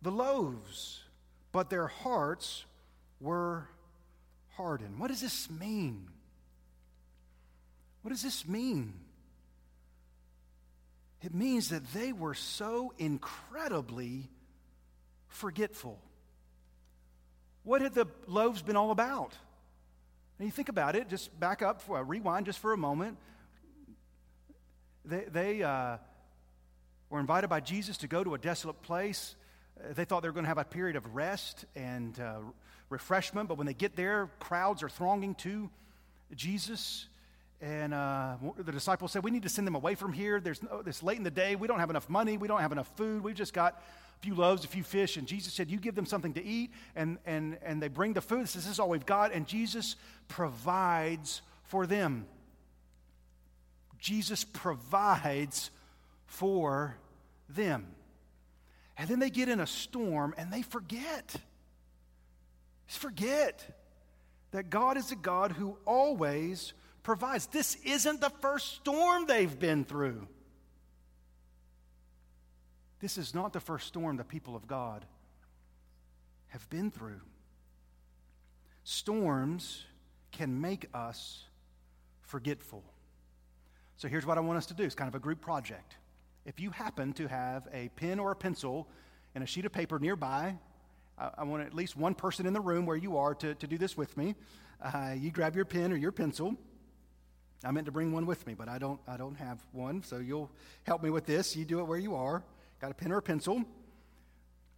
the 0.03 0.11
loaves, 0.11 1.01
but 1.51 1.71
their 1.71 1.87
hearts 1.87 2.63
were 3.19 3.67
hardened. 4.57 4.99
What 4.99 5.07
does 5.09 5.21
this 5.21 5.49
mean? 5.49 6.07
What 8.01 8.11
does 8.11 8.23
this 8.23 8.47
mean? 8.47 8.93
It 11.21 11.33
means 11.33 11.69
that 11.69 11.93
they 11.93 12.11
were 12.13 12.33
so 12.33 12.93
incredibly 12.97 14.29
forgetful. 15.27 15.99
What 17.63 17.81
had 17.81 17.93
the 17.93 18.07
loaves 18.27 18.61
been 18.61 18.75
all 18.75 18.91
about? 18.91 19.33
And 20.39 20.47
you 20.47 20.51
think 20.51 20.69
about 20.69 20.95
it, 20.95 21.09
just 21.09 21.37
back 21.39 21.61
up, 21.61 21.81
rewind 21.87 22.45
just 22.45 22.59
for 22.59 22.73
a 22.73 22.77
moment. 22.77 23.17
They, 25.03 25.25
they 25.31 25.63
uh, 25.63 25.97
were 27.09 27.19
invited 27.19 27.49
by 27.49 27.59
Jesus 27.59 27.97
to 27.97 28.07
go 28.07 28.23
to 28.23 28.35
a 28.35 28.37
desolate 28.37 28.81
place. 28.83 29.35
They 29.93 30.05
thought 30.05 30.21
they 30.21 30.29
were 30.29 30.33
going 30.33 30.45
to 30.45 30.49
have 30.49 30.57
a 30.57 30.65
period 30.65 30.95
of 30.95 31.15
rest 31.15 31.65
and 31.75 32.19
uh, 32.19 32.39
refreshment, 32.89 33.49
but 33.49 33.57
when 33.57 33.67
they 33.67 33.73
get 33.73 33.95
there, 33.95 34.29
crowds 34.39 34.83
are 34.83 34.89
thronging 34.89 35.35
to 35.35 35.69
Jesus. 36.35 37.07
And 37.59 37.93
uh, 37.93 38.35
the 38.57 38.71
disciples 38.71 39.11
said, 39.11 39.23
We 39.23 39.31
need 39.31 39.43
to 39.43 39.49
send 39.49 39.65
them 39.65 39.75
away 39.75 39.95
from 39.95 40.13
here. 40.13 40.39
There's 40.39 40.61
no, 40.61 40.83
it's 40.85 41.01
late 41.01 41.17
in 41.17 41.23
the 41.23 41.31
day. 41.31 41.55
We 41.55 41.67
don't 41.67 41.79
have 41.79 41.89
enough 41.89 42.09
money. 42.09 42.37
We 42.37 42.47
don't 42.47 42.61
have 42.61 42.71
enough 42.71 42.89
food. 42.95 43.23
We've 43.23 43.35
just 43.35 43.53
got 43.53 43.81
a 44.17 44.21
few 44.21 44.35
loaves, 44.35 44.63
a 44.63 44.67
few 44.67 44.83
fish. 44.83 45.17
And 45.17 45.27
Jesus 45.27 45.53
said, 45.53 45.69
You 45.69 45.79
give 45.79 45.95
them 45.95 46.05
something 46.05 46.33
to 46.33 46.43
eat. 46.43 46.71
And, 46.95 47.17
and, 47.25 47.57
and 47.63 47.81
they 47.81 47.87
bring 47.87 48.13
the 48.13 48.21
food. 48.21 48.45
This 48.45 48.67
is 48.67 48.79
all 48.79 48.89
we've 48.89 49.05
got. 49.05 49.31
And 49.33 49.47
Jesus 49.47 49.95
provides 50.27 51.41
for 51.63 51.87
them. 51.87 52.27
Jesus 53.99 54.43
provides 54.43 55.71
for 56.27 56.95
them. 57.49 57.87
And 58.97 59.09
then 59.09 59.19
they 59.19 59.29
get 59.29 59.49
in 59.49 59.59
a 59.59 59.67
storm 59.67 60.33
and 60.37 60.51
they 60.51 60.61
forget. 60.61 61.35
Just 62.87 62.99
forget 62.99 63.63
that 64.51 64.69
God 64.69 64.97
is 64.97 65.11
a 65.11 65.15
God 65.15 65.51
who 65.51 65.77
always 65.85 66.73
provides. 67.03 67.47
This 67.47 67.75
isn't 67.85 68.21
the 68.21 68.31
first 68.41 68.75
storm 68.75 69.25
they've 69.27 69.59
been 69.59 69.85
through. 69.85 70.27
This 72.99 73.17
is 73.17 73.35
not 73.35 73.53
the 73.53 73.59
first 73.59 73.87
storm 73.87 74.17
the 74.17 74.23
people 74.23 74.55
of 74.55 74.67
God 74.67 75.05
have 76.47 76.69
been 76.69 76.89
through. 76.89 77.21
Storms 78.83 79.83
can 80.31 80.59
make 80.61 80.87
us 80.93 81.43
forgetful. 82.21 82.83
So 83.97 84.07
here's 84.07 84.25
what 84.25 84.37
I 84.37 84.41
want 84.41 84.57
us 84.57 84.65
to 84.67 84.73
do 84.73 84.83
it's 84.83 84.95
kind 84.95 85.07
of 85.07 85.15
a 85.15 85.19
group 85.19 85.41
project. 85.41 85.97
If 86.45 86.59
you 86.59 86.71
happen 86.71 87.13
to 87.13 87.27
have 87.27 87.67
a 87.73 87.89
pen 87.89 88.19
or 88.19 88.31
a 88.31 88.35
pencil 88.35 88.87
and 89.35 89.43
a 89.43 89.47
sheet 89.47 89.65
of 89.65 89.71
paper 89.73 89.99
nearby, 89.99 90.55
I, 91.17 91.31
I 91.39 91.43
want 91.43 91.63
at 91.63 91.73
least 91.73 91.95
one 91.95 92.15
person 92.15 92.45
in 92.45 92.53
the 92.53 92.61
room 92.61 92.85
where 92.85 92.97
you 92.97 93.17
are 93.17 93.35
to, 93.35 93.55
to 93.55 93.67
do 93.67 93.77
this 93.77 93.97
with 93.97 94.15
me. 94.17 94.35
Uh, 94.81 95.15
you 95.17 95.31
grab 95.31 95.55
your 95.55 95.65
pen 95.65 95.91
or 95.91 95.95
your 95.95 96.11
pencil 96.11 96.55
I 97.63 97.71
meant 97.71 97.85
to 97.87 97.91
bring 97.91 98.11
one 98.11 98.25
with 98.25 98.45
me, 98.45 98.53
but 98.53 98.69
I 98.69 98.77
don't, 98.77 98.99
I 99.07 99.17
don't 99.17 99.35
have 99.35 99.59
one, 99.71 100.03
so 100.03 100.17
you'll 100.17 100.51
help 100.83 101.01
me 101.01 101.09
with 101.09 101.25
this. 101.25 101.55
You 101.55 101.65
do 101.65 101.79
it 101.79 101.85
where 101.85 101.97
you 101.97 102.15
are. 102.15 102.43
Got 102.79 102.91
a 102.91 102.93
pen 102.93 103.11
or 103.11 103.17
a 103.17 103.21
pencil? 103.21 103.63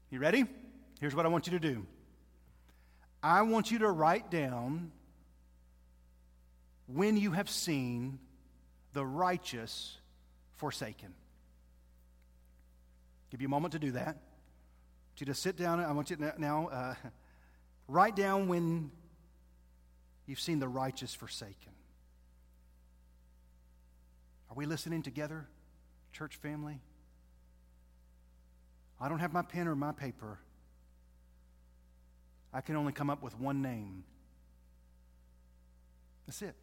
You 0.09 0.19
ready? 0.19 0.45
Here's 0.99 1.13
what 1.13 1.25
I 1.25 1.29
want 1.29 1.47
you 1.47 1.51
to 1.51 1.59
do 1.59 1.85
I 3.21 3.41
want 3.41 3.69
you 3.69 3.79
to 3.79 3.89
write 3.89 4.31
down 4.31 4.91
when 6.87 7.17
you 7.17 7.31
have 7.31 7.49
seen 7.49 8.19
the 8.93 9.05
righteous 9.05 9.97
forsaken. 10.55 11.13
Give 13.29 13.41
you 13.41 13.47
a 13.47 13.51
moment 13.51 13.73
to 13.73 13.79
do 13.79 13.91
that. 13.91 14.17
You 15.19 15.25
to 15.25 15.33
sit 15.33 15.57
down. 15.57 15.81
I 15.81 15.91
want 15.91 16.09
you 16.09 16.15
to 16.15 16.33
now 16.37 16.69
uh, 16.69 16.93
write 17.89 18.15
down 18.15 18.47
when 18.47 18.89
you've 20.25 20.39
seen 20.39 20.59
the 20.59 20.67
righteous 20.67 21.13
forsaken. 21.13 21.73
Are 24.49 24.55
we 24.55 24.65
listening 24.65 25.03
together, 25.03 25.45
church 26.13 26.37
family? 26.37 26.79
I 29.01 29.09
don't 29.09 29.19
have 29.19 29.33
my 29.33 29.41
pen 29.41 29.67
or 29.67 29.75
my 29.75 29.91
paper. 29.91 30.39
I 32.53 32.61
can 32.61 32.77
only 32.77 32.93
come 32.93 33.09
up 33.09 33.21
with 33.21 33.37
one 33.37 33.61
name. 33.61 34.05
That's 36.27 36.41
it. 36.41 36.55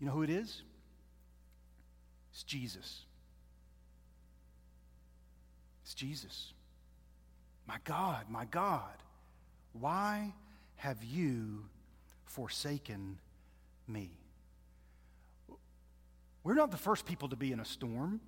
You 0.00 0.06
know 0.06 0.12
who 0.12 0.22
it 0.22 0.30
is? 0.30 0.62
It's 2.32 2.42
Jesus. 2.42 3.04
It's 5.88 5.94
Jesus. 5.94 6.52
My 7.66 7.78
God, 7.84 8.26
my 8.28 8.44
God, 8.44 8.92
why 9.72 10.34
have 10.76 11.02
you 11.02 11.64
forsaken 12.26 13.18
me? 13.86 14.10
We're 16.44 16.52
not 16.52 16.72
the 16.72 16.76
first 16.76 17.06
people 17.06 17.30
to 17.30 17.36
be 17.36 17.52
in 17.52 17.60
a 17.60 17.64
storm. 17.64 18.20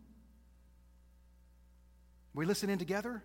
We 2.33 2.47
listen 2.47 2.71
in 2.71 2.79
together? 2.79 3.23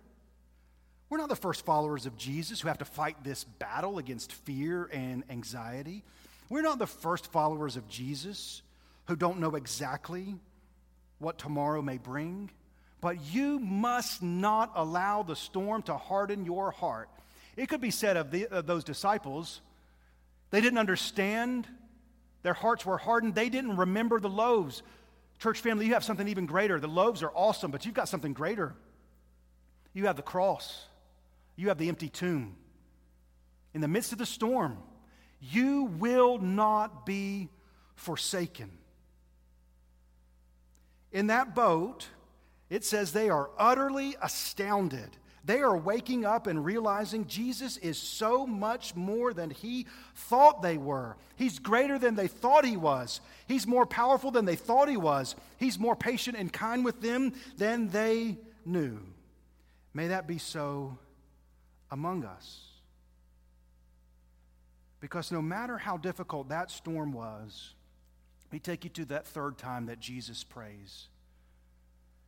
We're 1.08 1.16
not 1.16 1.30
the 1.30 1.34
first 1.34 1.64
followers 1.64 2.04
of 2.04 2.18
Jesus 2.18 2.60
who 2.60 2.68
have 2.68 2.78
to 2.80 2.84
fight 2.84 3.24
this 3.24 3.42
battle 3.42 3.96
against 3.96 4.34
fear 4.34 4.90
and 4.92 5.24
anxiety. 5.30 6.04
We're 6.50 6.60
not 6.60 6.78
the 6.78 6.86
first 6.86 7.32
followers 7.32 7.76
of 7.76 7.88
Jesus 7.88 8.60
who 9.06 9.16
don't 9.16 9.40
know 9.40 9.54
exactly 9.54 10.34
what 11.20 11.38
tomorrow 11.38 11.80
may 11.80 11.96
bring. 11.96 12.50
But 13.00 13.20
you 13.32 13.58
must 13.58 14.22
not 14.22 14.72
allow 14.74 15.22
the 15.22 15.36
storm 15.36 15.82
to 15.82 15.96
harden 15.96 16.44
your 16.44 16.70
heart. 16.70 17.08
It 17.56 17.68
could 17.68 17.80
be 17.80 17.90
said 17.90 18.16
of, 18.16 18.30
the, 18.30 18.46
of 18.48 18.66
those 18.66 18.84
disciples, 18.84 19.60
they 20.50 20.60
didn't 20.60 20.78
understand. 20.78 21.66
Their 22.42 22.54
hearts 22.54 22.86
were 22.86 22.98
hardened. 22.98 23.34
They 23.34 23.48
didn't 23.48 23.76
remember 23.76 24.20
the 24.20 24.28
loaves. 24.28 24.82
Church 25.38 25.60
family, 25.60 25.86
you 25.86 25.94
have 25.94 26.04
something 26.04 26.28
even 26.28 26.46
greater. 26.46 26.78
The 26.80 26.86
loaves 26.86 27.22
are 27.22 27.32
awesome, 27.34 27.70
but 27.70 27.84
you've 27.84 27.94
got 27.94 28.08
something 28.08 28.32
greater. 28.32 28.74
You 29.92 30.06
have 30.06 30.16
the 30.16 30.22
cross. 30.22 30.86
You 31.56 31.68
have 31.68 31.78
the 31.78 31.88
empty 31.88 32.08
tomb. 32.08 32.56
In 33.74 33.80
the 33.80 33.88
midst 33.88 34.12
of 34.12 34.18
the 34.18 34.26
storm, 34.26 34.78
you 35.40 35.84
will 35.98 36.38
not 36.38 37.04
be 37.04 37.48
forsaken. 37.94 38.70
In 41.12 41.28
that 41.28 41.54
boat, 41.54 42.06
it 42.68 42.84
says 42.84 43.12
they 43.12 43.30
are 43.30 43.50
utterly 43.58 44.16
astounded. 44.20 45.16
They 45.44 45.60
are 45.60 45.76
waking 45.76 46.24
up 46.24 46.48
and 46.48 46.64
realizing 46.64 47.28
Jesus 47.28 47.76
is 47.76 47.96
so 47.96 48.46
much 48.46 48.96
more 48.96 49.32
than 49.32 49.50
he 49.50 49.86
thought 50.16 50.60
they 50.60 50.76
were. 50.76 51.16
He's 51.36 51.60
greater 51.60 52.00
than 52.00 52.16
they 52.16 52.26
thought 52.26 52.64
he 52.64 52.76
was. 52.76 53.20
He's 53.46 53.64
more 53.64 53.86
powerful 53.86 54.32
than 54.32 54.44
they 54.44 54.56
thought 54.56 54.88
he 54.88 54.96
was. 54.96 55.36
He's 55.58 55.78
more 55.78 55.94
patient 55.94 56.36
and 56.36 56.52
kind 56.52 56.84
with 56.84 57.00
them 57.00 57.34
than 57.56 57.90
they 57.90 58.38
knew. 58.64 58.98
May 59.94 60.08
that 60.08 60.26
be 60.26 60.38
so 60.38 60.98
among 61.92 62.24
us. 62.24 62.62
Because 64.98 65.30
no 65.30 65.40
matter 65.40 65.78
how 65.78 65.96
difficult 65.96 66.48
that 66.48 66.72
storm 66.72 67.12
was, 67.12 67.74
let 68.46 68.52
me 68.52 68.58
take 68.58 68.82
you 68.82 68.90
to 68.90 69.04
that 69.06 69.26
third 69.26 69.58
time 69.58 69.86
that 69.86 70.00
Jesus 70.00 70.42
prays 70.42 71.06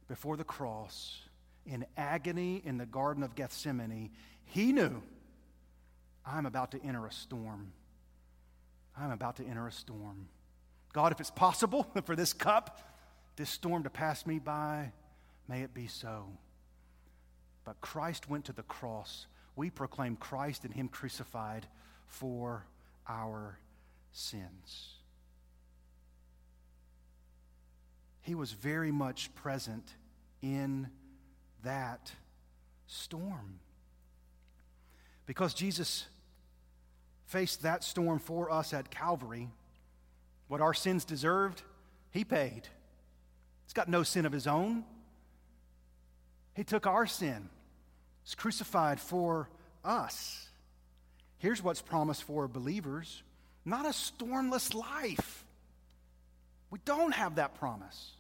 before 0.09 0.37
the 0.37 0.45
cross 0.45 1.21
in 1.67 1.85
agony 1.97 2.63
in 2.65 2.79
the 2.79 2.87
Garden 2.87 3.23
of 3.23 3.35
Gethsemane. 3.35 4.11
He 4.45 4.73
knew, 4.73 5.03
I'm 6.25 6.47
about 6.47 6.73
to 6.73 6.83
enter 6.83 7.07
a 7.07 7.13
storm. 7.13 7.73
I'm 8.97 9.11
about 9.11 9.37
to 9.37 9.45
enter 9.45 9.67
a 9.67 9.73
storm. 9.73 10.29
God, 10.93 11.13
if 11.13 11.21
it's 11.21 11.31
possible 11.31 11.87
for 12.05 12.17
this 12.17 12.33
cup, 12.33 12.81
this 13.37 13.51
storm 13.51 13.85
to 13.85 13.91
pass 13.91 14.27
me 14.27 14.39
by, 14.39 14.93
may 15.47 15.63
it 15.63 15.75
be 15.75 15.87
so. 15.87 16.27
But 17.65 17.81
Christ 17.81 18.29
went 18.29 18.47
to 18.47 18.53
the 18.53 18.63
cross 18.63 19.27
we 19.59 19.71
proclaim 19.71 20.15
Christ 20.15 20.65
and 20.65 20.73
Him 20.73 20.87
crucified 20.87 21.67
for 22.07 22.65
our 23.09 23.59
sins. 24.13 24.95
He 28.23 28.37
was 28.37 28.53
very 28.53 28.93
much 28.93 29.35
present 29.35 29.85
in 30.43 30.89
that 31.65 32.13
storm. 32.87 33.61
Because 35.27 35.55
Jesus 35.55 36.07
faced 37.27 37.63
that 37.63 37.85
storm 37.85 38.19
for 38.19 38.51
us 38.51 38.73
at 38.73 38.91
Calvary, 38.91 39.49
what 40.49 40.61
our 40.61 40.75
sins 40.75 41.05
deserved, 41.05 41.63
He 42.11 42.25
paid. 42.25 42.63
He's 43.67 43.75
got 43.75 43.89
no 43.89 44.03
sin 44.03 44.25
of 44.25 44.33
His 44.33 44.47
own. 44.47 44.85
He 46.55 46.65
took 46.65 46.87
our 46.87 47.07
sin 47.07 47.51
was 48.29 48.35
crucified 48.35 49.01
for 49.01 49.49
us. 49.83 50.47
Here's 51.39 51.63
what's 51.63 51.81
promised 51.81 52.25
for 52.25 52.47
believers 52.47 53.23
not 53.65 53.87
a 53.87 53.91
stormless 53.91 54.75
life. 54.75 55.45
We 56.71 56.79
don't 56.85 57.13
have 57.13 57.35
that 57.35 57.55
promise. 57.59 58.13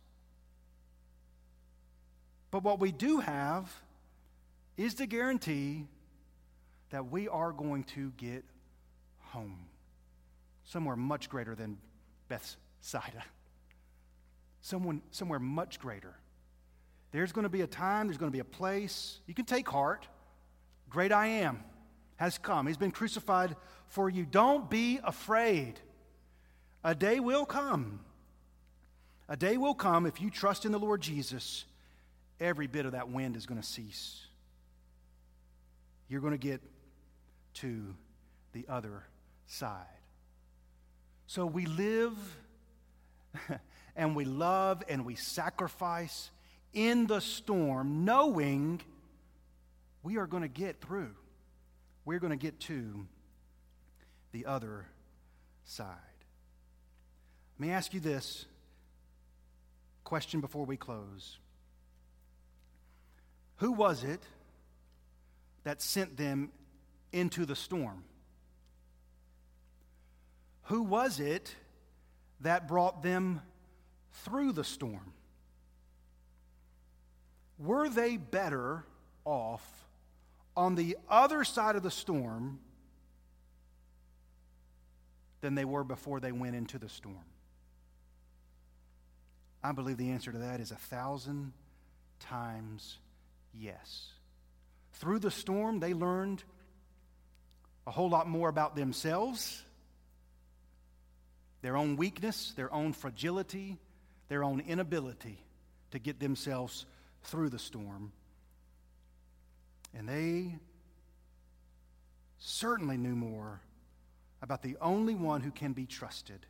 But 2.50 2.62
what 2.62 2.80
we 2.80 2.92
do 2.92 3.20
have 3.20 3.72
is 4.76 4.94
the 4.94 5.06
guarantee 5.06 5.86
that 6.90 7.10
we 7.10 7.28
are 7.28 7.52
going 7.52 7.84
to 7.84 8.10
get 8.16 8.44
home 9.20 9.58
somewhere 10.64 10.96
much 10.96 11.28
greater 11.28 11.54
than 11.54 11.78
Bethsaida. 12.28 13.24
Someone, 14.60 15.02
somewhere 15.10 15.38
much 15.38 15.78
greater. 15.78 16.14
There's 17.10 17.32
going 17.32 17.44
to 17.44 17.50
be 17.50 17.62
a 17.62 17.66
time, 17.66 18.06
there's 18.06 18.18
going 18.18 18.30
to 18.30 18.36
be 18.36 18.40
a 18.40 18.44
place. 18.44 19.18
You 19.26 19.34
can 19.34 19.44
take 19.44 19.68
heart. 19.68 20.06
Great 20.90 21.12
I 21.12 21.26
am 21.26 21.62
has 22.16 22.36
come. 22.36 22.66
He's 22.66 22.76
been 22.76 22.90
crucified 22.90 23.56
for 23.86 24.10
you. 24.10 24.26
Don't 24.26 24.68
be 24.68 25.00
afraid. 25.02 25.80
A 26.84 26.94
day 26.94 27.20
will 27.20 27.46
come. 27.46 28.00
A 29.28 29.36
day 29.36 29.56
will 29.56 29.74
come 29.74 30.06
if 30.06 30.20
you 30.20 30.30
trust 30.30 30.64
in 30.64 30.72
the 30.72 30.78
Lord 30.78 31.00
Jesus, 31.00 31.64
every 32.40 32.66
bit 32.66 32.86
of 32.86 32.92
that 32.92 33.08
wind 33.08 33.36
is 33.36 33.46
going 33.46 33.60
to 33.60 33.66
cease. 33.66 34.24
You're 36.08 36.20
going 36.20 36.32
to 36.32 36.38
get 36.38 36.62
to 37.54 37.94
the 38.52 38.64
other 38.68 39.04
side. 39.46 39.84
So 41.26 41.44
we 41.44 41.66
live 41.66 42.16
and 43.96 44.16
we 44.16 44.24
love 44.24 44.82
and 44.88 45.04
we 45.04 45.14
sacrifice 45.14 46.30
in 46.72 47.06
the 47.06 47.20
storm, 47.20 48.04
knowing 48.04 48.80
we 50.02 50.16
are 50.16 50.26
going 50.26 50.42
to 50.42 50.48
get 50.48 50.80
through. 50.80 51.14
We're 52.04 52.18
going 52.18 52.30
to 52.30 52.36
get 52.36 52.60
to 52.60 53.06
the 54.32 54.46
other 54.46 54.86
side. 55.64 55.96
Let 57.58 57.66
me 57.66 57.72
ask 57.72 57.92
you 57.92 58.00
this 58.00 58.46
question 60.04 60.40
before 60.40 60.64
we 60.64 60.76
close. 60.76 61.38
Who 63.58 63.72
was 63.72 64.04
it 64.04 64.22
that 65.64 65.80
sent 65.82 66.16
them 66.16 66.50
into 67.12 67.44
the 67.44 67.56
storm? 67.56 68.04
Who 70.64 70.82
was 70.82 71.20
it 71.20 71.54
that 72.40 72.68
brought 72.68 73.02
them 73.02 73.40
through 74.12 74.52
the 74.52 74.64
storm? 74.64 75.12
were 77.58 77.88
they 77.88 78.16
better 78.16 78.84
off 79.24 79.86
on 80.56 80.74
the 80.74 80.96
other 81.08 81.44
side 81.44 81.76
of 81.76 81.82
the 81.82 81.90
storm 81.90 82.60
than 85.40 85.54
they 85.54 85.64
were 85.64 85.84
before 85.84 86.20
they 86.20 86.32
went 86.32 86.54
into 86.54 86.78
the 86.78 86.88
storm? 86.88 87.16
I 89.62 89.72
believe 89.72 89.96
the 89.96 90.10
answer 90.10 90.30
to 90.30 90.38
that 90.38 90.60
is 90.60 90.70
a 90.70 90.76
thousand 90.76 91.52
times 92.20 92.98
yes. 93.58 94.08
Through 94.94 95.20
the 95.20 95.30
storm, 95.30 95.80
they 95.80 95.94
learned 95.94 96.42
a 97.86 97.90
whole 97.90 98.10
lot 98.10 98.28
more 98.28 98.48
about 98.48 98.76
themselves, 98.76 99.62
their 101.62 101.76
own 101.76 101.96
weakness, 101.96 102.52
their 102.56 102.72
own 102.72 102.92
fragility, 102.92 103.78
their 104.28 104.44
own 104.44 104.60
inability 104.60 105.38
to 105.90 105.98
get 105.98 106.20
themselves 106.20 106.84
through 107.24 107.48
the 107.48 107.58
storm. 107.58 108.12
And 109.96 110.08
they 110.08 110.54
certainly 112.38 112.96
knew 112.96 113.16
more 113.16 113.60
about 114.42 114.62
the 114.62 114.76
only 114.80 115.14
one 115.14 115.40
who 115.40 115.50
can 115.50 115.72
be 115.72 115.86
trusted, 115.86 116.46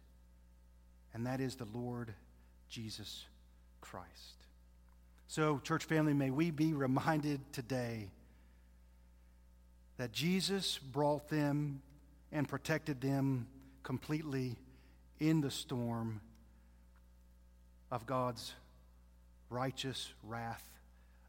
and 1.14 1.26
that 1.26 1.40
is 1.40 1.56
the 1.56 1.68
Lord 1.72 2.12
Jesus 2.68 3.24
Christ. 3.80 4.37
So, 5.30 5.60
church 5.62 5.84
family, 5.84 6.14
may 6.14 6.30
we 6.30 6.50
be 6.50 6.72
reminded 6.72 7.52
today 7.52 8.08
that 9.98 10.10
Jesus 10.10 10.78
brought 10.78 11.28
them 11.28 11.82
and 12.32 12.48
protected 12.48 13.02
them 13.02 13.46
completely 13.82 14.56
in 15.20 15.42
the 15.42 15.50
storm 15.50 16.22
of 17.90 18.06
God's 18.06 18.54
righteous 19.50 20.14
wrath 20.22 20.64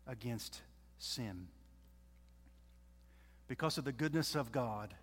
against 0.08 0.62
sin. 0.97 1.47
Because 3.50 3.78
of 3.78 3.84
the 3.84 3.91
goodness 3.91 4.34
of 4.34 4.54
God, 4.54 4.93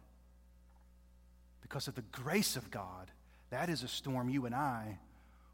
because 1.60 1.86
of 1.86 1.96
the 1.96 2.04
grace 2.12 2.56
of 2.56 2.70
God, 2.70 3.10
that 3.50 3.68
is 3.68 3.82
a 3.82 3.88
storm 3.88 4.30
you 4.30 4.46
and 4.46 4.54
I 4.54 4.98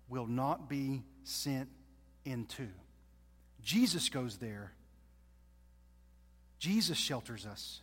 will 0.08 0.28
not 0.28 0.68
be 0.68 1.02
sent 1.24 1.68
into. 2.24 2.68
Jesus 3.62 4.08
goes 4.08 4.36
there. 4.38 4.72
Jesus 6.58 6.98
shelters 6.98 7.46
us. 7.46 7.80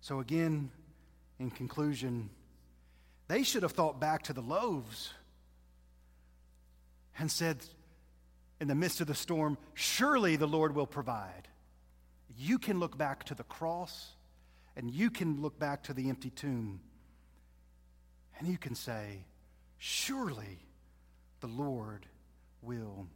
So, 0.00 0.20
again, 0.20 0.70
in 1.38 1.50
conclusion, 1.50 2.30
they 3.28 3.42
should 3.42 3.62
have 3.62 3.72
thought 3.72 4.00
back 4.00 4.24
to 4.24 4.32
the 4.32 4.40
loaves 4.40 5.12
and 7.18 7.30
said, 7.30 7.58
in 8.60 8.68
the 8.68 8.74
midst 8.74 9.00
of 9.00 9.06
the 9.06 9.14
storm, 9.14 9.56
surely 9.74 10.36
the 10.36 10.46
Lord 10.46 10.74
will 10.74 10.86
provide. 10.86 11.48
You 12.36 12.58
can 12.58 12.78
look 12.78 12.96
back 12.96 13.24
to 13.24 13.34
the 13.34 13.44
cross 13.44 14.10
and 14.76 14.90
you 14.90 15.10
can 15.10 15.40
look 15.40 15.58
back 15.58 15.82
to 15.84 15.94
the 15.94 16.08
empty 16.08 16.30
tomb 16.30 16.80
and 18.38 18.48
you 18.48 18.58
can 18.58 18.74
say, 18.74 19.24
surely 19.78 20.58
the 21.40 21.46
Lord 21.46 22.06
will 22.62 23.06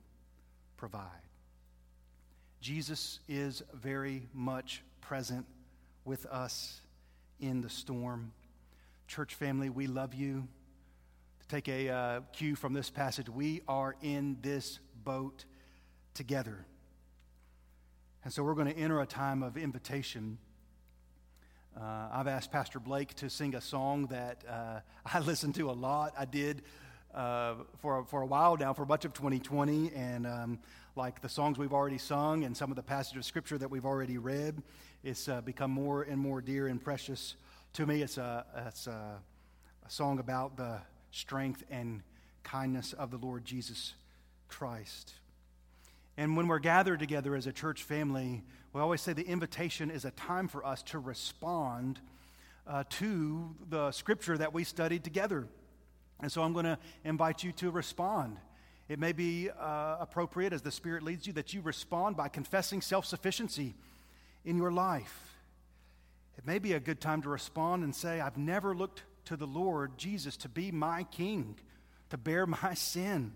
provide. 0.84 1.24
Jesus 2.60 3.18
is 3.26 3.62
very 3.72 4.28
much 4.34 4.82
present 5.00 5.46
with 6.04 6.26
us 6.26 6.78
in 7.40 7.62
the 7.62 7.70
storm. 7.70 8.34
Church 9.08 9.34
family, 9.34 9.70
we 9.70 9.86
love 9.86 10.12
you. 10.12 10.46
To 11.40 11.48
take 11.48 11.68
a 11.68 11.88
uh, 11.88 12.20
cue 12.34 12.54
from 12.54 12.74
this 12.74 12.90
passage, 12.90 13.30
we 13.30 13.62
are 13.66 13.96
in 14.02 14.36
this 14.42 14.78
boat 15.02 15.46
together. 16.12 16.66
And 18.22 18.30
so 18.30 18.42
we're 18.42 18.52
going 18.52 18.70
to 18.70 18.76
enter 18.78 19.00
a 19.00 19.06
time 19.06 19.42
of 19.42 19.56
invitation. 19.56 20.36
Uh, 21.74 22.08
I've 22.12 22.28
asked 22.28 22.52
Pastor 22.52 22.78
Blake 22.78 23.14
to 23.14 23.30
sing 23.30 23.54
a 23.54 23.62
song 23.62 24.08
that 24.08 24.44
uh, 24.46 24.80
I 25.14 25.20
listen 25.20 25.54
to 25.54 25.70
a 25.70 25.72
lot. 25.72 26.12
I 26.18 26.26
did 26.26 26.60
uh, 27.14 27.54
for, 27.80 28.04
for 28.04 28.22
a 28.22 28.26
while 28.26 28.56
now, 28.56 28.72
for 28.72 28.84
much 28.84 29.04
of 29.04 29.12
2020, 29.12 29.92
and 29.94 30.26
um, 30.26 30.58
like 30.96 31.20
the 31.20 31.28
songs 31.28 31.58
we've 31.58 31.72
already 31.72 31.98
sung 31.98 32.44
and 32.44 32.56
some 32.56 32.70
of 32.70 32.76
the 32.76 32.82
passages 32.82 33.18
of 33.18 33.24
Scripture 33.24 33.58
that 33.58 33.70
we've 33.70 33.84
already 33.84 34.18
read, 34.18 34.62
it's 35.02 35.28
uh, 35.28 35.40
become 35.40 35.70
more 35.70 36.02
and 36.02 36.18
more 36.18 36.40
dear 36.40 36.66
and 36.66 36.82
precious 36.82 37.36
to 37.74 37.86
me. 37.86 38.02
It's, 38.02 38.18
a, 38.18 38.44
it's 38.66 38.86
a, 38.86 39.18
a 39.86 39.90
song 39.90 40.18
about 40.18 40.56
the 40.56 40.78
strength 41.10 41.62
and 41.70 42.02
kindness 42.42 42.92
of 42.92 43.10
the 43.10 43.18
Lord 43.18 43.44
Jesus 43.44 43.94
Christ. 44.48 45.14
And 46.16 46.36
when 46.36 46.46
we're 46.46 46.58
gathered 46.58 47.00
together 47.00 47.34
as 47.34 47.46
a 47.46 47.52
church 47.52 47.82
family, 47.82 48.42
we 48.72 48.80
always 48.80 49.00
say 49.00 49.12
the 49.12 49.26
invitation 49.26 49.90
is 49.90 50.04
a 50.04 50.10
time 50.12 50.48
for 50.48 50.64
us 50.64 50.82
to 50.84 50.98
respond 50.98 52.00
uh, 52.66 52.84
to 52.88 53.54
the 53.68 53.90
scripture 53.92 54.38
that 54.38 54.52
we 54.52 54.64
studied 54.64 55.04
together. 55.04 55.46
And 56.24 56.32
so 56.32 56.42
I'm 56.42 56.54
going 56.54 56.64
to 56.64 56.78
invite 57.04 57.44
you 57.44 57.52
to 57.52 57.70
respond. 57.70 58.38
It 58.88 58.98
may 58.98 59.12
be 59.12 59.50
uh, 59.50 59.98
appropriate 60.00 60.54
as 60.54 60.62
the 60.62 60.70
Spirit 60.70 61.02
leads 61.02 61.26
you 61.26 61.34
that 61.34 61.52
you 61.52 61.60
respond 61.60 62.16
by 62.16 62.28
confessing 62.28 62.80
self 62.80 63.04
sufficiency 63.04 63.74
in 64.42 64.56
your 64.56 64.72
life. 64.72 65.36
It 66.38 66.46
may 66.46 66.58
be 66.58 66.72
a 66.72 66.80
good 66.80 66.98
time 66.98 67.20
to 67.20 67.28
respond 67.28 67.84
and 67.84 67.94
say, 67.94 68.22
I've 68.22 68.38
never 68.38 68.74
looked 68.74 69.02
to 69.26 69.36
the 69.36 69.46
Lord 69.46 69.98
Jesus 69.98 70.38
to 70.38 70.48
be 70.48 70.72
my 70.72 71.04
king, 71.10 71.58
to 72.08 72.16
bear 72.16 72.46
my 72.46 72.72
sin, 72.74 73.34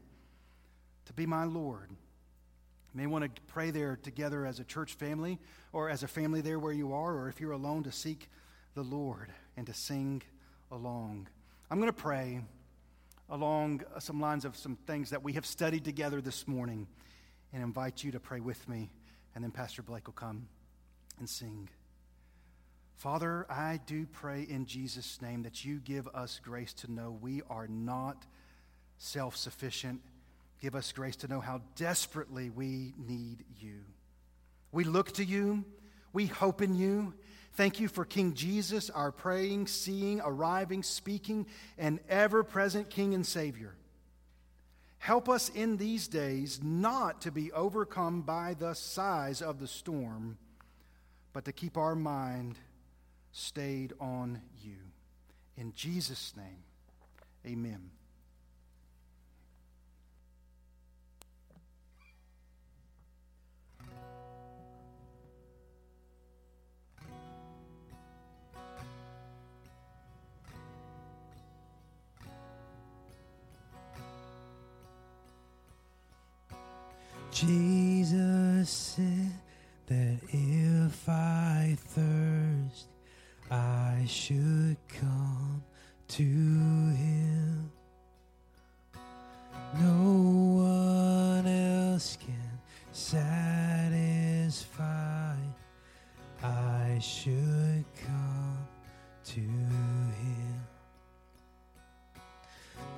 to 1.04 1.12
be 1.12 1.26
my 1.26 1.44
Lord. 1.44 1.90
You 1.90 3.00
may 3.02 3.06
want 3.06 3.24
to 3.24 3.42
pray 3.48 3.70
there 3.70 3.98
together 4.02 4.46
as 4.46 4.60
a 4.60 4.64
church 4.64 4.94
family 4.94 5.38
or 5.74 5.90
as 5.90 6.02
a 6.04 6.08
family 6.08 6.40
there 6.40 6.58
where 6.58 6.72
you 6.72 6.94
are, 6.94 7.14
or 7.14 7.28
if 7.28 7.38
you're 7.38 7.52
alone, 7.52 7.82
to 7.82 7.92
seek 7.92 8.30
the 8.72 8.82
Lord 8.82 9.30
and 9.58 9.66
to 9.66 9.74
sing 9.74 10.22
along. 10.70 11.28
I'm 11.70 11.78
going 11.78 11.92
to 11.92 12.02
pray 12.02 12.40
along 13.30 13.82
some 13.98 14.20
lines 14.20 14.44
of 14.44 14.56
some 14.56 14.76
things 14.86 15.10
that 15.10 15.22
we 15.22 15.34
have 15.34 15.44
studied 15.46 15.84
together 15.84 16.20
this 16.20 16.48
morning 16.48 16.86
and 17.52 17.62
invite 17.62 18.02
you 18.02 18.12
to 18.12 18.20
pray 18.20 18.40
with 18.40 18.68
me, 18.68 18.90
and 19.34 19.44
then 19.44 19.50
Pastor 19.50 19.82
Blake 19.82 20.06
will 20.06 20.14
come 20.14 20.48
and 21.18 21.28
sing. 21.28 21.68
Father, 22.96 23.46
I 23.48 23.80
do 23.86 24.06
pray 24.06 24.42
in 24.42 24.66
Jesus' 24.66 25.22
name 25.22 25.42
that 25.42 25.64
you 25.64 25.78
give 25.78 26.08
us 26.08 26.40
grace 26.42 26.72
to 26.74 26.92
know 26.92 27.16
we 27.20 27.42
are 27.48 27.68
not 27.68 28.26
self 28.98 29.36
sufficient. 29.36 30.00
Give 30.60 30.74
us 30.74 30.90
grace 30.90 31.14
to 31.16 31.28
know 31.28 31.40
how 31.40 31.60
desperately 31.76 32.50
we 32.50 32.94
need 32.98 33.44
you. 33.60 33.82
We 34.72 34.82
look 34.84 35.12
to 35.12 35.24
you, 35.24 35.64
we 36.12 36.26
hope 36.26 36.60
in 36.60 36.74
you. 36.74 37.14
Thank 37.58 37.80
you 37.80 37.88
for 37.88 38.04
King 38.04 38.34
Jesus, 38.34 38.88
our 38.88 39.10
praying, 39.10 39.66
seeing, 39.66 40.20
arriving, 40.20 40.84
speaking, 40.84 41.44
and 41.76 41.98
ever 42.08 42.44
present 42.44 42.88
King 42.88 43.14
and 43.14 43.26
Savior. 43.26 43.74
Help 44.98 45.28
us 45.28 45.48
in 45.48 45.76
these 45.76 46.06
days 46.06 46.60
not 46.62 47.22
to 47.22 47.32
be 47.32 47.50
overcome 47.50 48.22
by 48.22 48.54
the 48.54 48.74
size 48.74 49.42
of 49.42 49.58
the 49.58 49.66
storm, 49.66 50.38
but 51.32 51.46
to 51.46 51.52
keep 51.52 51.76
our 51.76 51.96
mind 51.96 52.56
stayed 53.32 53.92
on 53.98 54.40
you. 54.62 54.76
In 55.56 55.72
Jesus' 55.72 56.34
name, 56.36 56.62
amen. 57.44 57.90
Jesus 77.40 78.68
said 78.68 79.30
that 79.86 80.18
if 80.32 81.08
I 81.08 81.76
thirst, 81.78 82.88
I 83.48 84.02
should 84.08 84.76
come 84.88 85.62
to 86.08 86.22
him. 86.24 87.70
No 89.74 90.64
one 90.64 91.46
else 91.46 92.16
can 92.16 92.58
satisfy. 92.90 93.36
I 96.42 96.98
should 97.00 97.84
come 98.04 98.66
to 99.26 99.40
him. 99.40 100.66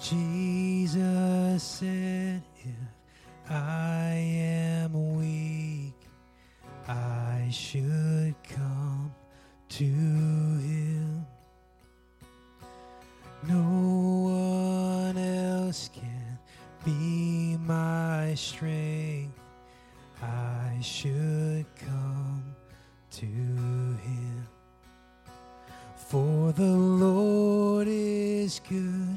Jesus 0.00 1.62
said, 1.62 2.40
I 3.52 4.14
am 4.14 5.16
weak, 5.16 5.96
I 6.86 7.48
should 7.50 8.36
come 8.44 9.12
to 9.70 9.84
him. 9.84 11.26
No 13.48 15.14
one 15.14 15.18
else 15.18 15.90
can 15.92 16.38
be 16.84 17.56
my 17.66 18.34
strength. 18.36 19.36
I 20.22 20.78
should 20.80 21.66
come 21.76 22.54
to 23.10 23.26
him. 23.26 24.46
For 25.96 26.52
the 26.52 26.76
Lord 26.76 27.88
is 27.88 28.60
good 28.68 29.09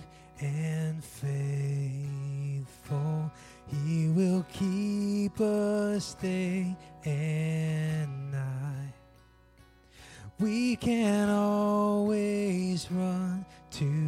us 6.03 6.15
day 6.15 6.75
and 7.05 8.31
night. 8.31 8.93
We 10.37 10.75
can 10.75 11.29
always 11.29 12.91
run 12.91 13.45
to 13.71 14.02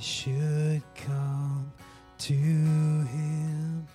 should 0.00 0.82
come 0.94 1.70
to 2.18 2.32
him. 2.32 3.86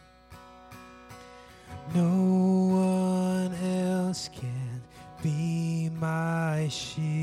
No 1.93 3.49
one 3.49 3.53
else 3.55 4.29
can 4.29 4.81
be 5.23 5.89
my 5.99 6.67
shield. 6.69 7.14